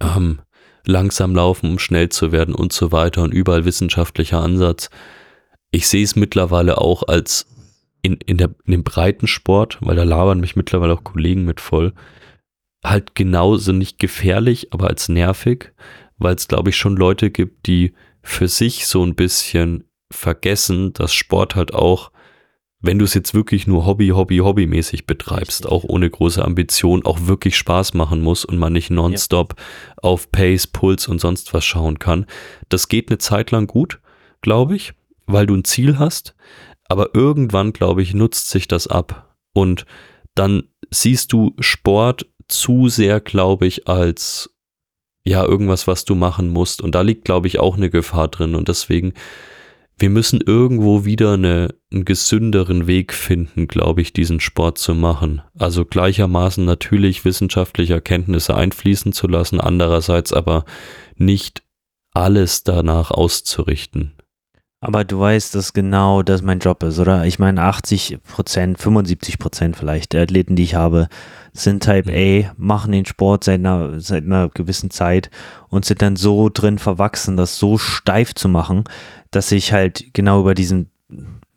ähm, 0.00 0.40
langsam 0.86 1.34
laufen, 1.34 1.70
um 1.72 1.78
schnell 1.78 2.08
zu 2.08 2.32
werden 2.32 2.54
und 2.54 2.72
so 2.72 2.92
weiter 2.92 3.22
und 3.22 3.32
überall 3.32 3.64
wissenschaftlicher 3.64 4.40
Ansatz. 4.40 4.90
Ich 5.70 5.88
sehe 5.88 6.04
es 6.04 6.16
mittlerweile 6.16 6.78
auch 6.78 7.02
als 7.08 7.46
in, 8.02 8.18
in, 8.26 8.36
der, 8.36 8.54
in 8.66 8.72
dem 8.72 8.84
breiten 8.84 9.26
Sport, 9.26 9.78
weil 9.80 9.96
da 9.96 10.04
labern 10.04 10.40
mich 10.40 10.56
mittlerweile 10.56 10.92
auch 10.92 11.04
Kollegen 11.04 11.44
mit 11.44 11.60
voll, 11.60 11.94
halt 12.84 13.14
genauso 13.14 13.72
nicht 13.72 13.98
gefährlich, 13.98 14.72
aber 14.72 14.88
als 14.88 15.08
nervig, 15.08 15.72
weil 16.18 16.34
es, 16.34 16.48
glaube 16.48 16.70
ich, 16.70 16.76
schon 16.76 16.96
Leute 16.96 17.30
gibt, 17.30 17.66
die 17.66 17.94
für 18.22 18.48
sich 18.48 18.86
so 18.86 19.02
ein 19.04 19.14
bisschen 19.14 19.84
vergessen, 20.12 20.92
dass 20.92 21.14
Sport 21.14 21.54
halt 21.56 21.72
auch 21.74 22.10
wenn 22.84 22.98
du 22.98 23.06
es 23.06 23.14
jetzt 23.14 23.32
wirklich 23.32 23.66
nur 23.66 23.86
Hobby, 23.86 24.08
Hobby, 24.08 24.38
Hobbymäßig 24.38 25.06
betreibst, 25.06 25.66
auch 25.66 25.84
ohne 25.84 26.10
große 26.10 26.44
Ambition, 26.44 27.04
auch 27.06 27.26
wirklich 27.26 27.56
Spaß 27.56 27.94
machen 27.94 28.20
muss 28.20 28.44
und 28.44 28.58
man 28.58 28.74
nicht 28.74 28.90
nonstop 28.90 29.54
ja. 29.56 29.94
auf 29.96 30.30
Pace, 30.30 30.66
Puls 30.66 31.08
und 31.08 31.18
sonst 31.18 31.54
was 31.54 31.64
schauen 31.64 31.98
kann. 31.98 32.26
Das 32.68 32.88
geht 32.88 33.08
eine 33.08 33.18
Zeit 33.18 33.50
lang 33.52 33.66
gut, 33.66 34.00
glaube 34.42 34.76
ich, 34.76 34.92
weil 35.26 35.46
du 35.46 35.54
ein 35.54 35.64
Ziel 35.64 35.98
hast. 35.98 36.34
Aber 36.86 37.14
irgendwann, 37.14 37.72
glaube 37.72 38.02
ich, 38.02 38.12
nutzt 38.12 38.50
sich 38.50 38.68
das 38.68 38.86
ab. 38.86 39.34
Und 39.54 39.86
dann 40.34 40.64
siehst 40.90 41.32
du 41.32 41.54
Sport 41.60 42.26
zu 42.48 42.88
sehr, 42.88 43.20
glaube 43.20 43.66
ich, 43.66 43.88
als 43.88 44.50
ja, 45.26 45.42
irgendwas, 45.42 45.86
was 45.86 46.04
du 46.04 46.14
machen 46.14 46.50
musst. 46.50 46.82
Und 46.82 46.94
da 46.94 47.00
liegt, 47.00 47.24
glaube 47.24 47.46
ich, 47.46 47.58
auch 47.58 47.78
eine 47.78 47.88
Gefahr 47.88 48.28
drin. 48.28 48.54
Und 48.54 48.68
deswegen 48.68 49.14
wir 49.96 50.10
müssen 50.10 50.40
irgendwo 50.40 51.04
wieder 51.04 51.34
eine, 51.34 51.74
einen 51.92 52.04
gesünderen 52.04 52.86
Weg 52.86 53.12
finden, 53.12 53.68
glaube 53.68 54.00
ich, 54.00 54.12
diesen 54.12 54.40
Sport 54.40 54.78
zu 54.78 54.94
machen. 54.94 55.42
Also 55.56 55.84
gleichermaßen 55.84 56.64
natürlich 56.64 57.24
wissenschaftliche 57.24 57.94
Erkenntnisse 57.94 58.56
einfließen 58.56 59.12
zu 59.12 59.28
lassen, 59.28 59.60
andererseits 59.60 60.32
aber 60.32 60.64
nicht 61.16 61.62
alles 62.12 62.64
danach 62.64 63.10
auszurichten. 63.10 64.12
Aber 64.84 65.02
du 65.02 65.18
weißt, 65.18 65.54
dass 65.54 65.72
genau 65.72 66.22
das 66.22 66.42
mein 66.42 66.58
Job 66.58 66.82
ist, 66.82 66.98
oder? 66.98 67.24
Ich 67.24 67.38
meine, 67.38 67.62
80 67.62 68.18
Prozent, 68.22 68.78
75 68.78 69.38
Prozent 69.38 69.76
vielleicht 69.76 70.12
der 70.12 70.24
Athleten, 70.24 70.56
die 70.56 70.64
ich 70.64 70.74
habe, 70.74 71.08
sind 71.54 71.82
Type 71.82 72.12
A, 72.12 72.52
machen 72.58 72.92
den 72.92 73.06
Sport 73.06 73.44
seit 73.44 73.60
einer, 73.60 73.98
seit 73.98 74.24
einer 74.24 74.50
gewissen 74.50 74.90
Zeit 74.90 75.30
und 75.70 75.86
sind 75.86 76.02
dann 76.02 76.16
so 76.16 76.50
drin 76.52 76.78
verwachsen, 76.78 77.38
das 77.38 77.58
so 77.58 77.78
steif 77.78 78.34
zu 78.34 78.46
machen, 78.46 78.84
dass 79.34 79.52
ich 79.52 79.72
halt 79.72 80.12
genau 80.12 80.40
über 80.40 80.54
diesen 80.54 80.90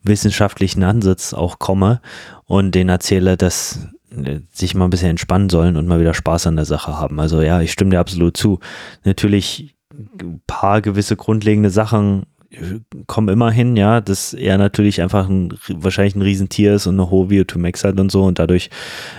wissenschaftlichen 0.03 0.83
Ansatz 0.83 1.33
auch 1.33 1.59
komme 1.59 2.01
und 2.45 2.73
denen 2.73 2.89
erzähle, 2.89 3.37
dass 3.37 3.87
äh, 4.11 4.39
sich 4.51 4.75
mal 4.75 4.85
ein 4.85 4.89
bisschen 4.89 5.09
entspannen 5.09 5.49
sollen 5.49 5.75
und 5.75 5.87
mal 5.87 5.99
wieder 5.99 6.13
Spaß 6.13 6.47
an 6.47 6.55
der 6.55 6.65
Sache 6.65 6.97
haben. 6.97 7.19
Also 7.19 7.41
ja, 7.41 7.61
ich 7.61 7.71
stimme 7.71 7.91
dir 7.91 7.99
absolut 7.99 8.37
zu. 8.37 8.59
Natürlich 9.03 9.75
ein 9.93 10.41
paar 10.47 10.81
gewisse 10.81 11.15
grundlegende 11.15 11.69
Sachen 11.69 12.23
äh, 12.49 12.79
kommen 13.07 13.29
immer 13.29 13.51
hin, 13.51 13.75
ja, 13.75 14.01
dass 14.01 14.33
er 14.33 14.57
natürlich 14.57 15.01
einfach 15.01 15.27
ein, 15.27 15.53
wahrscheinlich 15.67 16.15
ein 16.15 16.21
Riesentier 16.21 16.75
ist 16.75 16.87
und 16.87 16.95
eine 16.95 17.09
hohe 17.09 17.27
VO2 17.27 17.57
Max 17.57 17.83
hat 17.83 17.99
und 17.99 18.11
so 18.11 18.23
und 18.23 18.39
dadurch 18.39 18.69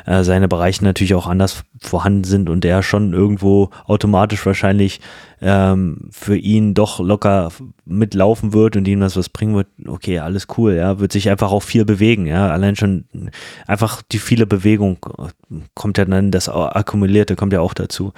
äh, 0.06 0.22
seine 0.24 0.48
Bereiche 0.48 0.84
natürlich 0.84 1.14
auch 1.14 1.26
anders 1.26 1.62
vorhanden 1.80 2.24
sind 2.24 2.48
und 2.48 2.64
er 2.64 2.82
schon 2.82 3.12
irgendwo 3.12 3.70
automatisch 3.86 4.44
wahrscheinlich 4.44 5.00
ähm, 5.40 6.08
für 6.10 6.36
ihn 6.36 6.74
doch 6.74 6.98
locker 6.98 7.50
mitlaufen 7.84 8.52
wird 8.52 8.76
und 8.76 8.88
ihm 8.88 9.00
das 9.00 9.16
was 9.16 9.28
bringen 9.28 9.54
wird, 9.54 9.68
okay, 9.86 10.18
alles 10.18 10.46
cool, 10.56 10.74
ja, 10.74 10.98
wird 10.98 11.12
sich 11.12 11.30
einfach 11.30 11.52
auch 11.52 11.62
viel 11.62 11.84
bewegen, 11.84 12.26
ja, 12.26 12.48
allein 12.50 12.76
schon 12.76 13.04
einfach 13.66 14.02
die 14.02 14.18
viele 14.18 14.46
Bewegung 14.46 14.98
kommt 15.74 15.96
ja 15.98 16.04
dann, 16.04 16.30
das 16.30 16.48
Akkumulierte 16.48 17.36
kommt 17.36 17.52
ja 17.52 17.60
auch 17.60 17.74
dazu, 17.74 18.12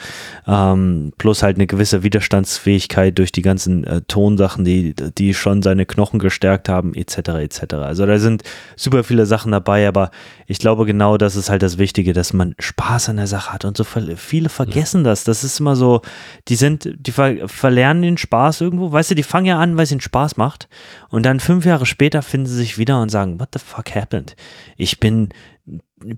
ähm, 0.47 1.13
plus 1.19 1.43
halt 1.43 1.57
eine 1.57 1.67
gewisse 1.67 2.03
Widerstandsfähigkeit 2.03 3.19
durch 3.19 3.33
die 3.33 3.43
ganzen 3.43 3.85
äh, 3.85 4.01
Tonsachen, 4.03 4.65
die, 4.65 4.95
die 4.95 5.35
schon 5.35 5.63
seine 5.63 5.87
Knochen 5.87 6.19
gestärkt 6.19 6.69
haben, 6.69 6.95
etc., 6.95 7.17
etc. 7.41 7.75
Also 7.75 8.07
da 8.07 8.19
sind 8.19 8.43
super 8.77 9.05
viele 9.05 9.27
Sachen 9.27 9.53
dabei, 9.53 9.87
aber 9.87 10.11
ich 10.47 10.59
glaube 10.59 10.87
genau, 10.87 11.19
das 11.19 11.37
ist 11.37 11.51
halt 11.51 11.63
das 11.63 11.79
Wichtige, 11.79 12.13
dass 12.13 12.33
man 12.33 12.55
Spaß 12.59 13.11
an 13.11 13.17
der 13.17 13.27
Sache 13.27 13.49
hat 13.53 13.64
und 13.64 13.76
so 13.76 13.84
viele 13.84 14.48
vergessen 14.48 15.05
das, 15.05 15.24
das 15.24 15.44
ist 15.44 15.61
immer 15.61 15.76
so, 15.76 16.01
die 16.48 16.57
sind, 16.57 16.84
die 16.84 17.11
die 17.11 17.14
ver 17.14 17.48
verlernen 17.48 18.03
den 18.03 18.18
Spaß 18.18 18.61
irgendwo. 18.61 18.92
Weißt 18.92 19.11
du, 19.11 19.14
die 19.14 19.22
fangen 19.22 19.46
ja 19.46 19.59
an, 19.59 19.76
weil 19.76 19.84
es 19.84 19.92
ihnen 19.92 20.01
Spaß 20.01 20.36
macht. 20.36 20.68
Und 21.09 21.24
dann 21.24 21.40
fünf 21.40 21.64
Jahre 21.64 21.86
später 21.86 22.22
finden 22.22 22.46
sie 22.46 22.57
sich 22.57 22.78
wieder 22.78 23.01
und 23.03 23.11
sagen, 23.11 23.40
what 23.40 23.48
the 23.53 23.59
fuck 23.59 23.94
happened? 23.94 24.36
Ich 24.76 25.01
bin, 25.01 25.30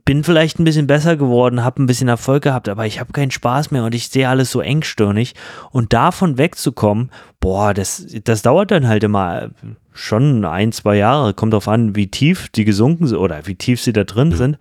bin 0.05 0.23
vielleicht 0.23 0.59
ein 0.59 0.65
bisschen 0.65 0.87
besser 0.87 1.17
geworden, 1.17 1.65
habe 1.65 1.83
ein 1.83 1.87
bisschen 1.87 2.09
Erfolg 2.09 2.45
gehabt, 2.45 2.69
aber 2.69 2.87
ich 2.87 3.01
habe 3.01 3.13
keinen 3.13 3.31
Spaß 3.33 3.71
mehr 3.73 3.85
und 3.85 3.95
ich 3.95 4.09
sehe 4.09 4.29
alles 4.29 4.51
so 4.51 4.61
engstirnig. 4.61 5.35
Und 5.71 5.93
davon 5.93 6.39
wegzukommen, 6.39 7.11
boah, 7.41 7.75
das, 7.75 8.07
das 8.25 8.43
dauert 8.43 8.71
dann 8.71 8.87
halt 8.87 9.03
immer 9.03 9.51
schon 9.93 10.45
ein, 10.45 10.73
zwei 10.73 10.97
Jahre. 10.97 11.35
Kommt 11.35 11.53
darauf 11.53 11.69
an, 11.69 11.97
wie 11.97 12.07
tief 12.07 12.49
die 12.49 12.65
gesunken 12.65 13.07
sind 13.07 13.19
oder 13.19 13.47
wie 13.47 13.57
tief 13.57 13.81
sie 13.81 13.93
da 13.93 14.05
drin 14.05 14.33
sind. 14.33 14.57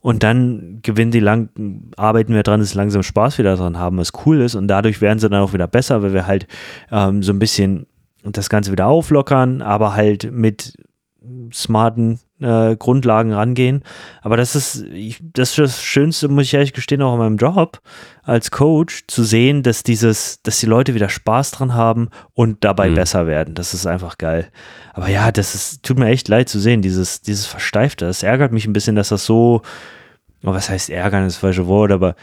Und 0.00 0.22
dann 0.22 0.80
gewinnen 0.82 1.10
die 1.10 1.20
lang, 1.20 1.48
arbeiten 1.96 2.34
wir 2.34 2.42
dran, 2.42 2.60
dass 2.60 2.70
sie 2.70 2.78
langsam 2.78 3.02
Spaß 3.02 3.38
wieder 3.38 3.56
dran 3.56 3.78
haben, 3.78 3.98
was 3.98 4.12
cool 4.24 4.40
ist. 4.40 4.54
Und 4.54 4.68
dadurch 4.68 5.00
werden 5.00 5.18
sie 5.18 5.28
dann 5.28 5.40
auch 5.40 5.52
wieder 5.52 5.66
besser, 5.66 6.02
weil 6.02 6.12
wir 6.12 6.26
halt 6.26 6.46
ähm, 6.92 7.22
so 7.22 7.32
ein 7.32 7.38
bisschen 7.38 7.86
das 8.22 8.48
Ganze 8.48 8.72
wieder 8.72 8.86
auflockern, 8.86 9.62
aber 9.62 9.94
halt 9.94 10.30
mit 10.32 10.74
smarten 11.52 12.20
äh, 12.40 12.76
Grundlagen 12.76 13.32
rangehen. 13.32 13.82
Aber 14.22 14.36
das 14.36 14.54
ist, 14.54 14.82
ich, 14.92 15.20
das 15.32 15.50
ist 15.50 15.58
das 15.58 15.82
Schönste, 15.82 16.28
muss 16.28 16.44
ich 16.44 16.54
ehrlich 16.54 16.72
gestehen, 16.72 17.02
auch 17.02 17.14
in 17.14 17.18
meinem 17.18 17.36
Job 17.36 17.80
als 18.22 18.50
Coach, 18.50 19.04
zu 19.06 19.24
sehen, 19.24 19.62
dass 19.62 19.82
dieses, 19.82 20.42
dass 20.42 20.60
die 20.60 20.66
Leute 20.66 20.94
wieder 20.94 21.08
Spaß 21.08 21.52
dran 21.52 21.74
haben 21.74 22.10
und 22.34 22.64
dabei 22.64 22.90
mhm. 22.90 22.94
besser 22.94 23.26
werden. 23.26 23.54
Das 23.54 23.74
ist 23.74 23.86
einfach 23.86 24.18
geil. 24.18 24.48
Aber 24.92 25.08
ja, 25.08 25.32
das 25.32 25.54
ist, 25.54 25.82
tut 25.82 25.98
mir 25.98 26.08
echt 26.08 26.28
leid 26.28 26.48
zu 26.48 26.58
sehen, 26.58 26.82
dieses, 26.82 27.20
dieses 27.22 27.46
Versteifte. 27.46 28.06
Das 28.06 28.22
ärgert 28.22 28.52
mich 28.52 28.66
ein 28.66 28.72
bisschen, 28.72 28.96
dass 28.96 29.08
das 29.08 29.24
so, 29.24 29.62
oh, 30.42 30.52
was 30.52 30.68
heißt 30.68 30.90
ärgern, 30.90 31.26
ist 31.26 31.36
das 31.36 31.40
falsche 31.40 31.66
Wort, 31.66 31.92
aber 31.92 32.16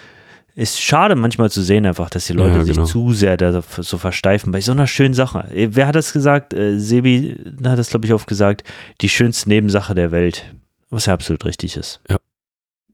ist 0.56 0.82
schade 0.82 1.16
manchmal 1.16 1.50
zu 1.50 1.62
sehen 1.64 1.86
einfach, 1.86 2.10
dass 2.10 2.28
die 2.28 2.34
Leute 2.34 2.58
ja, 2.58 2.64
genau. 2.64 2.84
sich 2.86 2.92
zu 2.92 3.14
sehr 3.14 3.38
da 3.38 3.62
so 3.62 3.98
versteifen 3.98 4.52
bei 4.52 4.62
so 4.62 4.72
einer 4.72 4.88
schönen 4.88 5.14
Sache. 5.14 5.48
Wer 5.52 5.88
hat 5.88 5.96
das 5.96 6.14
gesagt? 6.14 6.54
Äh, 6.54 6.80
Sebi 6.80 7.38
hat 7.66 7.80
das, 7.80 7.90
glaube 7.90 8.06
ich, 8.06 8.14
oft 8.14 8.28
gesagt, 8.28 8.64
die 9.02 9.10
schönste 9.10 9.50
Nebensache 9.50 9.96
der 9.96 10.12
Welt, 10.12 10.54
was 10.90 11.08
ja 11.08 11.14
absolut 11.14 11.46
richtig 11.46 11.76
ist. 11.78 12.02
Ja. 12.10 12.18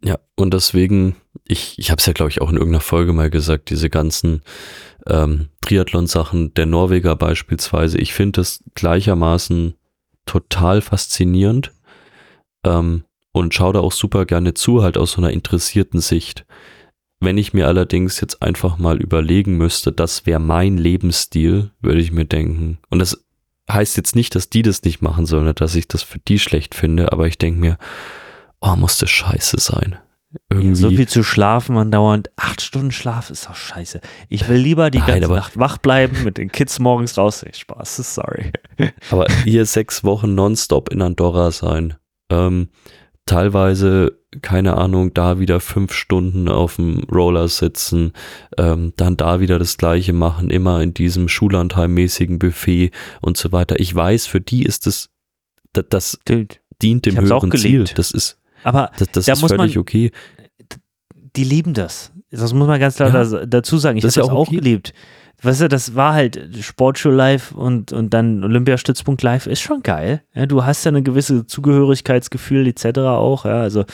Ja, 0.01 0.17
und 0.35 0.53
deswegen, 0.53 1.17
ich, 1.43 1.77
ich 1.77 1.91
habe 1.91 1.99
es 1.99 2.05
ja, 2.05 2.13
glaube 2.13 2.31
ich, 2.31 2.39
auch 2.39 2.49
in 2.49 2.55
irgendeiner 2.55 2.79
Folge 2.79 3.11
mal 3.11 3.29
gesagt, 3.29 3.69
diese 3.69 3.89
ganzen 3.89 4.43
ähm, 5.07 5.49
Triathlon-Sachen, 5.59 6.53
der 6.53 6.65
Norweger 6.65 7.17
beispielsweise, 7.17 7.97
ich 7.97 8.13
finde 8.13 8.39
das 8.39 8.63
gleichermaßen 8.75 9.73
total 10.25 10.81
faszinierend 10.81 11.73
ähm, 12.63 13.03
und 13.33 13.53
schaue 13.53 13.73
da 13.73 13.79
auch 13.79 13.91
super 13.91 14.25
gerne 14.25 14.53
zu, 14.53 14.83
halt 14.83 14.97
aus 14.97 15.11
so 15.13 15.17
einer 15.21 15.31
interessierten 15.31 15.99
Sicht. 15.99 16.45
Wenn 17.21 17.37
ich 17.37 17.53
mir 17.53 17.67
allerdings 17.67 18.21
jetzt 18.21 18.41
einfach 18.41 18.77
mal 18.77 19.01
überlegen 19.01 19.57
müsste, 19.57 19.91
das 19.91 20.25
wäre 20.25 20.39
mein 20.39 20.77
Lebensstil, 20.77 21.71
würde 21.81 21.99
ich 21.99 22.11
mir 22.11 22.25
denken. 22.25 22.79
Und 22.89 22.99
das 22.99 23.25
heißt 23.69 23.97
jetzt 23.97 24.15
nicht, 24.15 24.35
dass 24.35 24.49
die 24.49 24.61
das 24.61 24.83
nicht 24.83 25.01
machen 25.01 25.25
sollen, 25.25 25.53
dass 25.55 25.75
ich 25.75 25.87
das 25.87 26.01
für 26.01 26.19
die 26.19 26.39
schlecht 26.39 26.75
finde, 26.75 27.11
aber 27.11 27.27
ich 27.27 27.37
denke 27.37 27.59
mir, 27.59 27.77
oh, 28.61 28.75
muss 28.75 28.97
das 28.97 29.09
scheiße 29.09 29.59
sein. 29.59 29.97
Irgendwie. 30.49 30.69
Ja, 30.81 30.89
so 30.89 30.89
viel 30.89 31.07
zu 31.07 31.23
schlafen 31.23 31.75
und 31.75 31.89
dauernd 31.91 32.29
acht 32.35 32.61
Stunden 32.61 32.91
Schlaf 32.91 33.31
ist 33.31 33.47
doch 33.47 33.55
scheiße. 33.55 33.99
Ich 34.27 34.47
will 34.47 34.57
lieber 34.57 34.91
die 34.91 34.99
Nein, 34.99 35.21
ganze 35.21 35.33
Nacht 35.33 35.57
wach 35.57 35.79
bleiben, 35.79 36.23
mit 36.23 36.37
den 36.37 36.51
Kids 36.51 36.77
morgens 36.77 37.17
raus. 37.17 37.43
Spaß, 37.51 37.95
sorry. 38.13 38.51
Aber 39.09 39.25
hier 39.43 39.65
sechs 39.65 40.03
Wochen 40.03 40.35
nonstop 40.35 40.89
in 40.89 41.01
Andorra 41.01 41.49
sein. 41.49 41.95
Ähm, 42.29 42.69
teilweise, 43.29 44.17
keine 44.41 44.77
Ahnung, 44.77 45.13
da 45.13 45.39
wieder 45.39 45.59
fünf 45.59 45.93
Stunden 45.93 46.49
auf 46.49 46.77
dem 46.77 47.03
Roller 47.11 47.47
sitzen, 47.47 48.13
ähm, 48.57 48.93
dann 48.97 49.17
da 49.17 49.39
wieder 49.39 49.59
das 49.59 49.77
gleiche 49.77 50.13
machen, 50.13 50.49
immer 50.49 50.81
in 50.81 50.93
diesem 50.95 51.27
Schullandheimmäßigen 51.27 52.39
Buffet 52.39 52.91
und 53.21 53.37
so 53.37 53.51
weiter. 53.51 53.79
Ich 53.79 53.93
weiß, 53.93 54.25
für 54.25 54.41
die 54.41 54.63
ist 54.63 54.87
es, 54.87 55.09
das, 55.73 55.85
das 55.89 56.19
dient 56.81 57.05
dem 57.05 57.19
höheren 57.19 57.51
Ziel. 57.51 57.85
Das 57.95 58.11
ist, 58.11 58.39
aber 58.63 58.91
das, 58.97 59.09
das 59.11 59.25
da 59.25 59.33
ist 59.33 59.41
völlig 59.41 59.75
man, 59.75 59.81
okay. 59.81 60.11
Die 61.35 61.43
lieben 61.43 61.75
das. 61.75 62.11
Das 62.31 62.53
muss 62.53 62.67
man 62.67 62.79
ganz 62.79 62.95
klar 62.95 63.13
ja, 63.13 63.45
dazu 63.45 63.77
sagen. 63.77 63.97
Ich 63.97 64.03
habe 64.03 64.13
das 64.13 64.27
auch 64.27 64.47
okay. 64.47 64.55
geliebt 64.55 64.93
weißt 65.41 65.61
du, 65.61 65.67
das 65.69 65.95
war 65.95 66.13
halt 66.13 66.39
Sportshow 66.61 67.09
live 67.09 67.51
und, 67.51 67.91
und 67.93 68.13
dann 68.13 68.43
Olympiastützpunkt 68.43 69.21
live 69.21 69.47
ist 69.47 69.61
schon 69.61 69.83
geil. 69.83 70.21
Ja, 70.33 70.45
du 70.45 70.65
hast 70.65 70.83
ja 70.83 70.89
eine 70.89 71.03
gewisse 71.03 71.45
Zugehörigkeitsgefühl 71.45 72.67
etc. 72.67 72.99
auch. 72.99 73.45
Ja, 73.45 73.61
also 73.61 73.85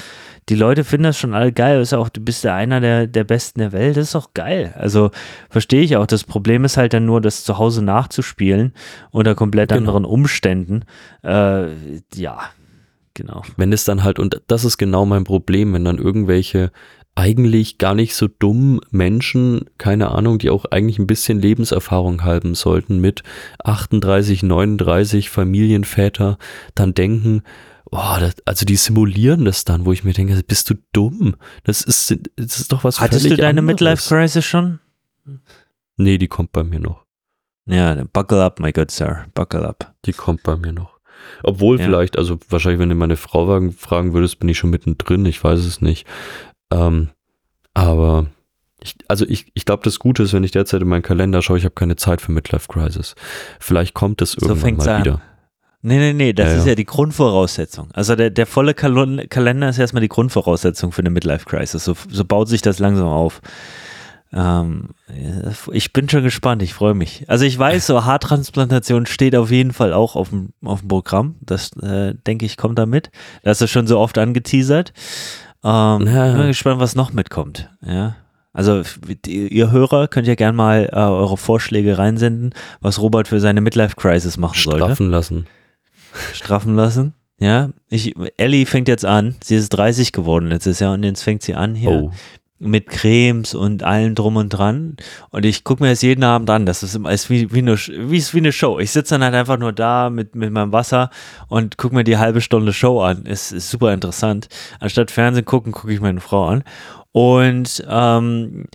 die 0.49 0.55
Leute 0.55 0.83
finden 0.83 1.05
das 1.05 1.17
schon 1.17 1.33
alle 1.33 1.51
geil. 1.51 1.81
ist 1.81 1.91
ja 1.91 1.97
auch, 1.97 2.09
du 2.09 2.21
bist 2.21 2.43
ja 2.43 2.55
einer 2.55 2.79
der, 2.79 3.07
der 3.07 3.23
Besten 3.23 3.59
der 3.59 3.71
Welt. 3.71 3.97
Das 3.97 4.09
ist 4.09 4.15
auch 4.15 4.33
geil. 4.33 4.73
Also 4.77 5.11
verstehe 5.49 5.81
ich 5.81 5.97
auch. 5.97 6.07
Das 6.07 6.23
Problem 6.23 6.65
ist 6.65 6.77
halt 6.77 6.93
dann 6.93 7.05
nur, 7.05 7.21
das 7.21 7.43
zu 7.43 7.57
Hause 7.57 7.83
nachzuspielen 7.83 8.73
unter 9.11 9.35
komplett 9.35 9.69
genau. 9.69 9.79
anderen 9.79 10.05
Umständen. 10.05 10.83
Äh, 11.23 11.67
ja, 12.15 12.39
genau. 13.13 13.43
Wenn 13.57 13.73
es 13.73 13.85
dann 13.85 14.03
halt, 14.03 14.19
und 14.19 14.41
das 14.47 14.65
ist 14.65 14.77
genau 14.77 15.05
mein 15.05 15.23
Problem, 15.23 15.73
wenn 15.73 15.85
dann 15.85 15.97
irgendwelche 15.97 16.71
eigentlich 17.15 17.77
gar 17.77 17.95
nicht 17.95 18.13
so 18.13 18.27
dumm 18.27 18.81
Menschen, 18.91 19.65
keine 19.77 20.11
Ahnung, 20.11 20.37
die 20.37 20.49
auch 20.49 20.65
eigentlich 20.65 20.99
ein 20.99 21.07
bisschen 21.07 21.39
Lebenserfahrung 21.39 22.23
haben 22.23 22.55
sollten 22.55 22.99
mit 22.99 23.23
38, 23.63 24.43
39 24.43 25.29
Familienväter, 25.29 26.37
dann 26.75 26.93
denken, 26.93 27.41
boah, 27.89 28.19
das, 28.19 28.35
also 28.45 28.65
die 28.65 28.75
simulieren 28.75 29.45
das 29.45 29.63
dann, 29.63 29.85
wo 29.85 29.93
ich 29.93 30.03
mir 30.03 30.13
denke, 30.13 30.41
bist 30.45 30.69
du 30.69 30.75
dumm? 30.91 31.35
Das 31.63 31.81
ist, 31.81 32.17
das 32.35 32.59
ist 32.59 32.71
doch 32.71 32.83
was 32.83 32.99
Hattest 32.99 33.29
du 33.29 33.37
deine 33.37 33.61
Midlife-Crisis 33.61 34.43
schon? 34.43 34.79
Nee, 35.95 36.17
die 36.17 36.27
kommt 36.27 36.51
bei 36.51 36.63
mir 36.63 36.79
noch. 36.79 37.05
Ja, 37.65 38.03
buckle 38.11 38.43
up, 38.43 38.59
my 38.59 38.71
good 38.71 38.91
sir, 38.91 39.25
buckle 39.33 39.67
up. 39.67 39.95
Die 40.05 40.13
kommt 40.13 40.43
bei 40.43 40.57
mir 40.57 40.73
noch. 40.73 40.99
Obwohl 41.43 41.79
ja. 41.79 41.85
vielleicht, 41.85 42.17
also 42.17 42.37
wahrscheinlich, 42.49 42.79
wenn 42.79 42.89
du 42.89 42.95
meine 42.95 43.17
Frau 43.17 43.45
fragen 43.71 44.13
würdest, 44.13 44.39
bin 44.39 44.49
ich 44.49 44.57
schon 44.57 44.69
mittendrin, 44.69 45.25
ich 45.25 45.43
weiß 45.43 45.59
es 45.59 45.81
nicht. 45.81 46.05
Ähm, 46.71 47.09
aber 47.73 48.27
ich, 48.81 48.95
also 49.07 49.25
ich, 49.27 49.51
ich 49.53 49.65
glaube, 49.65 49.83
das 49.83 49.99
Gute 49.99 50.23
ist, 50.23 50.33
wenn 50.33 50.43
ich 50.43 50.51
derzeit 50.51 50.81
in 50.81 50.87
meinen 50.87 51.01
Kalender 51.01 51.41
schaue, 51.41 51.57
ich 51.57 51.65
habe 51.65 51.75
keine 51.75 51.95
Zeit 51.95 52.21
für 52.21 52.31
Midlife 52.31 52.67
Crisis. 52.67 53.15
Vielleicht 53.59 53.93
kommt 53.93 54.21
es 54.21 54.35
irgendwann 54.35 54.79
so 54.79 54.91
mal 54.91 54.99
wieder. 54.99 55.13
An. 55.15 55.21
Nee, 55.81 55.99
nee, 55.99 56.13
nee, 56.13 56.33
das 56.33 56.51
ja, 56.51 56.57
ist 56.57 56.67
ja. 56.67 56.75
die 56.75 56.85
Grundvoraussetzung. 56.85 57.89
Also 57.93 58.15
der, 58.15 58.31
der 58.31 58.47
volle 58.47 58.73
Kal 58.73 59.27
Kalender 59.27 59.69
ist 59.69 59.77
erstmal 59.77 60.01
die 60.01 60.09
Grundvoraussetzung 60.09 60.91
für 60.91 61.03
eine 61.03 61.11
Midlife 61.11 61.45
Crisis. 61.45 61.83
So, 61.83 61.95
so 62.09 62.25
baut 62.25 62.47
sich 62.49 62.63
das 62.63 62.79
langsam 62.79 63.07
auf. 63.07 63.41
Ähm, 64.33 64.89
ich 65.71 65.93
bin 65.93 66.09
schon 66.09 66.23
gespannt, 66.23 66.63
ich 66.63 66.73
freue 66.73 66.95
mich. 66.95 67.25
Also 67.27 67.45
ich 67.45 67.57
weiß, 67.57 67.85
so 67.85 68.03
Haartransplantation 68.03 69.05
steht 69.05 69.35
auf 69.35 69.51
jeden 69.51 69.73
Fall 69.73 69.93
auch 69.93 70.15
auf 70.15 70.29
dem, 70.29 70.49
auf 70.63 70.79
dem 70.79 70.89
Programm. 70.89 71.35
Das 71.41 71.71
äh, 71.77 72.15
denke 72.27 72.45
ich 72.45 72.57
kommt 72.57 72.79
da 72.79 72.85
mit. 72.85 73.11
Das 73.43 73.61
ist 73.61 73.69
schon 73.69 73.85
so 73.85 73.99
oft 73.99 74.17
angeteasert. 74.17 74.91
Ähm, 75.65 76.07
ja. 76.07 76.33
Bin 76.33 76.47
gespannt, 76.47 76.79
was 76.79 76.95
noch 76.95 77.11
mitkommt. 77.11 77.69
Ja. 77.83 78.15
Also 78.53 78.83
ihr 79.27 79.71
Hörer 79.71 80.07
könnt 80.07 80.27
ja 80.27 80.35
gerne 80.35 80.55
mal 80.55 80.89
äh, 80.91 80.95
eure 80.95 81.35
Vorschläge 81.35 81.97
reinsenden, 81.97 82.53
was 82.79 83.01
Robert 83.01 83.27
für 83.27 83.41
seine 83.41 83.59
Midlife 83.59 83.95
Crisis 83.95 84.37
machen 84.37 84.57
soll. 84.57 84.77
Straffen 84.77 85.09
lassen. 85.09 85.47
Straffen 86.33 86.75
lassen. 86.75 87.13
Ja, 87.37 87.71
ich, 87.89 88.15
Ellie 88.37 88.65
fängt 88.65 88.87
jetzt 88.87 89.05
an. 89.05 89.35
Sie 89.43 89.55
ist 89.55 89.69
30 89.69 90.13
geworden 90.13 90.47
letztes 90.47 90.79
Jahr 90.79 90.93
und 90.93 91.03
jetzt 91.03 91.23
fängt 91.23 91.41
sie 91.41 91.55
an 91.55 91.75
hier 91.75 91.91
oh 91.91 92.11
mit 92.65 92.87
Cremes 92.87 93.53
und 93.53 93.83
allem 93.83 94.15
drum 94.15 94.35
und 94.35 94.49
dran. 94.49 94.97
Und 95.29 95.45
ich 95.45 95.63
gucke 95.63 95.83
mir 95.83 95.89
das 95.89 96.01
jeden 96.01 96.23
Abend 96.23 96.49
an. 96.49 96.65
Das 96.65 96.83
ist, 96.83 96.95
ist 96.95 97.29
wie, 97.29 97.51
wie, 97.53 97.59
eine, 97.59 97.75
wie, 97.75 98.21
wie 98.21 98.37
eine 98.37 98.51
Show. 98.51 98.79
Ich 98.79 98.91
sitze 98.91 99.15
dann 99.15 99.23
halt 99.23 99.35
einfach 99.35 99.57
nur 99.57 99.73
da 99.73 100.09
mit, 100.09 100.35
mit 100.35 100.51
meinem 100.51 100.71
Wasser 100.71 101.09
und 101.47 101.77
gucke 101.77 101.95
mir 101.95 102.03
die 102.03 102.17
halbe 102.17 102.41
Stunde 102.41 102.73
Show 102.73 103.01
an. 103.01 103.25
Ist, 103.25 103.51
ist 103.51 103.69
super 103.69 103.93
interessant. 103.93 104.47
Anstatt 104.79 105.11
Fernsehen 105.11 105.45
gucken, 105.45 105.71
gucke 105.71 105.93
ich 105.93 106.01
meine 106.01 106.21
Frau 106.21 106.47
an. 106.47 106.63
Und 107.11 107.85
ähm, 107.89 108.65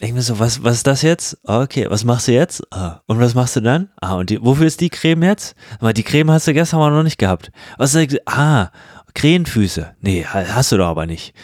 denke 0.00 0.14
mir 0.16 0.22
so, 0.22 0.38
was, 0.38 0.64
was 0.64 0.76
ist 0.76 0.86
das 0.86 1.02
jetzt? 1.02 1.38
Okay, 1.44 1.86
was 1.88 2.04
machst 2.04 2.28
du 2.28 2.32
jetzt? 2.32 2.62
Ah, 2.72 3.00
und 3.06 3.20
was 3.20 3.34
machst 3.34 3.56
du 3.56 3.60
dann? 3.60 3.90
Ah, 4.00 4.14
und 4.14 4.30
die, 4.30 4.42
wofür 4.42 4.66
ist 4.66 4.80
die 4.80 4.90
Creme 4.90 5.22
jetzt? 5.22 5.54
Aber 5.78 5.92
die 5.92 6.02
Creme 6.02 6.30
hast 6.30 6.46
du 6.46 6.52
gestern 6.54 6.80
mal 6.80 6.90
noch 6.90 7.02
nicht 7.02 7.18
gehabt. 7.18 7.52
Was 7.78 7.92
du? 7.92 8.06
Ah, 8.26 8.70
Krähenfüße. 9.14 9.94
Nee, 10.00 10.24
hast 10.24 10.72
du 10.72 10.76
doch 10.76 10.88
aber 10.88 11.06
nicht 11.06 11.34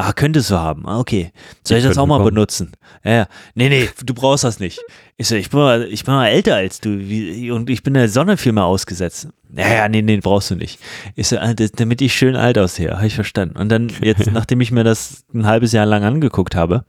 Ah, 0.00 0.12
könntest 0.12 0.48
du 0.50 0.54
haben. 0.54 0.86
Ah, 0.86 1.00
okay. 1.00 1.32
Soll 1.66 1.78
ich, 1.78 1.84
Ich 1.84 1.88
das 1.90 1.98
auch 1.98 2.06
mal 2.06 2.18
kommen. 2.18 2.32
benutzen? 2.32 2.70
Ja, 3.02 3.10
ja. 3.12 3.26
Nee, 3.56 3.68
nee, 3.68 3.88
du 4.04 4.14
brauchst 4.14 4.44
das 4.44 4.60
nicht. 4.60 4.78
Ich 5.16 5.26
so, 5.26 5.34
ich 5.34 5.50
bin 5.50 5.58
mal, 5.58 5.82
ich 5.90 6.04
bin 6.04 6.14
mal 6.14 6.28
älter 6.28 6.54
als 6.54 6.80
du 6.80 7.00
wie, 7.00 7.50
und 7.50 7.68
ich 7.68 7.82
bin 7.82 7.94
der 7.94 8.08
Sonne 8.08 8.36
viel 8.36 8.52
mehr 8.52 8.62
ausgesetzt. 8.64 9.26
Ja, 9.56 9.68
ja, 9.68 9.88
nee, 9.88 10.02
nee, 10.02 10.18
brauchst 10.18 10.52
du 10.52 10.54
nicht. 10.54 10.78
Ich 11.16 11.26
so, 11.26 11.38
ah, 11.38 11.52
damit 11.52 12.00
ich 12.00 12.14
schön 12.14 12.36
alt 12.36 12.58
aussehe, 12.58 12.94
habe 12.94 13.08
ich 13.08 13.16
verstanden. 13.16 13.56
Und 13.58 13.70
dann 13.70 13.90
jetzt, 14.00 14.30
nachdem 14.32 14.60
ich 14.60 14.70
mir 14.70 14.84
das 14.84 15.24
ein 15.34 15.46
halbes 15.46 15.72
Jahr 15.72 15.84
lang 15.86 16.04
angeguckt 16.04 16.54
habe, 16.54 16.84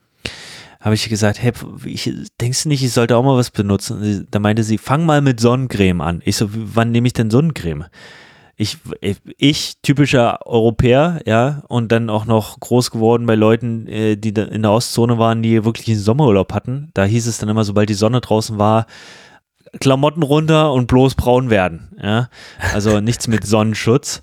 habe 0.79 0.93
ich 0.93 1.09
gesagt, 1.09 1.41
hey, 1.41 1.51
ich, 1.85 2.13
denkst 2.39 2.61
du 2.63 2.69
nicht, 2.69 2.83
ich 2.83 2.91
sollte 2.93 3.17
auch 3.17 3.23
mal 3.23 3.35
was 3.35 3.49
benutzen? 3.49 4.01
Und 4.01 4.27
Da 4.29 4.37
meinte 4.37 4.61
sie, 4.63 4.77
fang 4.77 5.03
mal 5.07 5.21
mit 5.21 5.39
Sonnencreme 5.39 6.01
an. 6.01 6.21
Ich 6.25 6.35
so, 6.37 6.47
wann 6.51 6.91
nehme 6.91 7.07
ich 7.07 7.13
denn 7.13 7.31
Sonnencreme? 7.31 7.85
Ich, 8.61 8.77
ich, 9.37 9.75
typischer 9.81 10.45
Europäer, 10.45 11.21
ja, 11.25 11.63
und 11.69 11.93
dann 11.93 12.09
auch 12.09 12.25
noch 12.25 12.59
groß 12.59 12.91
geworden 12.91 13.25
bei 13.25 13.35
Leuten, 13.35 13.87
äh, 13.87 14.17
die 14.17 14.29
in 14.29 14.63
der 14.63 14.71
Ostzone 14.71 15.17
waren, 15.17 15.41
die 15.41 15.63
wirklich 15.63 15.87
einen 15.87 15.97
Sommerurlaub 15.99 16.51
hatten. 16.53 16.89
Da 16.93 17.05
hieß 17.05 17.25
es 17.27 17.37
dann 17.37 17.47
immer, 17.47 17.63
sobald 17.63 17.87
die 17.87 17.93
Sonne 17.93 18.19
draußen 18.19 18.59
war, 18.59 18.85
Klamotten 19.79 20.23
runter 20.23 20.73
und 20.73 20.87
bloß 20.87 21.15
braun 21.15 21.49
werden, 21.49 21.95
ja. 22.03 22.29
Also 22.73 22.99
nichts 22.99 23.29
mit 23.29 23.47
Sonnenschutz. 23.47 24.21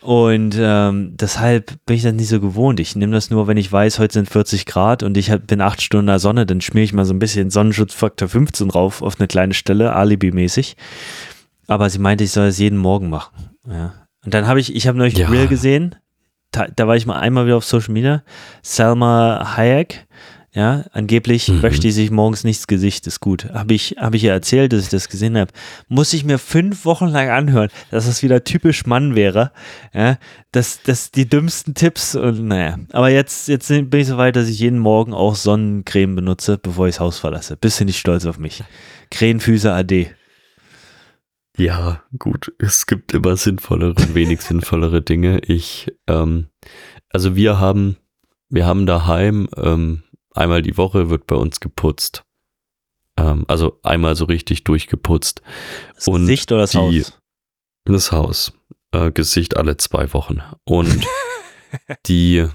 Und 0.00 0.56
ähm, 0.58 1.12
deshalb 1.16 1.74
bin 1.84 1.96
ich 1.96 2.02
das 2.02 2.14
nicht 2.14 2.28
so 2.28 2.40
gewohnt. 2.40 2.80
Ich 2.80 2.96
nehme 2.96 3.12
das 3.12 3.28
nur, 3.28 3.46
wenn 3.46 3.58
ich 3.58 3.70
weiß, 3.70 3.98
heute 3.98 4.14
sind 4.14 4.30
40 4.30 4.64
Grad 4.64 5.02
und 5.02 5.18
ich 5.18 5.30
bin 5.46 5.60
acht 5.60 5.82
Stunden 5.82 6.04
in 6.04 6.12
der 6.12 6.18
Sonne, 6.18 6.46
dann 6.46 6.62
schmiere 6.62 6.84
ich 6.84 6.94
mal 6.94 7.04
so 7.04 7.12
ein 7.12 7.18
bisschen 7.18 7.50
Sonnenschutzfaktor 7.50 8.28
15 8.28 8.68
drauf 8.68 9.02
auf 9.02 9.18
eine 9.18 9.26
kleine 9.26 9.52
Stelle, 9.52 9.92
alibimäßig. 9.92 10.76
Aber 11.66 11.90
sie 11.90 11.98
meinte, 11.98 12.24
ich 12.24 12.30
soll 12.30 12.46
das 12.46 12.58
jeden 12.58 12.78
Morgen 12.78 13.10
machen. 13.10 13.55
Ja. 13.68 13.94
Und 14.24 14.34
dann 14.34 14.46
habe 14.46 14.60
ich, 14.60 14.74
ich 14.74 14.86
habe 14.88 14.98
neulich 14.98 15.16
Ja. 15.16 15.26
ein 15.28 15.32
Reel 15.32 15.46
gesehen, 15.48 15.94
da, 16.52 16.66
da 16.74 16.86
war 16.86 16.96
ich 16.96 17.06
mal 17.06 17.18
einmal 17.18 17.46
wieder 17.46 17.56
auf 17.56 17.64
Social 17.64 17.92
Media, 17.92 18.22
Selma 18.62 19.56
Hayek, 19.56 20.06
ja, 20.52 20.84
angeblich 20.92 21.48
Mhm. 21.48 21.60
wäscht 21.62 21.82
die 21.82 21.92
sich 21.92 22.10
morgens 22.10 22.42
nicht 22.42 22.60
das 22.60 22.66
Gesicht, 22.66 23.06
ist 23.06 23.20
gut. 23.20 23.50
Habe 23.52 23.74
ich, 23.74 23.96
hab 23.98 24.14
ich 24.14 24.24
ihr 24.24 24.32
erzählt, 24.32 24.72
dass 24.72 24.84
ich 24.84 24.88
das 24.88 25.10
gesehen 25.10 25.36
habe. 25.36 25.52
Muss 25.88 26.14
ich 26.14 26.24
mir 26.24 26.38
fünf 26.38 26.86
Wochen 26.86 27.08
lang 27.08 27.28
anhören, 27.28 27.68
dass 27.90 28.06
das 28.06 28.22
wieder 28.22 28.42
typisch 28.42 28.86
Mann 28.86 29.14
wäre. 29.14 29.52
Ja, 29.92 30.16
dass 30.52 30.80
das 30.82 31.10
die 31.10 31.28
dümmsten 31.28 31.74
Tipps 31.74 32.14
und 32.14 32.48
naja. 32.48 32.78
Aber 32.92 33.10
jetzt, 33.10 33.48
jetzt 33.48 33.68
bin 33.68 33.90
ich 33.92 34.06
so 34.06 34.16
weit, 34.16 34.34
dass 34.36 34.48
ich 34.48 34.58
jeden 34.58 34.78
Morgen 34.78 35.12
auch 35.12 35.34
Sonnencreme 35.36 36.16
benutze, 36.16 36.56
bevor 36.56 36.88
ich 36.88 36.94
das 36.94 37.00
Haus 37.00 37.18
verlasse. 37.18 37.56
Bisschen 37.58 37.84
nicht 37.86 37.98
stolz 37.98 38.24
auf 38.24 38.38
mich. 38.38 38.64
Krähenfüße 39.10 39.70
AD. 39.70 40.10
Ja, 41.56 42.02
gut. 42.18 42.52
Es 42.58 42.86
gibt 42.86 43.12
immer 43.14 43.36
sinnvollere 43.36 43.90
und 43.90 44.14
wenig 44.14 44.42
sinnvollere 44.42 45.00
Dinge. 45.02 45.40
Ich, 45.40 45.90
ähm, 46.06 46.48
also 47.10 47.34
wir 47.34 47.58
haben, 47.58 47.96
wir 48.48 48.66
haben 48.66 48.86
daheim, 48.86 49.48
ähm, 49.56 50.02
einmal 50.34 50.62
die 50.62 50.76
Woche 50.76 51.08
wird 51.08 51.26
bei 51.26 51.36
uns 51.36 51.60
geputzt. 51.60 52.24
Ähm, 53.16 53.44
also 53.48 53.80
einmal 53.82 54.16
so 54.16 54.26
richtig 54.26 54.64
durchgeputzt. 54.64 55.40
Das 55.94 56.06
Und 56.08 56.22
Gesicht 56.22 56.52
oder 56.52 56.62
das 56.62 56.72
die- 56.72 56.78
Haus? 56.78 57.18
Das 57.84 58.12
Haus. 58.12 58.52
Äh, 58.92 59.10
Gesicht 59.12 59.56
alle 59.56 59.76
zwei 59.78 60.12
Wochen. 60.12 60.42
Und 60.64 61.06
die, 62.06 62.46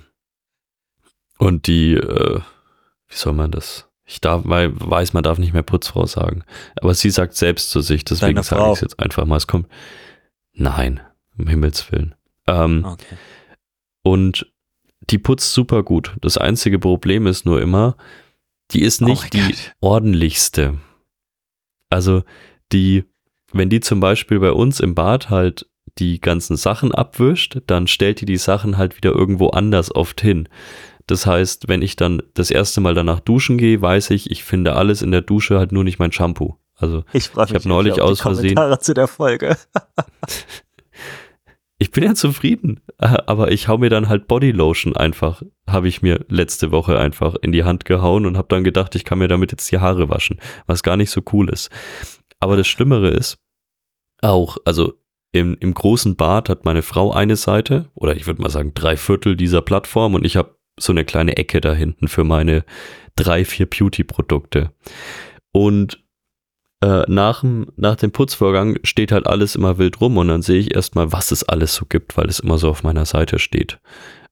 und 1.40 1.66
die, 1.68 1.94
äh, 1.96 2.40
wie 3.08 3.16
soll 3.16 3.34
man 3.34 3.50
das? 3.52 3.88
Ich 4.12 4.20
darf, 4.20 4.42
weil 4.44 4.72
weiß, 4.74 5.14
man 5.14 5.24
darf 5.24 5.38
nicht 5.38 5.54
mehr 5.54 5.64
Putzfrau 5.64 6.06
sagen. 6.06 6.44
Aber 6.82 6.94
sie 6.94 7.10
sagt 7.10 7.34
selbst 7.36 7.70
zu 7.70 7.80
sich, 7.80 8.04
deswegen 8.04 8.44
sage 8.44 8.64
ich 8.68 8.74
es 8.76 8.82
jetzt 8.82 9.00
einfach 9.00 9.26
mal. 9.26 9.38
Es 9.38 9.48
kommt. 9.48 9.68
Nein, 10.54 11.00
um 11.38 11.48
Himmels 11.48 11.90
Willen. 11.92 12.14
Ähm, 12.46 12.84
Okay. 12.86 13.16
Und 14.04 14.52
die 15.10 15.18
putzt 15.18 15.54
super 15.54 15.84
gut. 15.84 16.16
Das 16.22 16.38
einzige 16.38 16.78
Problem 16.80 17.26
ist 17.28 17.46
nur 17.46 17.62
immer, 17.62 17.96
die 18.72 18.82
ist 18.82 19.02
Oh 19.02 19.06
nicht 19.06 19.22
mein 19.22 19.30
die 19.48 19.54
Gott. 19.54 19.74
ordentlichste. 19.80 20.78
Also 21.90 22.24
die, 22.72 23.06
wenn 23.54 23.70
die 23.70 23.80
zum 23.80 24.00
Beispiel 24.00 24.40
bei 24.40 24.52
uns 24.52 24.80
im 24.80 24.94
Bad 24.96 25.30
halt 25.30 25.68
die 26.00 26.20
ganzen 26.20 26.58
Sachen 26.58 26.94
abwischt, 26.94 27.60
dann 27.68 27.88
stellt 27.88 28.22
die 28.22 28.26
die 28.26 28.38
Sachen 28.38 28.78
halt 28.78 28.98
wieder 28.98 29.12
irgendwo 29.12 29.50
anders 29.50 29.94
oft 29.94 30.20
hin. 30.22 30.48
Das 31.12 31.26
heißt, 31.26 31.68
wenn 31.68 31.82
ich 31.82 31.98
dann 31.98 32.24
das 32.36 32.52
erste 32.52 32.80
Mal 32.80 32.94
danach 32.94 33.20
duschen 33.20 33.58
gehe, 33.58 33.82
weiß 33.82 34.12
ich, 34.12 34.32
ich 34.32 34.46
finde 34.46 34.78
alles 34.78 35.02
in 35.02 35.12
der 35.12 35.20
Dusche 35.20 35.60
halt 35.60 35.74
nur 35.74 35.84
nicht 35.84 36.00
mein 36.00 36.14
Shampoo. 36.14 36.56
Also 36.78 37.04
Ich 37.12 37.32
Ich 37.32 37.36
hab 37.36 37.66
neulich 37.66 38.00
aus 38.00 38.22
Versehen- 38.22 38.56
Kommentare 38.56 38.80
zu 38.80 38.94
der 38.94 39.10
Folge. 39.10 39.58
ich 41.80 41.92
bin 41.92 42.06
ja 42.06 42.16
zufrieden, 42.16 42.80
aber 42.98 43.52
ich 43.52 43.68
hau 43.68 43.78
mir 43.78 43.90
dann 43.90 44.08
halt 44.08 44.30
Bodylotion 44.30 44.96
einfach, 44.96 45.42
habe 45.70 45.90
ich 45.90 46.02
mir 46.02 46.24
letzte 46.30 46.72
Woche 46.72 46.98
einfach 46.98 47.36
in 47.42 47.52
die 47.52 47.66
Hand 47.66 47.84
gehauen 47.84 48.26
und 48.26 48.38
habe 48.38 48.48
dann 48.48 48.64
gedacht, 48.64 48.96
ich 48.96 49.04
kann 49.04 49.20
mir 49.20 49.28
damit 49.28 49.52
jetzt 49.52 49.70
die 49.70 49.80
Haare 49.80 50.08
waschen, 50.08 50.40
was 50.66 50.82
gar 50.82 50.96
nicht 50.96 51.12
so 51.12 51.22
cool 51.34 51.50
ist. 51.50 51.70
Aber 52.40 52.56
das 52.56 52.70
Schlimmere 52.70 53.10
ist 53.10 53.38
auch, 54.22 54.60
also 54.64 54.94
im, 55.34 55.58
im 55.60 55.74
großen 55.74 56.16
Bad 56.16 56.48
hat 56.48 56.64
meine 56.64 56.84
Frau 56.84 57.12
eine 57.12 57.36
Seite 57.36 57.90
oder 57.96 58.16
ich 58.16 58.28
würde 58.28 58.42
mal 58.42 58.50
sagen 58.50 58.72
drei 58.74 58.96
Viertel 58.96 59.36
dieser 59.36 59.62
Plattform 59.62 60.14
und 60.14 60.26
ich 60.26 60.38
habe 60.38 60.56
so 60.82 60.94
eine 60.94 61.06
kleine 61.06 61.38
Ecke 61.38 61.62
da 61.62 61.74
hinten 61.74 62.08
für 62.08 62.24
meine 62.24 62.66
drei, 63.16 63.46
vier 63.46 63.68
Beauty-Produkte. 63.68 64.72
Und 65.52 66.04
äh, 66.82 67.04
nach, 67.08 67.42
dem, 67.42 67.68
nach 67.76 67.96
dem 67.96 68.12
Putzvorgang 68.12 68.78
steht 68.84 69.12
halt 69.12 69.28
alles 69.28 69.56
immer 69.56 69.78
wild 69.78 70.02
rum 70.02 70.18
und 70.18 70.28
dann 70.30 70.42
sehe 70.42 70.60
ich 70.60 70.74
erstmal, 70.74 71.12
was 71.12 71.32
es 71.32 71.44
alles 71.44 71.76
so 71.76 71.86
gibt, 71.86 72.18
weil 72.18 72.28
es 72.28 72.40
immer 72.40 72.58
so 72.58 72.70
auf 72.70 72.84
meiner 72.84 73.06
Seite 73.06 73.38
steht. 73.40 73.80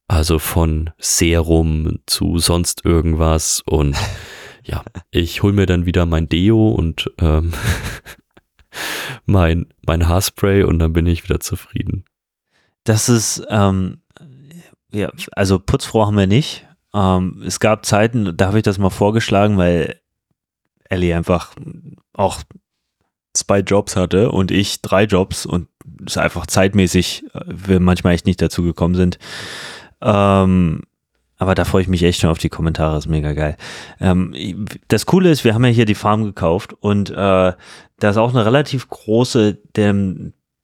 Also 0.08 0.40
von 0.40 0.90
Serum 0.98 2.00
zu 2.08 2.40
sonst 2.40 2.84
irgendwas 2.84 3.62
und 3.66 3.96
ja, 4.64 4.84
ich 5.12 5.44
hole 5.44 5.54
mir 5.54 5.68
dann 5.68 5.86
wieder 5.86 6.06
mein 6.06 6.28
Deo 6.28 6.70
und 6.70 7.12
ähm, 7.20 7.54
mein, 9.26 9.68
mein 9.86 10.08
Haarspray 10.08 10.64
und 10.64 10.80
dann 10.80 10.94
bin 10.94 11.06
ich 11.06 11.24
wieder 11.24 11.40
zufrieden. 11.40 12.06
Das 12.84 13.10
ist, 13.10 13.46
ähm, 13.50 14.02
ja, 14.92 15.12
also 15.34 15.60
Putzfrau 15.60 16.06
haben 16.06 16.18
wir 16.18 16.28
nicht. 16.28 16.68
Ähm, 16.94 17.44
es 17.46 17.60
gab 17.60 17.86
Zeiten, 17.86 18.36
da 18.36 18.48
habe 18.48 18.58
ich 18.58 18.64
das 18.64 18.78
mal 18.78 18.90
vorgeschlagen, 18.90 19.58
weil 19.58 20.00
Ellie 20.90 21.16
einfach 21.16 21.54
auch 22.14 22.42
zwei 23.34 23.60
Jobs 23.60 23.96
hatte 23.96 24.32
und 24.32 24.52
ich 24.52 24.82
drei 24.82 25.04
Jobs 25.04 25.46
und 25.46 25.68
es 26.06 26.18
einfach 26.18 26.48
zeitmäßig 26.48 27.26
äh, 27.34 27.42
wir 27.46 27.80
manchmal 27.80 28.14
echt 28.14 28.26
nicht 28.26 28.42
dazu 28.42 28.64
gekommen 28.64 28.96
sind. 28.96 29.20
Ähm, 30.02 30.82
aber 31.38 31.56
da 31.56 31.64
freue 31.64 31.82
ich 31.82 31.88
mich 31.88 32.04
echt 32.04 32.20
schon 32.20 32.30
auf 32.30 32.38
die 32.38 32.50
Kommentare, 32.50 32.98
ist 32.98 33.08
mega 33.08 33.34
geil. 33.34 33.56
Ähm, 34.02 34.66
das 34.90 35.06
Coole 35.06 35.32
ist, 35.32 35.46
wir 35.46 35.54
haben 35.54 35.64
ja 35.64 35.72
hier 35.72 35.86
die 35.86 35.96
Farm 35.96 36.26
gekauft 36.26 36.74
und 36.80 37.12
äh, 37.12 37.14
da 37.14 38.10
ist 38.10 38.18
auch 38.18 38.34
eine 38.34 38.46
relativ 38.46 38.90
große, 38.90 39.58
der, 39.76 39.94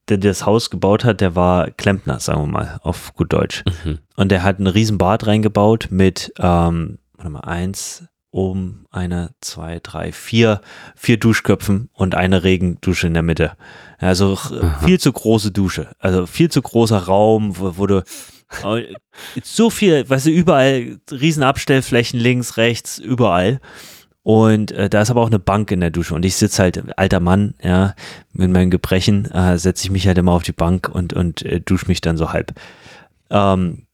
der 0.10 0.18
das 0.18 0.46
Haus 0.46 0.70
gebaut 0.70 1.04
hat, 1.04 1.22
der 1.22 1.36
war 1.36 1.72
Klempner, 1.72 2.20
sagen 2.20 2.42
wir 2.42 2.48
mal, 2.48 2.80
auf 2.84 3.14
gut 3.16 3.34
Deutsch. 3.34 3.64
Mhm. 3.84 4.00
Und 4.16 4.30
der 4.30 4.44
hat 4.44 4.60
ein 4.60 4.68
riesen 4.68 4.98
Bad 4.98 5.26
reingebaut 5.28 5.88
mit, 5.90 6.32
ähm, 6.38 7.00
warte 7.18 7.32
mal, 7.32 7.40
eins, 7.42 8.06
oben, 8.36 8.86
eine, 8.92 9.34
zwei, 9.40 9.80
drei, 9.82 10.12
vier, 10.12 10.60
vier 10.96 11.18
Duschköpfen 11.18 11.90
und 11.94 12.16
eine 12.16 12.44
Regendusche 12.44 13.08
in 13.08 13.14
der 13.14 13.24
Mitte. 13.24 13.54
Also 13.98 14.34
Aha. 14.34 14.80
viel 14.86 15.00
zu 15.00 15.12
große 15.12 15.52
Dusche. 15.52 15.92
Also 16.00 16.26
viel 16.26 16.52
zu 16.52 16.62
großer 16.62 17.00
Raum, 17.00 17.58
wo, 17.58 17.78
wo 17.78 17.88
du 17.88 18.04
äh, 18.64 18.94
so 19.42 19.70
viel, 19.70 20.08
weißt 20.08 20.26
du, 20.26 20.32
überall 20.32 21.00
riesen 21.10 21.44
Abstellflächen 21.44 22.20
links, 22.20 22.58
rechts, 22.58 23.00
überall. 23.00 23.62
Und 24.26 24.72
äh, 24.72 24.90
da 24.90 25.04
ist 25.04 25.12
aber 25.12 25.22
auch 25.22 25.28
eine 25.28 25.38
Bank 25.38 25.70
in 25.70 25.82
der 25.82 25.92
Dusche. 25.92 26.16
Und 26.16 26.26
ich 26.26 26.36
sitze 26.36 26.64
halt, 26.64 26.98
alter 26.98 27.20
Mann, 27.20 27.54
ja, 27.62 27.94
mit 28.34 28.50
meinen 28.50 28.72
Gebrechen, 28.72 29.30
äh, 29.30 29.60
setze 29.60 29.84
ich 29.86 29.92
mich 29.92 30.08
halt 30.08 30.18
immer 30.18 30.32
auf 30.32 30.42
die 30.42 30.52
Bank 30.52 30.90
und, 30.92 31.14
und 31.14 31.44
äh, 31.44 31.62
dusche 31.62 31.86
mich 31.88 32.02
dann 32.02 32.18
so 32.18 32.34
halb. 32.34 32.54
Ähm, 33.30 33.86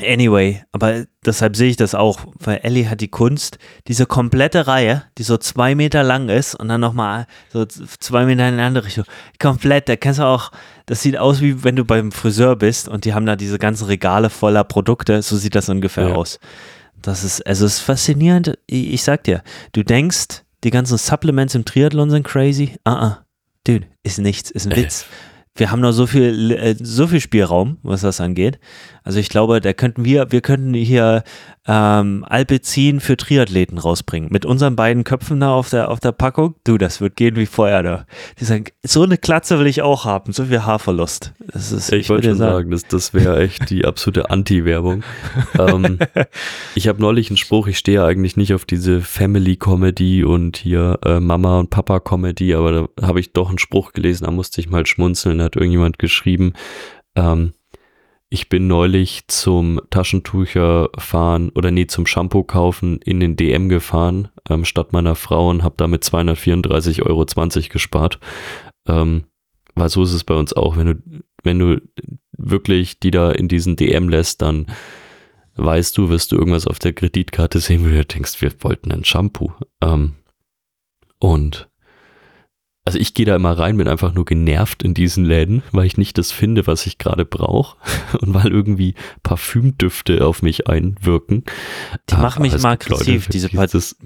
anyway, 0.00 0.62
aber 0.70 1.06
deshalb 1.24 1.56
sehe 1.56 1.68
ich 1.70 1.76
das 1.76 1.96
auch, 1.96 2.20
weil 2.38 2.60
Ellie 2.62 2.88
hat 2.88 3.00
die 3.00 3.08
Kunst, 3.08 3.58
diese 3.88 4.06
komplette 4.06 4.68
Reihe, 4.68 5.02
die 5.18 5.24
so 5.24 5.36
zwei 5.36 5.74
Meter 5.74 6.04
lang 6.04 6.28
ist 6.28 6.54
und 6.54 6.68
dann 6.68 6.80
nochmal 6.80 7.26
so 7.52 7.64
zwei 7.64 8.24
Meter 8.24 8.46
in 8.46 8.54
eine 8.54 8.66
andere 8.66 8.86
Richtung, 8.86 9.04
komplett, 9.40 9.88
da 9.88 9.96
kennst 9.96 10.20
du 10.20 10.24
auch, 10.26 10.52
das 10.86 11.02
sieht 11.02 11.18
aus 11.18 11.40
wie 11.40 11.64
wenn 11.64 11.74
du 11.74 11.84
beim 11.84 12.12
Friseur 12.12 12.54
bist 12.54 12.86
und 12.86 13.04
die 13.04 13.14
haben 13.14 13.26
da 13.26 13.34
diese 13.34 13.58
ganzen 13.58 13.86
Regale 13.86 14.30
voller 14.30 14.62
Produkte, 14.62 15.22
so 15.22 15.36
sieht 15.36 15.56
das 15.56 15.68
ungefähr 15.68 16.10
Ja. 16.10 16.14
aus. 16.14 16.38
Das 17.02 17.24
ist, 17.24 17.46
also 17.46 17.66
es 17.66 17.74
ist 17.74 17.80
faszinierend, 17.80 18.58
ich, 18.66 18.94
ich 18.94 19.02
sag 19.02 19.24
dir, 19.24 19.42
du 19.72 19.82
denkst, 19.82 20.44
die 20.64 20.70
ganzen 20.70 20.98
Supplements 20.98 21.54
im 21.54 21.64
Triathlon 21.64 22.10
sind 22.10 22.26
crazy, 22.26 22.76
ah, 22.84 22.92
ah, 22.92 23.26
dude, 23.64 23.86
ist 24.02 24.18
nichts, 24.18 24.50
ist 24.50 24.66
ein. 24.66 24.76
Witz. 24.76 25.06
Wir 25.58 25.70
haben 25.70 25.80
noch 25.80 25.92
so 25.92 26.06
viel, 26.06 26.52
äh, 26.52 26.76
so 26.78 27.06
viel 27.06 27.20
Spielraum, 27.20 27.78
was 27.82 28.02
das 28.02 28.20
angeht. 28.20 28.58
Also 29.06 29.20
ich 29.20 29.28
glaube, 29.28 29.60
da 29.60 29.72
könnten 29.72 30.04
wir, 30.04 30.32
wir 30.32 30.40
könnten 30.40 30.74
hier 30.74 31.22
ähm, 31.68 32.24
Alpezin 32.28 32.98
für 32.98 33.16
Triathleten 33.16 33.78
rausbringen. 33.78 34.32
Mit 34.32 34.44
unseren 34.44 34.74
beiden 34.74 35.04
Köpfen 35.04 35.38
da 35.38 35.52
auf 35.52 35.70
der, 35.70 35.92
auf 35.92 36.00
der 36.00 36.10
Packung. 36.10 36.56
Du, 36.64 36.76
das 36.76 37.00
wird 37.00 37.14
gehen 37.14 37.36
wie 37.36 37.46
Feuer 37.46 37.84
da. 37.84 38.06
Die 38.40 38.44
sagen, 38.44 38.64
so 38.82 39.04
eine 39.04 39.16
Klatze 39.16 39.60
will 39.60 39.68
ich 39.68 39.80
auch 39.80 40.06
haben, 40.06 40.32
so 40.32 40.46
viel 40.46 40.64
Haarverlust. 40.64 41.34
Das 41.38 41.70
ist, 41.70 41.92
ich, 41.92 42.00
ich 42.00 42.08
wollte 42.08 42.30
schon 42.30 42.38
sagen, 42.38 42.52
sagen 42.52 42.70
das, 42.72 42.82
das 42.88 43.14
wäre 43.14 43.38
echt 43.38 43.70
die 43.70 43.84
absolute 43.84 44.28
Anti-Werbung. 44.30 45.04
ähm, 45.58 46.00
ich 46.74 46.88
habe 46.88 47.00
neulich 47.00 47.30
einen 47.30 47.36
Spruch, 47.36 47.68
ich 47.68 47.78
stehe 47.78 48.04
eigentlich 48.04 48.36
nicht 48.36 48.54
auf 48.54 48.64
diese 48.64 49.00
Family-Comedy 49.00 50.24
und 50.24 50.56
hier 50.56 50.98
äh, 51.04 51.20
Mama- 51.20 51.60
und 51.60 51.70
Papa-Comedy, 51.70 52.54
aber 52.56 52.88
da 52.96 53.06
habe 53.06 53.20
ich 53.20 53.32
doch 53.32 53.50
einen 53.50 53.58
Spruch 53.58 53.92
gelesen, 53.92 54.24
da 54.24 54.32
musste 54.32 54.60
ich 54.60 54.68
mal 54.68 54.84
schmunzeln, 54.84 55.38
da 55.38 55.44
hat 55.44 55.54
irgendjemand 55.54 56.00
geschrieben, 56.00 56.54
ähm, 57.14 57.52
ich 58.28 58.48
bin 58.48 58.66
neulich 58.66 59.28
zum 59.28 59.80
Taschentücher 59.90 60.90
fahren 60.98 61.50
oder 61.50 61.70
nee, 61.70 61.86
zum 61.86 62.06
Shampoo 62.06 62.42
kaufen 62.42 62.98
in 62.98 63.20
den 63.20 63.36
DM 63.36 63.68
gefahren, 63.68 64.28
ähm, 64.48 64.64
statt 64.64 64.92
meiner 64.92 65.14
Frau 65.14 65.48
und 65.48 65.62
habe 65.62 65.76
damit 65.76 66.04
234,20 66.04 67.02
Euro 67.02 67.24
gespart. 67.68 68.18
Ähm, 68.88 69.24
weil 69.74 69.88
so 69.90 70.02
ist 70.02 70.12
es 70.12 70.24
bei 70.24 70.34
uns 70.34 70.54
auch. 70.54 70.76
Wenn 70.76 70.86
du, 70.86 71.22
wenn 71.44 71.58
du 71.58 71.80
wirklich 72.32 72.98
die 72.98 73.10
da 73.10 73.30
in 73.30 73.46
diesen 73.46 73.76
DM 73.76 74.08
lässt, 74.08 74.42
dann 74.42 74.66
weißt 75.56 75.96
du, 75.96 76.08
wirst 76.08 76.32
du 76.32 76.36
irgendwas 76.36 76.66
auf 76.66 76.78
der 76.78 76.92
Kreditkarte 76.92 77.60
sehen, 77.60 77.84
wo 77.84 77.88
du 77.88 78.04
denkst, 78.04 78.40
wir 78.40 78.52
wollten 78.60 78.90
ein 78.92 79.04
Shampoo. 79.04 79.52
Ähm, 79.80 80.14
und 81.18 81.68
also 82.86 83.00
ich 83.00 83.14
gehe 83.14 83.26
da 83.26 83.34
immer 83.34 83.58
rein, 83.58 83.76
bin 83.76 83.88
einfach 83.88 84.14
nur 84.14 84.24
genervt 84.24 84.84
in 84.84 84.94
diesen 84.94 85.24
Läden, 85.24 85.64
weil 85.72 85.86
ich 85.86 85.98
nicht 85.98 86.16
das 86.18 86.30
finde, 86.30 86.68
was 86.68 86.86
ich 86.86 86.98
gerade 86.98 87.24
brauche 87.24 87.76
und 88.20 88.32
weil 88.32 88.46
irgendwie 88.46 88.94
Parfümdüfte 89.24 90.24
auf 90.24 90.40
mich 90.40 90.68
einwirken. 90.68 91.42
Die 92.08 92.14
ah, 92.14 92.18
machen 92.18 92.42
mich 92.42 92.54
immer 92.54 92.70
aggressiv, 92.70 93.26
diese, 93.26 93.48
pa 93.48 93.66
das, 93.66 93.96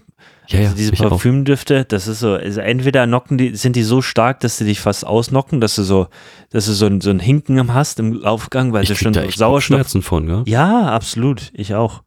ja, 0.49 0.61
ja, 0.61 0.65
also 0.65 0.77
diese 0.77 0.93
Parfümdüfte, 0.93 1.85
das 1.85 2.09
ist 2.09 2.21
so, 2.21 2.33
also 2.33 2.61
entweder 2.63 3.07
knocken 3.07 3.37
die, 3.37 3.55
sind 3.55 3.77
die 3.77 3.83
so 3.83 4.01
stark, 4.01 4.41
dass 4.41 4.57
sie 4.57 4.65
dich 4.65 4.81
fast 4.81 5.07
ausnocken, 5.07 5.61
dass 5.61 5.77
du 5.77 5.83
so, 5.83 6.09
dass 6.49 6.65
du 6.65 6.73
so 6.73 6.87
ein, 6.87 7.03
so 7.03 7.11
ein 7.11 7.21
Hinken 7.21 7.75
hast 7.75 8.01
im 8.01 8.25
Aufgang, 8.25 8.73
weil 8.73 8.85
ich 8.85 8.89
du 8.89 8.95
schon 8.97 9.13
da 9.13 9.31
Sauerstoff. 9.31 9.93
von, 10.03 10.27
ja? 10.27 10.43
Ja, 10.47 10.87
absolut, 10.87 11.53
ich 11.53 11.75
auch. 11.75 12.03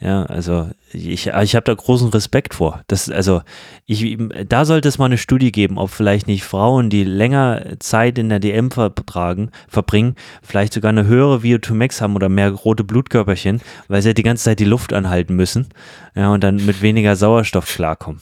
Ja, 0.00 0.24
also 0.24 0.70
ich, 0.92 1.28
ich 1.28 1.54
habe 1.54 1.64
da 1.64 1.72
großen 1.72 2.08
Respekt 2.08 2.54
vor. 2.54 2.82
Das, 2.88 3.08
also 3.08 3.42
ich, 3.86 4.18
da 4.48 4.64
sollte 4.64 4.88
es 4.88 4.98
mal 4.98 5.06
eine 5.06 5.18
Studie 5.18 5.52
geben, 5.52 5.78
ob 5.78 5.90
vielleicht 5.90 6.26
nicht 6.26 6.42
Frauen, 6.42 6.90
die 6.90 7.04
länger 7.04 7.78
Zeit 7.78 8.18
in 8.18 8.28
der 8.28 8.40
DM 8.40 8.70
vertragen, 8.70 9.50
verbringen, 9.68 10.16
vielleicht 10.42 10.74
sogar 10.74 10.88
eine 10.88 11.06
höhere 11.06 11.38
VO2max 11.38 12.00
haben 12.00 12.16
oder 12.16 12.28
mehr 12.28 12.50
rote 12.50 12.82
Blutkörperchen, 12.82 13.60
weil 13.88 14.02
sie 14.02 14.08
halt 14.08 14.18
die 14.18 14.24
ganze 14.24 14.44
Zeit 14.44 14.58
die 14.58 14.64
Luft 14.64 14.92
anhalten 14.92 15.36
müssen 15.36 15.68
ja, 16.16 16.32
und 16.32 16.42
dann 16.42 16.66
mit 16.66 16.82
weniger 16.82 17.14
Sauerstoff 17.14 17.66
klarkommen. 17.66 18.20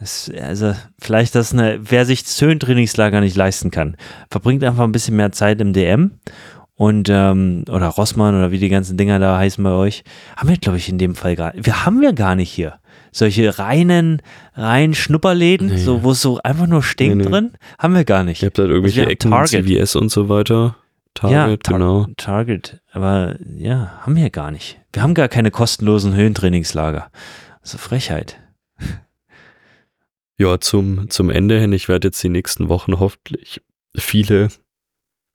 Das, 0.00 0.30
also 0.40 0.74
vielleicht 0.98 1.34
das 1.34 1.52
eine, 1.52 1.78
wer 1.82 2.04
sich 2.04 2.24
das 2.24 2.40
Höhentrainingslager 2.40 3.20
nicht 3.20 3.36
leisten 3.36 3.70
kann, 3.70 3.96
verbringt 4.30 4.64
einfach 4.64 4.84
ein 4.84 4.92
bisschen 4.92 5.16
mehr 5.16 5.32
Zeit 5.32 5.60
im 5.60 5.72
DM 5.72 6.12
und 6.76 7.08
ähm, 7.08 7.64
oder 7.70 7.86
Rossmann 7.88 8.34
oder 8.34 8.50
wie 8.50 8.58
die 8.58 8.68
ganzen 8.68 8.96
Dinger 8.96 9.18
da 9.18 9.38
heißen 9.38 9.62
bei 9.62 9.70
euch, 9.70 10.02
haben 10.36 10.48
wir, 10.48 10.56
glaube 10.56 10.78
ich, 10.78 10.88
in 10.88 10.98
dem 10.98 11.14
Fall 11.14 11.36
gar 11.36 11.52
Wir 11.56 11.84
haben 11.84 12.00
wir 12.00 12.12
gar 12.12 12.34
nicht 12.34 12.50
hier. 12.50 12.78
Solche 13.12 13.58
reinen, 13.58 14.22
reinen 14.54 14.94
Schnupperläden, 14.94 15.68
nee. 15.68 15.76
so, 15.76 16.02
wo 16.02 16.10
es 16.10 16.20
so 16.20 16.40
einfach 16.42 16.66
nur 16.66 16.82
stinkt 16.82 17.16
nee, 17.18 17.24
nee. 17.24 17.30
drin, 17.30 17.52
haben 17.78 17.94
wir 17.94 18.04
gar 18.04 18.24
nicht. 18.24 18.42
Ihr 18.42 18.46
habt 18.46 18.58
halt 18.58 18.70
irgendwelche 18.70 19.02
also 19.02 19.10
Ecken, 19.10 19.30
Target. 19.30 19.66
CVS 19.66 19.96
und 19.96 20.10
so 20.10 20.28
weiter. 20.28 20.76
Target, 21.14 21.36
ja, 21.36 21.56
tar 21.58 21.78
genau. 21.78 22.06
Target, 22.16 22.80
aber 22.90 23.36
ja, 23.56 24.00
haben 24.00 24.16
wir 24.16 24.30
gar 24.30 24.50
nicht. 24.50 24.80
Wir 24.92 25.02
haben 25.02 25.14
gar 25.14 25.28
keine 25.28 25.52
kostenlosen 25.52 26.14
Höhentrainingslager. 26.14 27.10
Also 27.62 27.78
Frechheit. 27.78 28.40
Ja, 30.36 30.58
zum, 30.58 31.08
zum 31.10 31.30
Ende 31.30 31.60
hin, 31.60 31.72
ich 31.72 31.88
werde 31.88 32.08
jetzt 32.08 32.20
die 32.20 32.28
nächsten 32.28 32.68
Wochen 32.68 32.98
hoffentlich 32.98 33.62
viele 33.96 34.48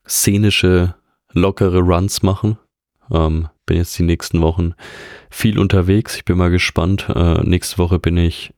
szenische 0.06 0.96
lockere 1.34 1.80
Runs 1.80 2.24
machen. 2.24 2.58
Ähm, 3.12 3.50
bin 3.66 3.78
jetzt 3.78 3.98
die 3.98 4.04
nächsten 4.04 4.42
Wochen 4.42 4.74
viel 5.30 5.60
unterwegs. 5.60 6.16
Ich 6.16 6.26
bin 6.26 6.38
mal 6.38 6.50
gespannt. 6.50 7.08
Äh, 7.14 7.44
nächste 7.44 7.78
Woche 7.78 8.00
bin 8.00 8.18
ich 8.18 8.54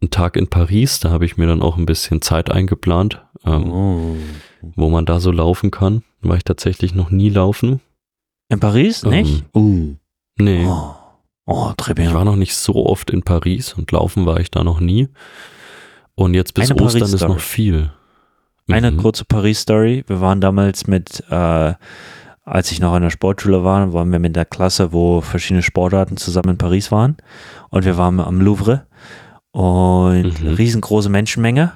einen 0.00 0.10
Tag 0.10 0.36
in 0.36 0.48
Paris. 0.48 1.00
Da 1.00 1.10
habe 1.10 1.24
ich 1.24 1.36
mir 1.36 1.46
dann 1.46 1.62
auch 1.62 1.76
ein 1.76 1.86
bisschen 1.86 2.22
Zeit 2.22 2.50
eingeplant, 2.50 3.22
ähm, 3.44 3.72
oh. 3.72 4.16
wo 4.76 4.88
man 4.88 5.06
da 5.06 5.20
so 5.20 5.30
laufen 5.30 5.70
kann. 5.70 6.02
War 6.20 6.36
ich 6.36 6.44
tatsächlich 6.44 6.94
noch 6.94 7.10
nie 7.10 7.28
laufen. 7.28 7.80
In 8.48 8.60
Paris? 8.60 9.02
Ähm, 9.04 9.10
nicht? 9.10 9.44
Uh. 9.54 9.94
Nee. 10.36 10.64
Oh. 10.66 10.94
Oh, 11.44 11.72
ich 11.76 12.14
war 12.14 12.24
noch 12.24 12.36
nicht 12.36 12.54
so 12.54 12.86
oft 12.86 13.10
in 13.10 13.22
Paris 13.22 13.74
und 13.74 13.90
laufen 13.90 14.26
war 14.26 14.38
ich 14.38 14.50
da 14.50 14.62
noch 14.62 14.78
nie. 14.78 15.08
Und 16.14 16.34
jetzt 16.34 16.54
bis 16.54 16.70
Eine 16.70 16.80
Ostern 16.80 17.02
ist 17.02 17.20
noch 17.20 17.40
viel. 17.40 17.90
Eine 18.72 18.90
mhm. 18.90 18.96
kurze 18.96 19.24
Paris-Story. 19.26 20.04
Wir 20.06 20.20
waren 20.20 20.40
damals 20.40 20.86
mit, 20.86 21.22
äh, 21.30 21.74
als 22.44 22.72
ich 22.72 22.80
noch 22.80 22.94
an 22.94 23.02
der 23.02 23.10
Sportschule 23.10 23.64
war, 23.64 23.92
waren 23.92 24.10
wir 24.10 24.18
mit 24.18 24.34
der 24.34 24.46
Klasse, 24.46 24.92
wo 24.92 25.20
verschiedene 25.20 25.62
Sportarten 25.62 26.16
zusammen 26.16 26.50
in 26.50 26.58
Paris 26.58 26.90
waren. 26.90 27.18
Und 27.68 27.84
wir 27.84 27.98
waren 27.98 28.18
am 28.18 28.40
Louvre 28.40 28.86
und 29.50 30.42
mhm. 30.42 30.54
riesengroße 30.54 31.10
Menschenmenge. 31.10 31.72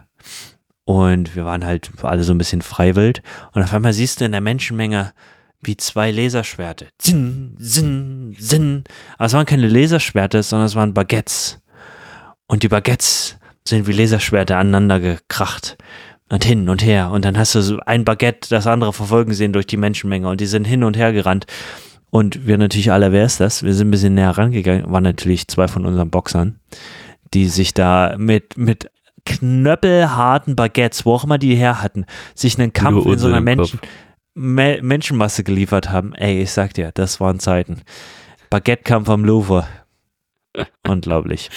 Und 0.85 1.37
wir 1.37 1.45
waren 1.45 1.67
halt 1.67 1.91
alle 2.03 2.23
so 2.23 2.33
ein 2.33 2.39
bisschen 2.39 2.63
freiwild. 2.63 3.23
Und 3.53 3.63
auf 3.63 3.75
einmal 3.75 3.93
siehst 3.93 4.21
du 4.21 4.25
in 4.25 4.33
der 4.33 4.41
Menschenmenge 4.41 5.13
wie 5.61 5.77
zwei 5.77 6.11
Laserschwerte. 6.11 6.89
Zinn, 6.99 7.57
zinn, 7.61 8.37
zinn. 8.39 8.85
Aber 9.19 9.27
es 9.27 9.33
waren 9.35 9.47
keine 9.47 9.69
Laserschwerte, 9.69 10.43
sondern 10.43 10.67
es 10.67 10.77
waren 10.77 10.95
Baguettes. 10.95 11.61
Und 12.47 12.63
die 12.63 12.69
Baguettes 12.69 13.37
sind 13.67 13.87
wie 13.87 13.93
Laserschwerte 13.93 14.57
aneinander 14.57 15.01
gekracht 15.01 15.77
und 16.29 16.45
hin 16.45 16.69
und 16.69 16.85
her. 16.85 17.11
Und 17.11 17.25
dann 17.25 17.39
hast 17.39 17.55
du 17.55 17.61
so 17.61 17.79
ein 17.87 18.05
Baguette 18.05 18.49
das 18.49 18.67
andere 18.67 18.93
verfolgen 18.93 19.33
sehen 19.33 19.53
durch 19.53 19.67
die 19.67 19.77
Menschenmenge 19.77 20.29
und 20.29 20.41
die 20.41 20.47
sind 20.47 20.65
hin 20.65 20.85
und 20.85 20.97
her 20.97 21.13
gerannt. 21.13 21.47
Und 22.11 22.47
wir 22.47 22.59
natürlich 22.59 22.93
alle, 22.93 23.13
wer 23.13 23.25
ist 23.25 23.41
das? 23.41 23.63
Wir 23.63 23.75
sind 23.75 23.89
ein 23.89 23.91
bisschen 23.91 24.15
näher 24.15 24.31
rangegangen, 24.31 24.91
waren 24.91 25.03
natürlich 25.03 25.49
zwei 25.49 25.69
von 25.69 25.85
unseren 25.85 26.11
Boxern, 26.11 26.61
die 27.35 27.47
sich 27.47 27.75
da 27.75 28.15
mit, 28.17 28.57
mit 28.57 28.91
knöppelharten 29.25 30.57
Baguettes, 30.57 31.05
wo 31.05 31.15
auch 31.15 31.25
immer 31.25 31.39
die 31.39 31.57
her 31.57 31.83
hatten, 31.83 32.07
sich 32.35 32.59
einen 32.59 32.73
Kampf 32.73 33.07
in 33.07 33.19
so 33.19 33.27
einer 33.27 33.41
Menschen, 33.41 33.81
Me 34.39 34.81
Menschenmasse 34.83 35.45
geliefert 35.45 35.91
haben. 35.91 36.15
Ey, 36.15 36.43
ich 36.43 36.51
sag 36.51 36.75
dir, 36.75 36.91
das 36.93 37.21
waren 37.21 37.41
Zeiten. 37.41 37.81
Baguette-Kampf 38.51 39.09
am 39.09 39.25
Louvre. 39.25 39.67
Unglaublich. 40.87 41.51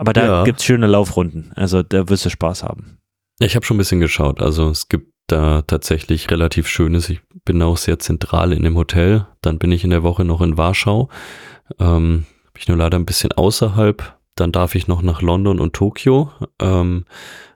Aber 0.00 0.14
da 0.14 0.24
ja. 0.24 0.44
gibt 0.44 0.60
es 0.60 0.64
schöne 0.64 0.86
Laufrunden. 0.86 1.52
Also 1.56 1.82
da 1.82 2.08
wirst 2.08 2.24
du 2.24 2.30
Spaß 2.30 2.62
haben. 2.62 2.96
Ich 3.38 3.54
habe 3.54 3.66
schon 3.66 3.76
ein 3.76 3.78
bisschen 3.78 4.00
geschaut. 4.00 4.40
Also 4.40 4.70
es 4.70 4.88
gibt 4.88 5.12
da 5.26 5.60
tatsächlich 5.60 6.30
relativ 6.30 6.68
schönes. 6.68 7.10
Ich 7.10 7.20
bin 7.44 7.60
auch 7.60 7.76
sehr 7.76 7.98
zentral 7.98 8.54
in 8.54 8.62
dem 8.62 8.76
Hotel. 8.76 9.26
Dann 9.42 9.58
bin 9.58 9.72
ich 9.72 9.84
in 9.84 9.90
der 9.90 10.02
Woche 10.02 10.24
noch 10.24 10.40
in 10.40 10.56
Warschau. 10.56 11.10
Ähm, 11.78 12.24
bin 12.54 12.60
ich 12.62 12.68
nur 12.68 12.78
leider 12.78 12.98
ein 12.98 13.04
bisschen 13.04 13.32
außerhalb. 13.32 14.16
Dann 14.36 14.52
darf 14.52 14.74
ich 14.74 14.88
noch 14.88 15.02
nach 15.02 15.20
London 15.20 15.60
und 15.60 15.74
Tokio. 15.74 16.32
Ähm, 16.62 17.04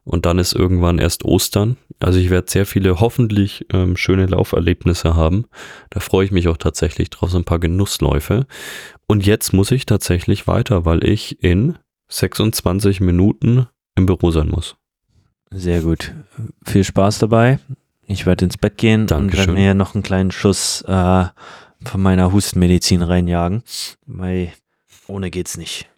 und 0.05 0.27
dann 0.27 0.39
ist 0.39 0.53
irgendwann 0.53 0.99
erst 0.99 1.25
Ostern. 1.25 1.79
Also 1.99 2.19
ich 2.19 2.29
werde 2.29 2.51
sehr 2.51 2.67
viele 2.67 3.01
hoffentlich 3.01 3.65
ähm, 3.73 3.97
schöne 3.97 4.27
Lauferlebnisse 4.27 5.17
haben. 5.17 5.47
Da 5.89 6.01
freue 6.01 6.27
ich 6.27 6.31
mich 6.31 6.49
auch 6.49 6.59
tatsächlich 6.59 7.09
drauf, 7.09 7.31
so 7.31 7.39
ein 7.39 7.45
paar 7.45 7.59
Genussläufe. 7.59 8.47
Und 9.07 9.25
jetzt 9.25 9.55
muss 9.55 9.71
ich 9.71 9.87
tatsächlich 9.87 10.47
weiter, 10.47 10.85
weil 10.85 11.05
ich 11.05 11.43
in 11.43 11.79
26 12.15 13.01
Minuten 13.01 13.67
im 13.97 14.07
Büro 14.07 14.31
sein 14.31 14.49
muss. 14.49 14.77
Sehr 15.51 15.81
gut. 15.81 16.15
Viel 16.65 16.85
Spaß 16.85 17.19
dabei. 17.19 17.59
Ich 18.07 18.25
werde 18.27 18.45
ins 18.45 18.57
Bett 18.57 18.77
gehen 18.77 19.07
Dankeschön. 19.07 19.41
und 19.51 19.57
werde 19.57 19.61
mir 19.61 19.75
noch 19.75 19.95
einen 19.95 20.03
kleinen 20.03 20.31
Schuss 20.31 20.83
äh, 20.83 21.25
von 21.85 22.01
meiner 22.01 22.33
Hustenmedizin 22.33 23.03
reinjagen, 23.03 23.63
weil 24.07 24.53
ohne 25.07 25.31
geht's 25.31 25.57
nicht. 25.57 25.89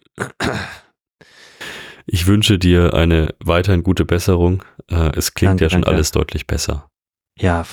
Ich 2.07 2.25
wünsche 2.25 2.57
dir 2.57 2.93
eine 2.93 3.35
weiterhin 3.43 3.83
gute 3.83 4.05
Besserung. 4.05 4.63
Äh, 4.89 5.11
es 5.17 5.33
klingt 5.33 5.51
danke, 5.51 5.65
ja 5.65 5.69
schon 5.69 5.81
danke. 5.81 5.95
alles 5.95 6.11
deutlich 6.11 6.47
besser. 6.47 6.89
Ja, 7.37 7.65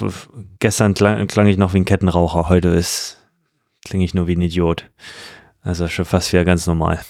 gestern 0.59 0.93
klang, 0.93 1.27
klang, 1.29 1.47
ich 1.47 1.57
noch 1.57 1.73
wie 1.73 1.79
ein 1.79 1.85
Kettenraucher, 1.85 2.49
heute 2.49 2.69
ist 2.69 3.19
klinge 3.87 4.05
ich 4.05 4.13
nur 4.13 4.27
wie 4.27 4.37
ein 4.37 4.43
Idiot. 4.43 4.91
Also 5.63 5.89
schon 5.89 6.05
fast 6.05 6.33
wieder 6.33 6.45
ganz 6.45 6.67
normal. 6.67 7.01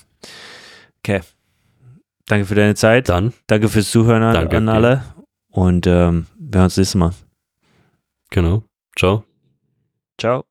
Okay. 1.05 1.21
Danke 2.25 2.47
für 2.47 2.55
deine 2.55 2.75
Zeit. 2.75 3.11
Dann. 3.11 3.35
Danke 3.47 3.69
fürs 3.69 3.91
Zuhören 3.91 4.23
an, 4.23 4.33
Danke 4.33 4.57
an 4.57 4.71
alle. 4.71 5.05
Und 5.49 5.87
ähm, 5.87 6.27
wir 6.39 6.61
hören 6.61 6.65
uns 6.65 6.79
nächstes 6.79 6.95
Mal. 6.95 7.13
Genau. 8.31 8.65
Ciao. 8.97 9.25
Ciao. 10.19 10.45